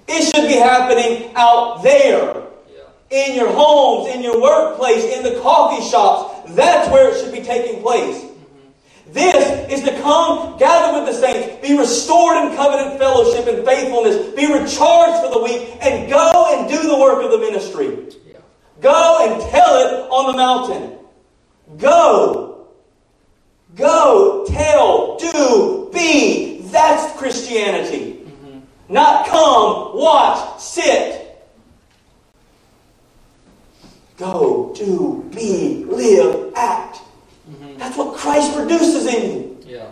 It 0.07 0.23
should 0.23 0.47
be 0.47 0.55
happening 0.55 1.31
out 1.35 1.81
there. 1.83 2.43
Yeah. 2.69 2.83
In 3.09 3.35
your 3.35 3.51
homes, 3.51 4.13
in 4.13 4.21
your 4.21 4.41
workplace, 4.41 5.03
in 5.03 5.23
the 5.23 5.39
coffee 5.41 5.87
shops. 5.89 6.51
That's 6.55 6.91
where 6.91 7.11
it 7.11 7.19
should 7.19 7.33
be 7.33 7.41
taking 7.41 7.81
place. 7.81 8.23
Mm-hmm. 8.23 9.13
This 9.13 9.71
is 9.71 9.83
to 9.83 10.01
come, 10.01 10.57
gather 10.57 10.99
with 10.99 11.13
the 11.13 11.19
saints, 11.19 11.67
be 11.67 11.77
restored 11.77 12.37
in 12.37 12.55
covenant 12.55 12.99
fellowship 12.99 13.47
and 13.47 13.65
faithfulness, 13.65 14.33
be 14.35 14.45
recharged 14.45 15.25
for 15.25 15.31
the 15.31 15.43
week, 15.43 15.77
and 15.81 16.09
go 16.09 16.55
and 16.55 16.69
do 16.69 16.87
the 16.87 16.97
work 16.97 17.23
of 17.23 17.31
the 17.31 17.39
ministry. 17.39 18.15
Go 18.81 19.27
and 19.27 19.41
tell 19.51 19.77
it 19.77 20.09
on 20.09 20.31
the 20.31 20.37
mountain. 20.37 20.99
Go. 21.77 22.67
Go, 23.75 24.45
tell, 24.47 25.17
do, 25.17 25.89
be. 25.93 26.61
That's 26.61 27.17
Christianity. 27.17 28.14
Not 28.87 29.27
come, 29.27 29.97
watch, 29.97 30.61
sit. 30.61 31.21
Go, 34.17 34.73
do, 34.75 35.29
be, 35.35 35.83
live, 35.85 36.53
act. 36.55 37.01
Mm-hmm. 37.49 37.77
That's 37.77 37.97
what 37.97 38.15
Christ 38.15 38.55
produces 38.55 39.07
in 39.07 39.31
you. 39.31 39.57
Yeah. 39.65 39.89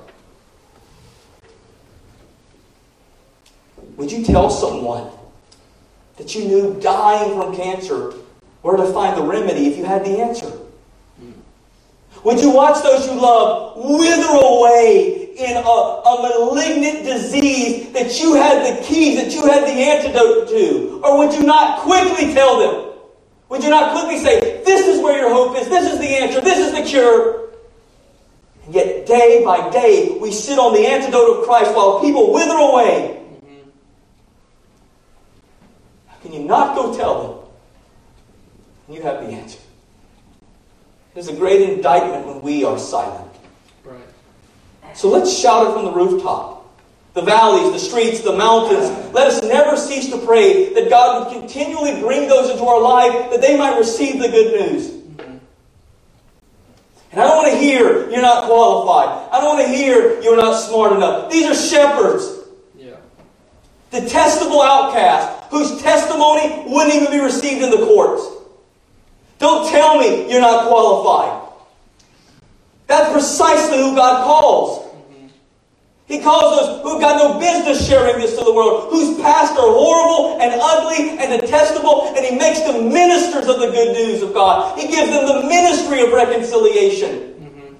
Would 3.97 4.11
you 4.11 4.23
tell 4.23 4.49
someone 4.49 5.11
that 6.17 6.35
you 6.35 6.45
knew 6.45 6.79
dying 6.79 7.39
from 7.39 7.55
cancer 7.55 8.13
where 8.61 8.77
to 8.77 8.91
find 8.93 9.17
the 9.17 9.23
remedy 9.23 9.67
if 9.67 9.77
you 9.77 9.83
had 9.83 10.05
the 10.05 10.19
answer? 10.19 10.51
Would 12.23 12.39
you 12.39 12.51
watch 12.51 12.81
those 12.83 13.05
you 13.07 13.19
love 13.19 13.73
wither 13.75 14.29
away 14.29 15.22
in 15.37 15.57
a, 15.57 15.59
a, 15.59 16.21
malignant 16.21 17.05
disease 17.05 17.91
that 17.93 18.19
you 18.21 18.35
had 18.35 18.65
the 18.65 18.83
keys, 18.83 19.21
that 19.21 19.31
you 19.33 19.45
had 19.49 19.63
the 19.63 19.71
antidote 19.71 20.47
to? 20.49 21.01
Or 21.03 21.17
would 21.17 21.33
you 21.33 21.43
not 21.43 21.79
quickly 21.79 22.33
tell 22.33 22.59
them? 22.59 22.93
Would 23.49 23.63
you 23.63 23.69
not 23.69 23.93
quickly 23.93 24.19
say, 24.19 24.63
This 24.63 24.87
is 24.87 25.01
where 25.01 25.19
your 25.19 25.33
hope 25.33 25.57
is, 25.57 25.67
this 25.69 25.91
is 25.91 25.99
the 25.99 26.07
answer, 26.07 26.41
this 26.41 26.59
is 26.59 26.71
the 26.73 26.83
cure? 26.83 27.49
And 28.65 28.73
yet, 28.73 29.05
day 29.05 29.43
by 29.43 29.69
day, 29.69 30.17
we 30.21 30.31
sit 30.31 30.57
on 30.57 30.73
the 30.73 30.85
antidote 30.87 31.39
of 31.39 31.45
Christ 31.45 31.75
while 31.75 31.99
people 31.99 32.31
wither 32.31 32.55
away. 32.55 33.19
How 36.07 36.15
can 36.21 36.31
you 36.31 36.43
not 36.43 36.75
go 36.75 36.95
tell 36.95 37.21
them? 38.87 38.95
You 38.95 39.01
have 39.01 39.25
the 39.25 39.31
answer. 39.31 39.59
There's 41.13 41.27
a 41.27 41.35
great 41.35 41.69
indictment 41.69 42.25
when 42.25 42.41
we 42.41 42.63
are 42.63 42.79
silent. 42.79 43.32
So 44.93 45.09
let's 45.09 45.35
shout 45.35 45.67
it 45.67 45.73
from 45.73 45.85
the 45.85 45.91
rooftop. 45.91 46.51
The 47.13 47.21
valleys, 47.21 47.71
the 47.73 47.79
streets, 47.79 48.21
the 48.21 48.35
mountains. 48.35 48.89
Let 49.13 49.27
us 49.27 49.43
never 49.43 49.77
cease 49.77 50.09
to 50.09 50.17
pray 50.17 50.73
that 50.73 50.89
God 50.89 51.31
would 51.31 51.39
continually 51.39 51.99
bring 52.01 52.27
those 52.27 52.49
into 52.49 52.63
our 52.63 52.81
life 52.81 53.29
that 53.31 53.41
they 53.41 53.57
might 53.57 53.77
receive 53.77 54.19
the 54.19 54.29
good 54.29 54.71
news. 54.71 54.89
And 57.11 57.21
I 57.21 57.27
don't 57.27 57.43
want 57.43 57.53
to 57.53 57.59
hear 57.59 58.09
you're 58.09 58.23
not 58.23 58.45
qualified. 58.45 59.29
I 59.31 59.39
don't 59.39 59.55
want 59.55 59.67
to 59.67 59.71
hear 59.71 60.19
you're 60.21 60.37
not 60.37 60.59
smart 60.59 60.93
enough. 60.93 61.31
These 61.31 61.45
are 61.45 61.53
shepherds. 61.53 62.39
Yeah. 62.75 62.95
Detestable 63.91 64.63
outcasts 64.63 65.45
whose 65.51 65.79
testimony 65.83 66.63
wouldn't 66.67 66.95
even 66.95 67.11
be 67.11 67.19
received 67.19 67.61
in 67.61 67.69
the 67.69 67.85
courts. 67.85 68.25
Don't 69.37 69.69
tell 69.69 69.99
me 69.99 70.31
you're 70.31 70.41
not 70.41 70.67
qualified. 70.67 71.53
That's 72.87 73.11
precisely 73.11 73.77
who 73.77 73.95
God 73.95 74.23
calls. 74.23 74.82
He 76.05 76.19
calls 76.19 76.59
those 76.59 76.81
who've 76.83 76.99
got 76.99 77.17
no 77.17 77.39
business 77.39 77.87
sharing 77.87 78.19
this 78.19 78.37
to 78.37 78.43
the 78.43 78.53
world, 78.53 78.91
whose 78.91 79.19
past 79.21 79.53
are 79.53 79.71
horrible 79.71 80.41
and 80.41 80.59
ugly 80.61 81.17
and 81.17 81.41
detestable, 81.41 82.13
and 82.15 82.25
He 82.25 82.37
makes 82.37 82.59
them 82.61 82.91
ministers 82.91 83.47
of 83.47 83.59
the 83.59 83.67
good 83.71 83.93
news 83.93 84.21
of 84.21 84.33
God. 84.33 84.77
He 84.77 84.87
gives 84.87 85.09
them 85.11 85.25
the 85.25 85.47
ministry 85.47 86.01
of 86.01 86.11
reconciliation. 86.11 87.19
Mm-hmm. 87.39 87.75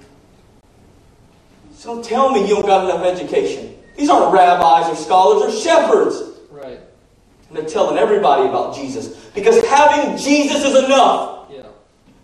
So 1.74 1.94
don't 1.94 2.04
tell 2.04 2.32
me 2.32 2.48
you 2.48 2.54
don't 2.54 2.66
got 2.66 2.84
enough 2.84 3.04
education. 3.04 3.76
These 3.96 4.08
aren't 4.08 4.32
rabbis 4.32 4.88
or 4.88 4.96
scholars, 4.96 5.42
they're 5.42 5.62
shepherds. 5.62 6.22
Right. 6.50 6.80
And 7.48 7.58
they're 7.58 7.68
telling 7.68 7.98
everybody 7.98 8.48
about 8.48 8.74
Jesus. 8.74 9.14
Because 9.34 9.62
having 9.66 10.16
Jesus 10.16 10.64
is 10.64 10.84
enough. 10.84 11.33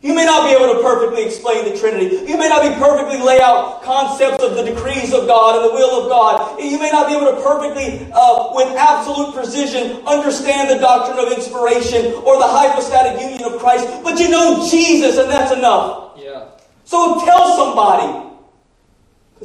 You 0.03 0.15
may 0.15 0.25
not 0.25 0.49
be 0.49 0.57
able 0.57 0.75
to 0.75 0.81
perfectly 0.81 1.25
explain 1.27 1.71
the 1.71 1.79
Trinity. 1.79 2.17
You 2.27 2.39
may 2.39 2.49
not 2.49 2.63
be 2.63 2.75
perfectly 2.81 3.21
lay 3.21 3.39
out 3.41 3.83
concepts 3.83 4.43
of 4.43 4.55
the 4.55 4.63
decrees 4.63 5.13
of 5.13 5.27
God 5.27 5.57
and 5.57 5.71
the 5.71 5.75
will 5.75 6.03
of 6.03 6.09
God. 6.09 6.59
You 6.59 6.79
may 6.79 6.91
not 6.91 7.07
be 7.07 7.15
able 7.15 7.37
to 7.37 7.43
perfectly, 7.43 8.11
uh, 8.11 8.49
with 8.55 8.75
absolute 8.79 9.35
precision, 9.35 10.01
understand 10.07 10.71
the 10.71 10.79
doctrine 10.79 11.19
of 11.19 11.31
inspiration 11.31 12.15
or 12.25 12.39
the 12.39 12.49
hypostatic 12.49 13.21
union 13.21 13.45
of 13.45 13.61
Christ, 13.61 13.87
but 14.03 14.19
you 14.19 14.31
know 14.31 14.67
Jesus, 14.71 15.19
and 15.19 15.29
that's 15.29 15.53
enough. 15.53 16.13
Yeah. 16.17 16.49
So 16.85 17.23
tell 17.27 17.57
somebody. 17.57 18.31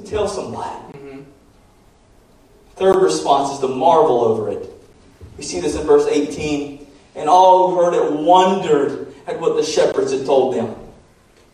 Tell 0.05 0.27
somebody. 0.29 0.97
Mm-hmm. 0.97 1.21
Third 2.75 2.95
response 2.95 3.55
is 3.55 3.59
to 3.59 3.67
marvel 3.67 4.21
over 4.21 4.51
it. 4.51 4.69
We 5.37 5.43
see 5.43 5.59
this 5.59 5.75
in 5.75 5.85
verse 5.85 6.07
18. 6.07 6.87
And 7.15 7.29
all 7.29 7.69
who 7.69 7.77
heard 7.77 7.93
it 7.93 8.11
wondered 8.11 9.14
at 9.27 9.39
what 9.39 9.55
the 9.55 9.63
shepherds 9.63 10.11
had 10.11 10.25
told 10.25 10.55
them. 10.55 10.75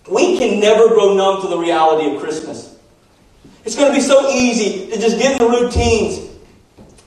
We 0.10 0.38
can 0.38 0.60
never 0.60 0.88
grow 0.90 1.16
numb 1.16 1.42
to 1.42 1.48
the 1.48 1.58
reality 1.58 2.16
of 2.16 2.22
Christmas. 2.22 2.78
It's 3.64 3.76
going 3.76 3.90
to 3.90 3.96
be 3.96 4.02
so 4.02 4.30
easy 4.32 4.90
to 4.92 5.00
just 5.00 5.20
get 5.20 5.34
in 5.34 5.38
the 5.38 5.50
routines, 5.50 6.28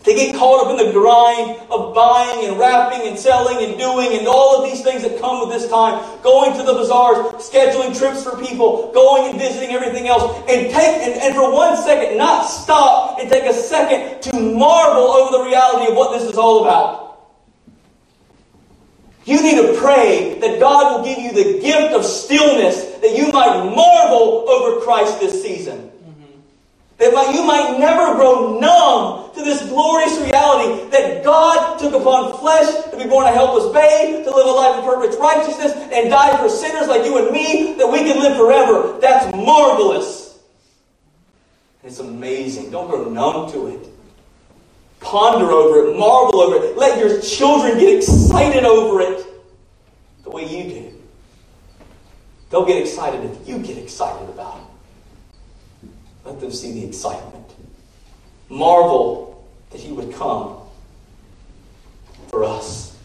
to 0.05 0.15
get 0.15 0.37
caught 0.37 0.67
up 0.67 0.79
in 0.79 0.87
the 0.87 0.93
grind 0.93 1.59
of 1.71 1.95
buying 1.95 2.47
and 2.47 2.59
wrapping 2.59 3.09
and 3.09 3.19
selling 3.19 3.65
and 3.65 3.77
doing 3.79 4.17
and 4.17 4.29
all 4.29 4.62
of 4.62 4.71
these 4.71 4.83
things 4.83 5.03
that 5.03 5.19
come 5.21 5.41
with 5.41 5.51
this 5.51 5.69
time. 5.69 5.99
Going 6.23 6.57
to 6.57 6.62
the 6.62 6.75
bazaars, 6.75 7.43
scheduling 7.43 7.99
trips 7.99 8.23
for 8.23 8.39
people, 8.39 8.93
going 8.93 9.31
and 9.31 9.41
visiting 9.41 9.75
everything 9.75 10.07
else, 10.07 10.39
and 10.49 10.71
take 10.71 11.03
and, 11.03 11.21
and 11.21 11.35
for 11.35 11.53
one 11.53 11.77
second 11.77 12.17
not 12.17 12.45
stop 12.45 13.19
and 13.19 13.29
take 13.29 13.45
a 13.45 13.55
second 13.55 14.23
to 14.23 14.33
marvel 14.39 15.11
over 15.11 15.39
the 15.39 15.45
reality 15.45 15.91
of 15.91 15.97
what 15.97 16.17
this 16.17 16.29
is 16.31 16.39
all 16.39 16.62
about. 16.62 17.03
You 19.25 19.43
need 19.43 19.57
to 19.57 19.79
pray 19.81 20.39
that 20.41 20.61
God 20.61 20.99
will 20.99 21.05
give 21.05 21.18
you 21.18 21.33
the 21.33 21.61
gift 21.61 21.95
of 21.95 22.05
stillness 22.05 22.85
that 23.01 23.16
you 23.16 23.33
might 23.33 23.64
marvel 23.75 24.49
over 24.49 24.85
Christ 24.85 25.18
this 25.18 25.43
season. 25.43 25.79
Mm-hmm. 25.79 26.41
That 26.99 27.35
you 27.35 27.43
might 27.45 27.79
never 27.79 28.14
grow 28.14 28.61
numb 28.61 29.33
to 29.35 29.43
this 29.43 29.66
glorious 29.68 30.18
reality 30.18 30.91
that 30.91 31.25
God 31.25 31.79
took 31.79 31.95
upon 31.95 32.39
flesh 32.39 32.91
to 32.91 32.97
be 32.97 33.09
born 33.09 33.27
a 33.27 33.33
helpless 33.33 33.72
babe, 33.72 34.25
to 34.25 34.31
live 34.31 34.47
a 34.47 34.51
life 34.51 34.79
of 34.79 34.85
perfect 34.85 35.18
righteousness, 35.18 35.72
and 35.72 36.11
die 36.11 36.37
for 36.37 36.51
sinners 36.51 36.89
like 36.89 37.05
you 37.05 37.16
and 37.18 37.31
me, 37.31 37.75
that 37.79 37.91
we 37.91 38.01
can 38.01 38.20
live 38.20 38.37
forever. 38.37 38.99
That's 39.01 39.35
marvelous. 39.35 40.39
It's 41.83 41.99
amazing. 41.99 42.70
Don't 42.70 42.89
grow 42.89 43.09
numb 43.09 43.51
to 43.53 43.68
it. 43.68 43.93
Ponder 45.05 45.50
over 45.52 45.90
it, 45.90 45.98
marvel 45.98 46.40
over 46.40 46.57
it. 46.66 46.78
Let 46.78 46.98
your 46.98 47.20
children 47.20 47.78
get 47.78 47.96
excited 47.98 48.64
over 48.64 49.02
it 49.02 49.26
the 50.24 50.30
way 50.30 50.44
you 50.44 50.70
do. 50.70 50.92
They'll 52.50 52.66
get 52.66 52.80
excited 52.82 53.24
if 53.30 53.48
you 53.48 53.59
get 53.59 53.78
excited 53.78 54.28
about 54.30 54.59
it. 54.59 54.64
Let 56.24 56.40
them 56.40 56.52
see 56.52 56.72
the 56.72 56.84
excitement. 56.86 57.52
Marvel 58.50 59.46
that 59.70 59.80
He 59.80 59.92
would 59.92 60.14
come. 60.14 60.59
for 62.30 62.44
us. 62.44 62.96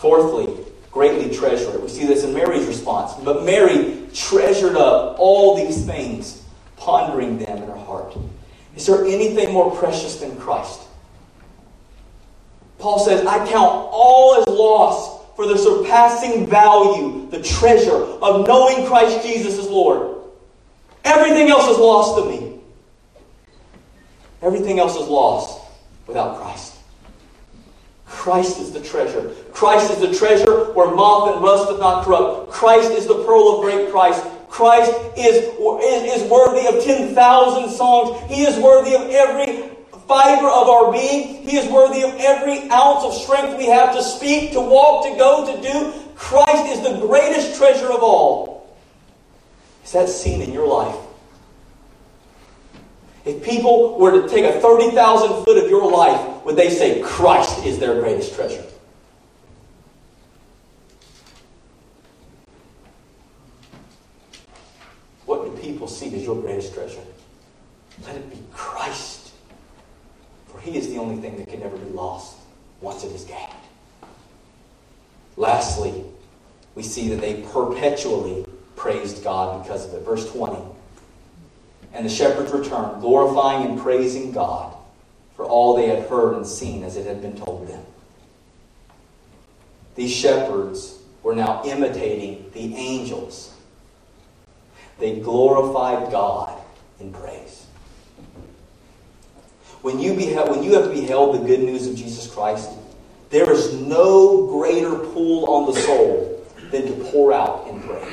Fourthly, 0.00 0.64
greatly 0.90 1.34
treasure 1.36 1.74
it. 1.74 1.82
We 1.82 1.88
see 1.88 2.06
this 2.06 2.24
in 2.24 2.34
Mary's 2.34 2.66
response. 2.66 3.14
But 3.24 3.44
Mary 3.44 4.06
treasured 4.14 4.76
up 4.76 5.16
all 5.18 5.56
these 5.56 5.84
things, 5.86 6.42
pondering 6.76 7.38
them 7.38 7.58
in 7.62 7.68
her 7.68 7.76
heart. 7.76 8.16
Is 8.76 8.86
there 8.86 9.04
anything 9.04 9.52
more 9.52 9.70
precious 9.76 10.20
than 10.20 10.36
Christ? 10.38 10.82
Paul 12.78 12.98
says, 12.98 13.26
I 13.26 13.38
count 13.38 13.88
all 13.92 14.36
as 14.36 14.46
loss 14.46 15.18
for 15.34 15.46
the 15.46 15.56
surpassing 15.56 16.46
value, 16.46 17.28
the 17.30 17.42
treasure 17.42 17.96
of 17.96 18.46
knowing 18.46 18.86
Christ 18.86 19.26
Jesus 19.26 19.58
as 19.58 19.68
Lord. 19.68 20.16
Everything 21.04 21.48
else 21.48 21.68
is 21.68 21.78
lost 21.78 22.22
to 22.22 22.28
me. 22.28 22.60
Everything 24.42 24.78
else 24.78 24.96
is 24.96 25.08
lost 25.08 25.60
without 26.06 26.40
Christ. 26.40 26.76
Christ 28.06 28.60
is 28.60 28.72
the 28.72 28.80
treasure. 28.80 29.34
Christ 29.52 29.90
is 29.90 30.00
the 30.00 30.14
treasure 30.14 30.72
where 30.72 30.94
moth 30.94 31.34
and 31.34 31.42
rust 31.42 31.68
doth 31.68 31.80
not 31.80 32.04
corrupt. 32.04 32.50
Christ 32.50 32.90
is 32.92 33.06
the 33.06 33.22
pearl 33.24 33.56
of 33.56 33.62
great 33.62 33.90
price. 33.90 34.20
Christ 34.48 34.92
is, 35.16 35.36
is, 35.36 36.22
is 36.22 36.30
worthy 36.30 36.66
of 36.66 36.82
10,000 36.82 37.70
songs. 37.70 38.20
He 38.30 38.42
is 38.42 38.58
worthy 38.58 38.94
of 38.94 39.02
every 39.10 39.77
fiber 40.08 40.48
of 40.48 40.68
our 40.68 40.90
being. 40.90 41.46
He 41.46 41.56
is 41.56 41.70
worthy 41.70 42.02
of 42.02 42.14
every 42.18 42.68
ounce 42.70 43.04
of 43.04 43.14
strength 43.14 43.58
we 43.58 43.66
have 43.66 43.94
to 43.94 44.02
speak, 44.02 44.52
to 44.52 44.60
walk, 44.60 45.04
to 45.04 45.16
go, 45.16 45.54
to 45.54 45.62
do. 45.62 45.92
Christ 46.16 46.72
is 46.72 46.80
the 46.80 47.06
greatest 47.06 47.56
treasure 47.58 47.92
of 47.92 48.02
all. 48.02 48.76
Is 49.84 49.92
that 49.92 50.08
seen 50.08 50.42
in 50.42 50.52
your 50.52 50.66
life? 50.66 50.96
If 53.24 53.42
people 53.42 53.98
were 53.98 54.22
to 54.22 54.28
take 54.28 54.44
a 54.44 54.58
30,000 54.60 55.44
foot 55.44 55.62
of 55.62 55.70
your 55.70 55.90
life, 55.92 56.44
would 56.44 56.56
they 56.56 56.70
say 56.70 57.00
Christ 57.02 57.64
is 57.64 57.78
their 57.78 58.00
greatest 58.00 58.34
treasure? 58.34 58.64
What 65.26 65.44
do 65.44 65.62
people 65.62 65.86
see 65.86 66.14
as 66.16 66.24
your 66.24 66.40
greatest 66.40 66.72
treasure? 66.72 67.04
Let 68.06 68.16
it 68.16 68.30
be 68.30 68.38
Christ. 68.52 69.17
For 70.58 70.70
he 70.70 70.76
is 70.76 70.88
the 70.88 70.98
only 70.98 71.20
thing 71.20 71.36
that 71.36 71.48
can 71.48 71.60
never 71.60 71.76
be 71.76 71.90
lost 71.90 72.36
once 72.80 73.04
it 73.04 73.12
is 73.12 73.24
gained. 73.24 73.52
Lastly, 75.36 76.04
we 76.74 76.82
see 76.82 77.08
that 77.10 77.20
they 77.20 77.42
perpetually 77.42 78.44
praised 78.74 79.22
God 79.22 79.62
because 79.62 79.86
of 79.86 79.94
it. 79.94 80.04
Verse 80.04 80.30
20. 80.32 80.58
And 81.92 82.04
the 82.04 82.10
shepherds 82.10 82.52
returned, 82.52 83.00
glorifying 83.00 83.68
and 83.68 83.78
praising 83.78 84.32
God 84.32 84.74
for 85.36 85.44
all 85.44 85.76
they 85.76 85.86
had 85.86 86.08
heard 86.08 86.34
and 86.34 86.46
seen 86.46 86.82
as 86.82 86.96
it 86.96 87.06
had 87.06 87.22
been 87.22 87.36
told 87.36 87.68
them. 87.68 87.82
These 89.94 90.14
shepherds 90.14 90.98
were 91.22 91.34
now 91.34 91.62
imitating 91.64 92.50
the 92.52 92.74
angels. 92.76 93.54
They 94.98 95.20
glorified 95.20 96.10
God 96.10 96.60
in 96.98 97.12
praise. 97.12 97.67
When 99.82 100.00
you, 100.00 100.14
beheld, 100.14 100.50
when 100.50 100.62
you 100.62 100.74
have 100.74 100.92
beheld 100.92 101.40
the 101.40 101.46
good 101.46 101.60
news 101.60 101.86
of 101.86 101.96
Jesus 101.96 102.26
Christ, 102.32 102.70
there 103.30 103.50
is 103.52 103.74
no 103.74 104.46
greater 104.46 104.94
pull 104.96 105.48
on 105.50 105.72
the 105.72 105.80
soul 105.80 106.44
than 106.70 106.86
to 106.86 107.04
pour 107.10 107.32
out 107.32 107.68
in 107.68 107.80
praise. 107.80 108.12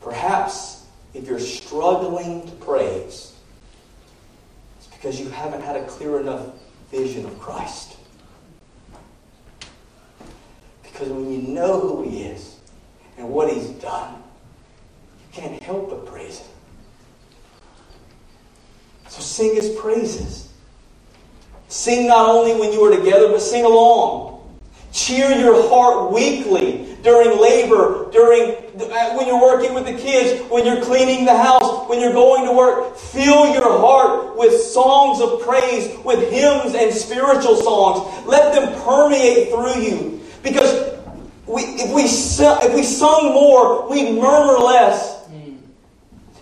Perhaps 0.00 0.84
if 1.14 1.26
you're 1.26 1.38
struggling 1.38 2.46
to 2.46 2.52
praise, 2.56 3.34
it's 4.78 4.86
because 4.88 5.20
you 5.20 5.28
haven't 5.30 5.62
had 5.62 5.76
a 5.76 5.84
clear 5.86 6.20
enough 6.20 6.46
vision 6.90 7.24
of 7.24 7.38
Christ. 7.38 7.96
Because 10.82 11.08
when 11.08 11.32
you 11.32 11.42
know 11.42 11.80
who 11.80 12.02
He 12.02 12.24
is 12.24 12.56
and 13.16 13.28
what 13.28 13.52
He's 13.52 13.68
done, 13.68 14.14
you 14.14 15.40
can't 15.40 15.62
help 15.62 15.90
but 15.90 16.06
praise 16.06 16.40
Him. 16.40 16.51
So 19.12 19.20
sing 19.20 19.54
His 19.54 19.68
praises. 19.78 20.48
Sing 21.68 22.06
not 22.06 22.30
only 22.30 22.58
when 22.58 22.72
you 22.72 22.82
are 22.84 22.96
together, 22.96 23.28
but 23.28 23.42
sing 23.42 23.66
along. 23.66 24.40
Cheer 24.90 25.32
your 25.32 25.68
heart 25.68 26.10
weekly 26.10 26.96
during 27.02 27.38
labor, 27.38 28.10
during 28.10 28.52
uh, 28.52 29.12
when 29.12 29.26
you're 29.26 29.40
working 29.40 29.74
with 29.74 29.84
the 29.84 29.92
kids, 29.92 30.42
when 30.50 30.64
you're 30.64 30.82
cleaning 30.82 31.26
the 31.26 31.36
house, 31.36 31.86
when 31.90 32.00
you're 32.00 32.14
going 32.14 32.46
to 32.46 32.52
work. 32.52 32.96
Fill 32.96 33.52
your 33.52 33.78
heart 33.80 34.38
with 34.38 34.58
songs 34.58 35.20
of 35.20 35.42
praise, 35.42 35.94
with 36.06 36.30
hymns 36.30 36.74
and 36.74 36.90
spiritual 36.90 37.56
songs. 37.56 38.26
Let 38.26 38.54
them 38.54 38.82
permeate 38.82 39.50
through 39.50 39.82
you. 39.82 40.22
Because 40.42 40.98
we, 41.46 41.64
if, 41.64 41.92
we, 41.92 42.04
if 42.04 42.74
we 42.74 42.82
sung 42.82 43.34
more, 43.34 43.90
we'd 43.90 44.14
murmur 44.14 44.56
less. 44.56 45.21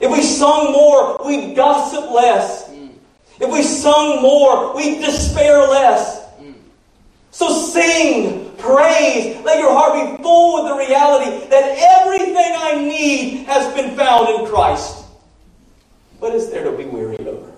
If 0.00 0.10
we 0.10 0.22
sung 0.22 0.72
more, 0.72 1.24
we'd 1.24 1.54
gossip 1.54 2.10
less. 2.10 2.70
If 3.38 3.50
we 3.50 3.62
sung 3.62 4.20
more, 4.20 4.74
we'd 4.74 5.00
despair 5.00 5.58
less. 5.60 6.26
So 7.30 7.48
sing, 7.48 8.50
praise, 8.56 9.42
let 9.44 9.58
your 9.58 9.72
heart 9.72 9.94
be 9.94 10.22
full 10.22 10.62
with 10.62 10.72
the 10.72 10.76
reality 10.76 11.48
that 11.48 11.76
everything 11.78 12.36
I 12.36 12.74
need 12.76 13.46
has 13.46 13.72
been 13.74 13.96
found 13.96 14.28
in 14.28 14.46
Christ. 14.46 15.04
What 16.18 16.34
is 16.34 16.50
there 16.50 16.64
to 16.64 16.76
be 16.76 16.84
weary 16.84 17.18
over? 17.18 17.50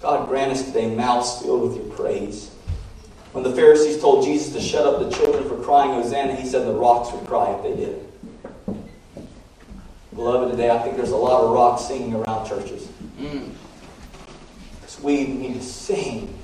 God 0.00 0.28
grant 0.28 0.52
us 0.52 0.64
today 0.64 0.94
mouths 0.94 1.42
filled 1.42 1.68
with 1.68 1.76
your 1.76 1.94
praise. 1.96 2.50
When 3.32 3.44
the 3.44 3.52
Pharisees 3.52 4.00
told 4.00 4.24
Jesus 4.24 4.54
to 4.54 4.60
shut 4.60 4.86
up 4.86 5.00
the 5.00 5.10
children 5.10 5.46
for 5.46 5.62
crying 5.62 5.90
Hosanna, 5.90 6.34
he 6.34 6.46
said 6.46 6.66
the 6.66 6.72
rocks 6.72 7.12
would 7.12 7.26
cry 7.26 7.52
if 7.52 7.62
they 7.62 7.76
did. 7.76 8.07
Beloved, 10.18 10.50
today 10.50 10.68
I 10.68 10.80
think 10.80 10.96
there's 10.96 11.12
a 11.12 11.16
lot 11.16 11.44
of 11.44 11.52
rock 11.52 11.78
singing 11.78 12.12
around 12.12 12.44
churches. 12.44 12.88
Mm. 13.20 13.52
Because 14.80 15.00
we 15.00 15.28
need 15.28 15.54
to 15.54 15.62
sing. 15.62 16.36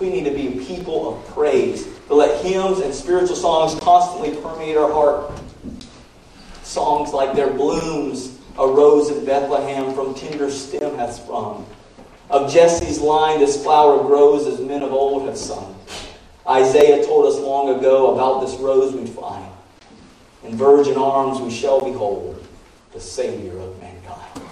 We 0.00 0.08
need 0.08 0.24
to 0.24 0.30
be 0.30 0.48
a 0.48 0.64
people 0.64 1.14
of 1.14 1.28
praise. 1.34 1.86
To 2.08 2.14
let 2.14 2.42
hymns 2.42 2.78
and 2.78 2.94
spiritual 2.94 3.36
songs 3.36 3.78
constantly 3.78 4.40
permeate 4.40 4.78
our 4.78 4.90
heart. 4.90 5.38
Songs 6.62 7.12
like 7.12 7.36
There 7.36 7.52
blooms 7.52 8.38
a 8.56 8.66
rose 8.66 9.10
in 9.10 9.26
Bethlehem 9.26 9.92
from 9.92 10.14
tender 10.14 10.50
stem 10.50 10.96
hath 10.96 11.12
sprung. 11.12 11.66
Of 12.30 12.50
Jesse's 12.50 13.02
line 13.02 13.40
this 13.40 13.62
flower 13.62 14.02
grows 14.02 14.46
as 14.46 14.60
men 14.60 14.82
of 14.82 14.94
old 14.94 15.28
have 15.28 15.36
sung. 15.36 15.78
Isaiah 16.48 17.04
told 17.04 17.26
us 17.26 17.38
long 17.38 17.78
ago 17.78 18.14
about 18.14 18.40
this 18.40 18.58
rose 18.58 18.94
we'd 18.94 19.10
find. 19.10 19.52
In 20.42 20.56
virgin 20.56 20.96
arms 20.96 21.38
we 21.38 21.50
shall 21.50 21.78
behold 21.78 22.42
the 22.92 23.00
Savior 23.00 23.58
of 23.58 23.80
mankind. 23.80 24.42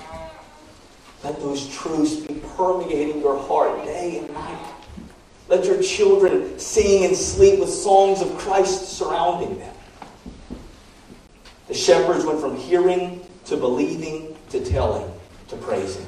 Let 1.23 1.39
those 1.41 1.69
truths 1.77 2.17
be 2.17 2.41
permeating 2.57 3.21
your 3.21 3.39
heart 3.39 3.85
day 3.85 4.19
and 4.19 4.33
night. 4.33 4.67
Let 5.49 5.65
your 5.65 5.83
children 5.83 6.59
sing 6.59 7.05
and 7.05 7.17
sleep 7.17 7.61
with 7.61 7.69
songs 7.69 8.23
of 8.23 8.39
Christ 8.39 8.97
surrounding 8.97 9.59
them. 9.59 9.75
The 11.69 11.75
shepherds 11.75 12.25
went 12.25 12.41
from 12.41 12.57
hearing 12.57 13.25
to 13.47 13.57
believing 13.57 14.37
to 14.51 14.65
telling 14.65 15.13
to 15.49 15.57
praising. 15.57 16.07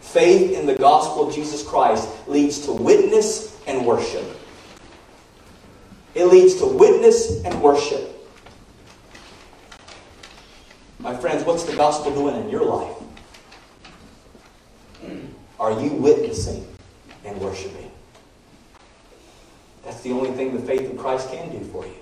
Faith 0.00 0.58
in 0.58 0.66
the 0.66 0.74
gospel 0.74 1.28
of 1.28 1.34
Jesus 1.34 1.62
Christ 1.62 2.08
leads 2.26 2.64
to 2.66 2.72
witness 2.72 3.56
and 3.66 3.86
worship. 3.86 4.24
It 6.14 6.24
leads 6.24 6.56
to 6.56 6.66
witness 6.66 7.44
and 7.44 7.62
worship. 7.62 8.09
My 11.00 11.16
friends, 11.16 11.44
what's 11.44 11.64
the 11.64 11.74
gospel 11.74 12.12
doing 12.12 12.36
in 12.36 12.50
your 12.50 12.64
life? 12.64 12.96
Are 15.58 15.80
you 15.80 15.92
witnessing 15.92 16.66
and 17.24 17.40
worshiping? 17.40 17.90
That's 19.82 20.02
the 20.02 20.12
only 20.12 20.30
thing 20.32 20.54
the 20.54 20.62
faith 20.62 20.90
of 20.90 20.98
Christ 20.98 21.30
can 21.30 21.50
do 21.50 21.64
for 21.64 21.86
you. 21.86 21.94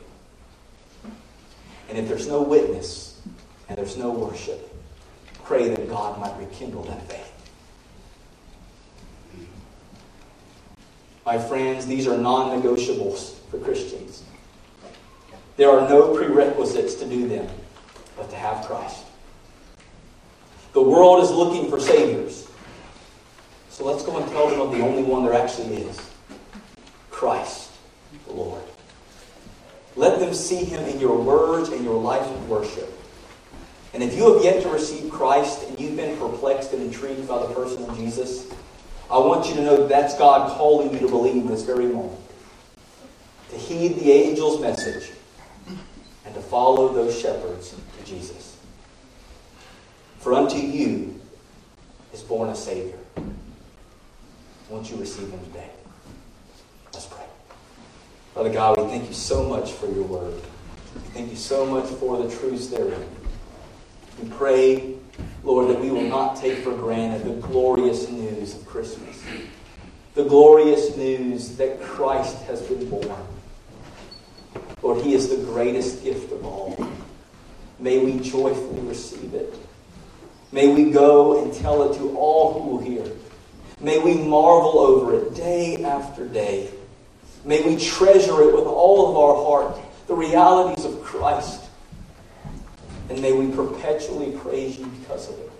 And 1.88 1.96
if 1.96 2.08
there's 2.08 2.26
no 2.26 2.42
witness 2.42 3.22
and 3.68 3.78
there's 3.78 3.96
no 3.96 4.10
worship, 4.10 4.68
pray 5.44 5.68
that 5.68 5.88
God 5.88 6.18
might 6.18 6.36
rekindle 6.36 6.82
that 6.84 7.08
faith. 7.08 7.32
My 11.24 11.38
friends, 11.38 11.86
these 11.86 12.08
are 12.08 12.18
non 12.18 12.60
negotiables 12.60 13.34
for 13.50 13.58
Christians. 13.58 14.24
There 15.56 15.70
are 15.70 15.88
no 15.88 16.14
prerequisites 16.14 16.94
to 16.96 17.06
do 17.06 17.28
them, 17.28 17.48
but 18.18 18.28
to 18.30 18.36
have 18.36 18.66
Christ. 18.66 19.04
The 20.74 20.82
world 20.82 21.22
is 21.22 21.30
looking 21.30 21.70
for 21.70 21.80
saviors. 21.80 22.46
So 23.70 23.84
let's 23.84 24.04
go 24.04 24.18
and 24.18 24.28
tell 24.30 24.50
them 24.50 24.60
of 24.60 24.72
the 24.72 24.80
only 24.80 25.02
one 25.02 25.24
there 25.24 25.34
actually 25.34 25.76
is 25.76 25.98
Christ, 27.10 27.70
the 28.26 28.32
Lord. 28.32 28.62
Let 29.96 30.18
them 30.18 30.34
see 30.34 30.64
him 30.64 30.84
in 30.84 31.00
your 31.00 31.16
words 31.16 31.70
and 31.70 31.82
your 31.84 32.00
life 32.00 32.26
of 32.26 32.48
worship. 32.48 32.92
And 33.94 34.02
if 34.02 34.16
you 34.16 34.34
have 34.34 34.44
yet 34.44 34.62
to 34.62 34.68
receive 34.68 35.10
Christ 35.10 35.66
and 35.66 35.80
you've 35.80 35.96
been 35.96 36.16
perplexed 36.18 36.72
and 36.72 36.82
intrigued 36.82 37.26
by 37.26 37.38
the 37.38 37.54
person 37.54 37.82
of 37.84 37.96
Jesus, 37.96 38.46
I 39.10 39.18
want 39.18 39.48
you 39.48 39.54
to 39.54 39.62
know 39.62 39.76
that 39.78 39.88
that's 39.88 40.16
God 40.18 40.56
calling 40.56 40.92
you 40.92 40.98
to 41.00 41.08
believe 41.08 41.48
this 41.48 41.62
very 41.62 41.86
moment. 41.86 42.20
To 43.50 43.56
heed 43.56 43.96
the 43.96 44.12
angel's 44.24 44.60
message 44.60 45.10
and 46.26 46.34
to 46.34 46.40
follow 46.40 46.92
those 46.92 47.18
shepherds 47.18 47.74
Jesus. 48.08 48.56
For 50.18 50.32
unto 50.32 50.56
you 50.56 51.20
is 52.12 52.22
born 52.22 52.48
a 52.48 52.56
Savior. 52.56 52.98
Won't 54.68 54.90
you 54.90 54.96
receive 54.96 55.30
him 55.30 55.40
today? 55.46 55.70
Let's 56.92 57.06
pray. 57.06 57.24
Father 58.34 58.52
God, 58.52 58.78
we 58.78 58.84
thank 58.88 59.08
you 59.08 59.14
so 59.14 59.44
much 59.44 59.72
for 59.72 59.86
your 59.86 60.04
word. 60.04 60.34
We 60.94 61.00
thank 61.10 61.30
you 61.30 61.36
so 61.36 61.66
much 61.66 61.86
for 61.86 62.22
the 62.22 62.34
truths 62.34 62.68
therein. 62.68 63.06
We 64.22 64.28
pray, 64.30 64.94
Lord, 65.44 65.68
that 65.68 65.80
we 65.80 65.90
will 65.90 66.02
not 66.02 66.36
take 66.36 66.58
for 66.58 66.74
granted 66.74 67.24
the 67.24 67.46
glorious 67.46 68.08
news 68.08 68.54
of 68.54 68.66
Christmas. 68.66 69.22
The 70.14 70.24
glorious 70.24 70.96
news 70.96 71.56
that 71.56 71.80
Christ 71.80 72.42
has 72.42 72.60
been 72.62 72.88
born. 72.88 73.16
Lord, 74.82 75.04
He 75.04 75.14
is 75.14 75.28
the 75.28 75.44
greatest 75.44 76.02
gift 76.02 76.32
of 76.32 76.44
all. 76.44 76.87
May 77.78 77.98
we 77.98 78.18
joyfully 78.18 78.80
receive 78.82 79.34
it. 79.34 79.54
May 80.50 80.72
we 80.72 80.90
go 80.90 81.42
and 81.42 81.52
tell 81.52 81.90
it 81.90 81.96
to 81.98 82.16
all 82.16 82.54
who 82.54 82.70
will 82.70 82.78
hear. 82.78 83.04
May 83.80 83.98
we 83.98 84.14
marvel 84.14 84.78
over 84.78 85.14
it 85.14 85.34
day 85.34 85.84
after 85.84 86.26
day. 86.26 86.70
May 87.44 87.62
we 87.62 87.76
treasure 87.76 88.42
it 88.42 88.54
with 88.54 88.64
all 88.64 89.10
of 89.10 89.16
our 89.16 89.44
heart, 89.44 89.80
the 90.06 90.14
realities 90.14 90.84
of 90.84 91.02
Christ. 91.02 91.64
And 93.10 93.22
may 93.22 93.32
we 93.32 93.54
perpetually 93.54 94.32
praise 94.38 94.78
you 94.78 94.86
because 94.86 95.28
of 95.28 95.38
it. 95.38 95.50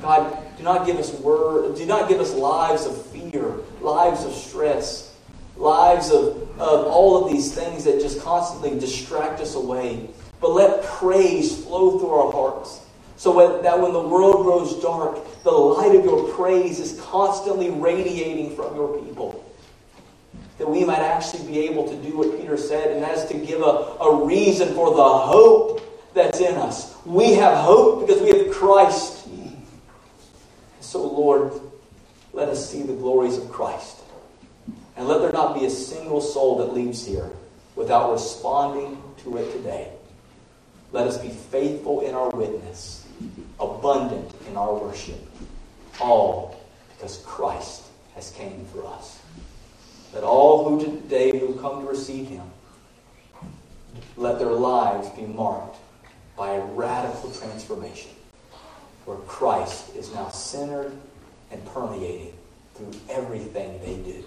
God, 0.00 0.36
do 0.56 0.62
not 0.62 0.86
give 0.86 0.98
us 0.98 1.12
word, 1.14 1.76
do 1.76 1.86
not 1.86 2.08
give 2.08 2.20
us 2.20 2.34
lives 2.34 2.86
of 2.86 3.06
fear, 3.06 3.54
lives 3.80 4.24
of 4.24 4.32
stress, 4.32 5.16
lives 5.56 6.10
of, 6.10 6.36
of 6.60 6.86
all 6.86 7.24
of 7.24 7.32
these 7.32 7.54
things 7.54 7.84
that 7.84 8.00
just 8.00 8.20
constantly 8.22 8.78
distract 8.78 9.40
us 9.40 9.54
away. 9.54 10.08
But 10.44 10.52
let 10.52 10.84
praise 10.84 11.64
flow 11.64 11.98
through 11.98 12.10
our 12.10 12.30
hearts. 12.30 12.82
So 13.16 13.62
that 13.62 13.80
when 13.80 13.94
the 13.94 14.06
world 14.06 14.44
grows 14.44 14.78
dark, 14.82 15.18
the 15.42 15.50
light 15.50 15.94
of 15.94 16.04
your 16.04 16.28
praise 16.34 16.78
is 16.78 17.00
constantly 17.00 17.70
radiating 17.70 18.54
from 18.54 18.76
your 18.76 18.98
people. 18.98 19.42
That 20.58 20.68
we 20.68 20.84
might 20.84 20.98
actually 20.98 21.46
be 21.46 21.60
able 21.60 21.88
to 21.88 21.96
do 21.96 22.18
what 22.18 22.38
Peter 22.38 22.58
said, 22.58 22.90
and 22.90 23.02
that 23.02 23.16
is 23.16 23.24
to 23.30 23.38
give 23.38 23.62
a, 23.62 23.96
a 24.04 24.26
reason 24.26 24.74
for 24.74 24.94
the 24.94 25.02
hope 25.02 26.12
that's 26.12 26.40
in 26.40 26.56
us. 26.56 26.94
We 27.06 27.32
have 27.36 27.56
hope 27.56 28.06
because 28.06 28.20
we 28.20 28.28
have 28.28 28.54
Christ. 28.54 29.26
So, 30.80 31.06
Lord, 31.06 31.52
let 32.34 32.50
us 32.50 32.70
see 32.70 32.82
the 32.82 32.92
glories 32.92 33.38
of 33.38 33.50
Christ. 33.50 33.96
And 34.98 35.08
let 35.08 35.22
there 35.22 35.32
not 35.32 35.58
be 35.58 35.64
a 35.64 35.70
single 35.70 36.20
soul 36.20 36.58
that 36.58 36.74
leaves 36.74 37.06
here 37.06 37.30
without 37.76 38.12
responding 38.12 39.02
to 39.22 39.38
it 39.38 39.50
today. 39.50 39.90
Let 40.94 41.08
us 41.08 41.18
be 41.18 41.30
faithful 41.30 42.02
in 42.02 42.14
our 42.14 42.30
witness, 42.30 43.04
abundant 43.58 44.30
in 44.48 44.56
our 44.56 44.72
worship, 44.72 45.18
all 46.00 46.64
because 46.90 47.20
Christ 47.26 47.82
has 48.14 48.30
came 48.30 48.64
for 48.66 48.86
us. 48.86 49.18
That 50.12 50.22
all 50.22 50.68
who 50.68 50.84
today 50.84 51.36
who 51.36 51.58
come 51.58 51.80
to 51.80 51.88
receive 51.90 52.28
him, 52.28 52.48
let 54.16 54.38
their 54.38 54.52
lives 54.52 55.08
be 55.16 55.26
marked 55.26 55.78
by 56.36 56.52
a 56.52 56.64
radical 56.64 57.32
transformation 57.32 58.12
where 59.04 59.18
Christ 59.26 59.96
is 59.96 60.14
now 60.14 60.28
centered 60.28 60.92
and 61.50 61.66
permeating 61.66 62.34
through 62.76 62.92
everything 63.10 63.80
they 63.80 63.96
do. 63.96 64.24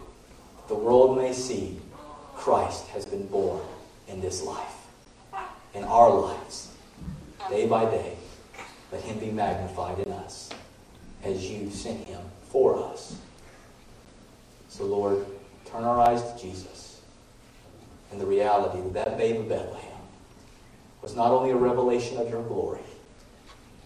The 0.67 0.75
world 0.75 1.15
may 1.17 1.31
see 1.31 1.79
Christ 2.35 2.87
has 2.87 3.05
been 3.05 3.25
born 3.27 3.61
in 4.09 4.19
this 4.19 4.43
life, 4.43 4.76
in 5.73 5.83
our 5.83 6.09
lives, 6.09 6.73
day 7.49 7.67
by 7.67 7.85
day. 7.85 8.15
Let 8.91 9.01
him 9.01 9.19
be 9.19 9.31
magnified 9.31 9.99
in 9.99 10.11
us 10.11 10.49
as 11.23 11.49
you 11.49 11.69
sent 11.69 12.07
him 12.07 12.21
for 12.49 12.81
us. 12.83 13.17
So, 14.69 14.85
Lord, 14.85 15.25
turn 15.65 15.83
our 15.83 15.99
eyes 15.99 16.21
to 16.21 16.39
Jesus 16.39 17.01
and 18.11 18.21
the 18.21 18.25
reality 18.25 18.81
that 18.81 18.93
that 18.93 19.17
babe 19.17 19.41
of 19.41 19.49
Bethlehem 19.49 20.01
was 21.01 21.15
not 21.15 21.31
only 21.31 21.51
a 21.51 21.55
revelation 21.55 22.17
of 22.17 22.29
your 22.29 22.43
glory, 22.43 22.81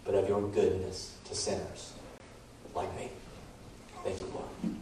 but 0.06 0.16
of 0.16 0.28
your 0.28 0.42
goodness 0.42 1.16
to 1.26 1.36
sinners 1.36 1.94
like 2.76 2.96
me. 2.96 3.10
Thank 4.04 4.20
you, 4.20 4.28
Lord. 4.34 4.81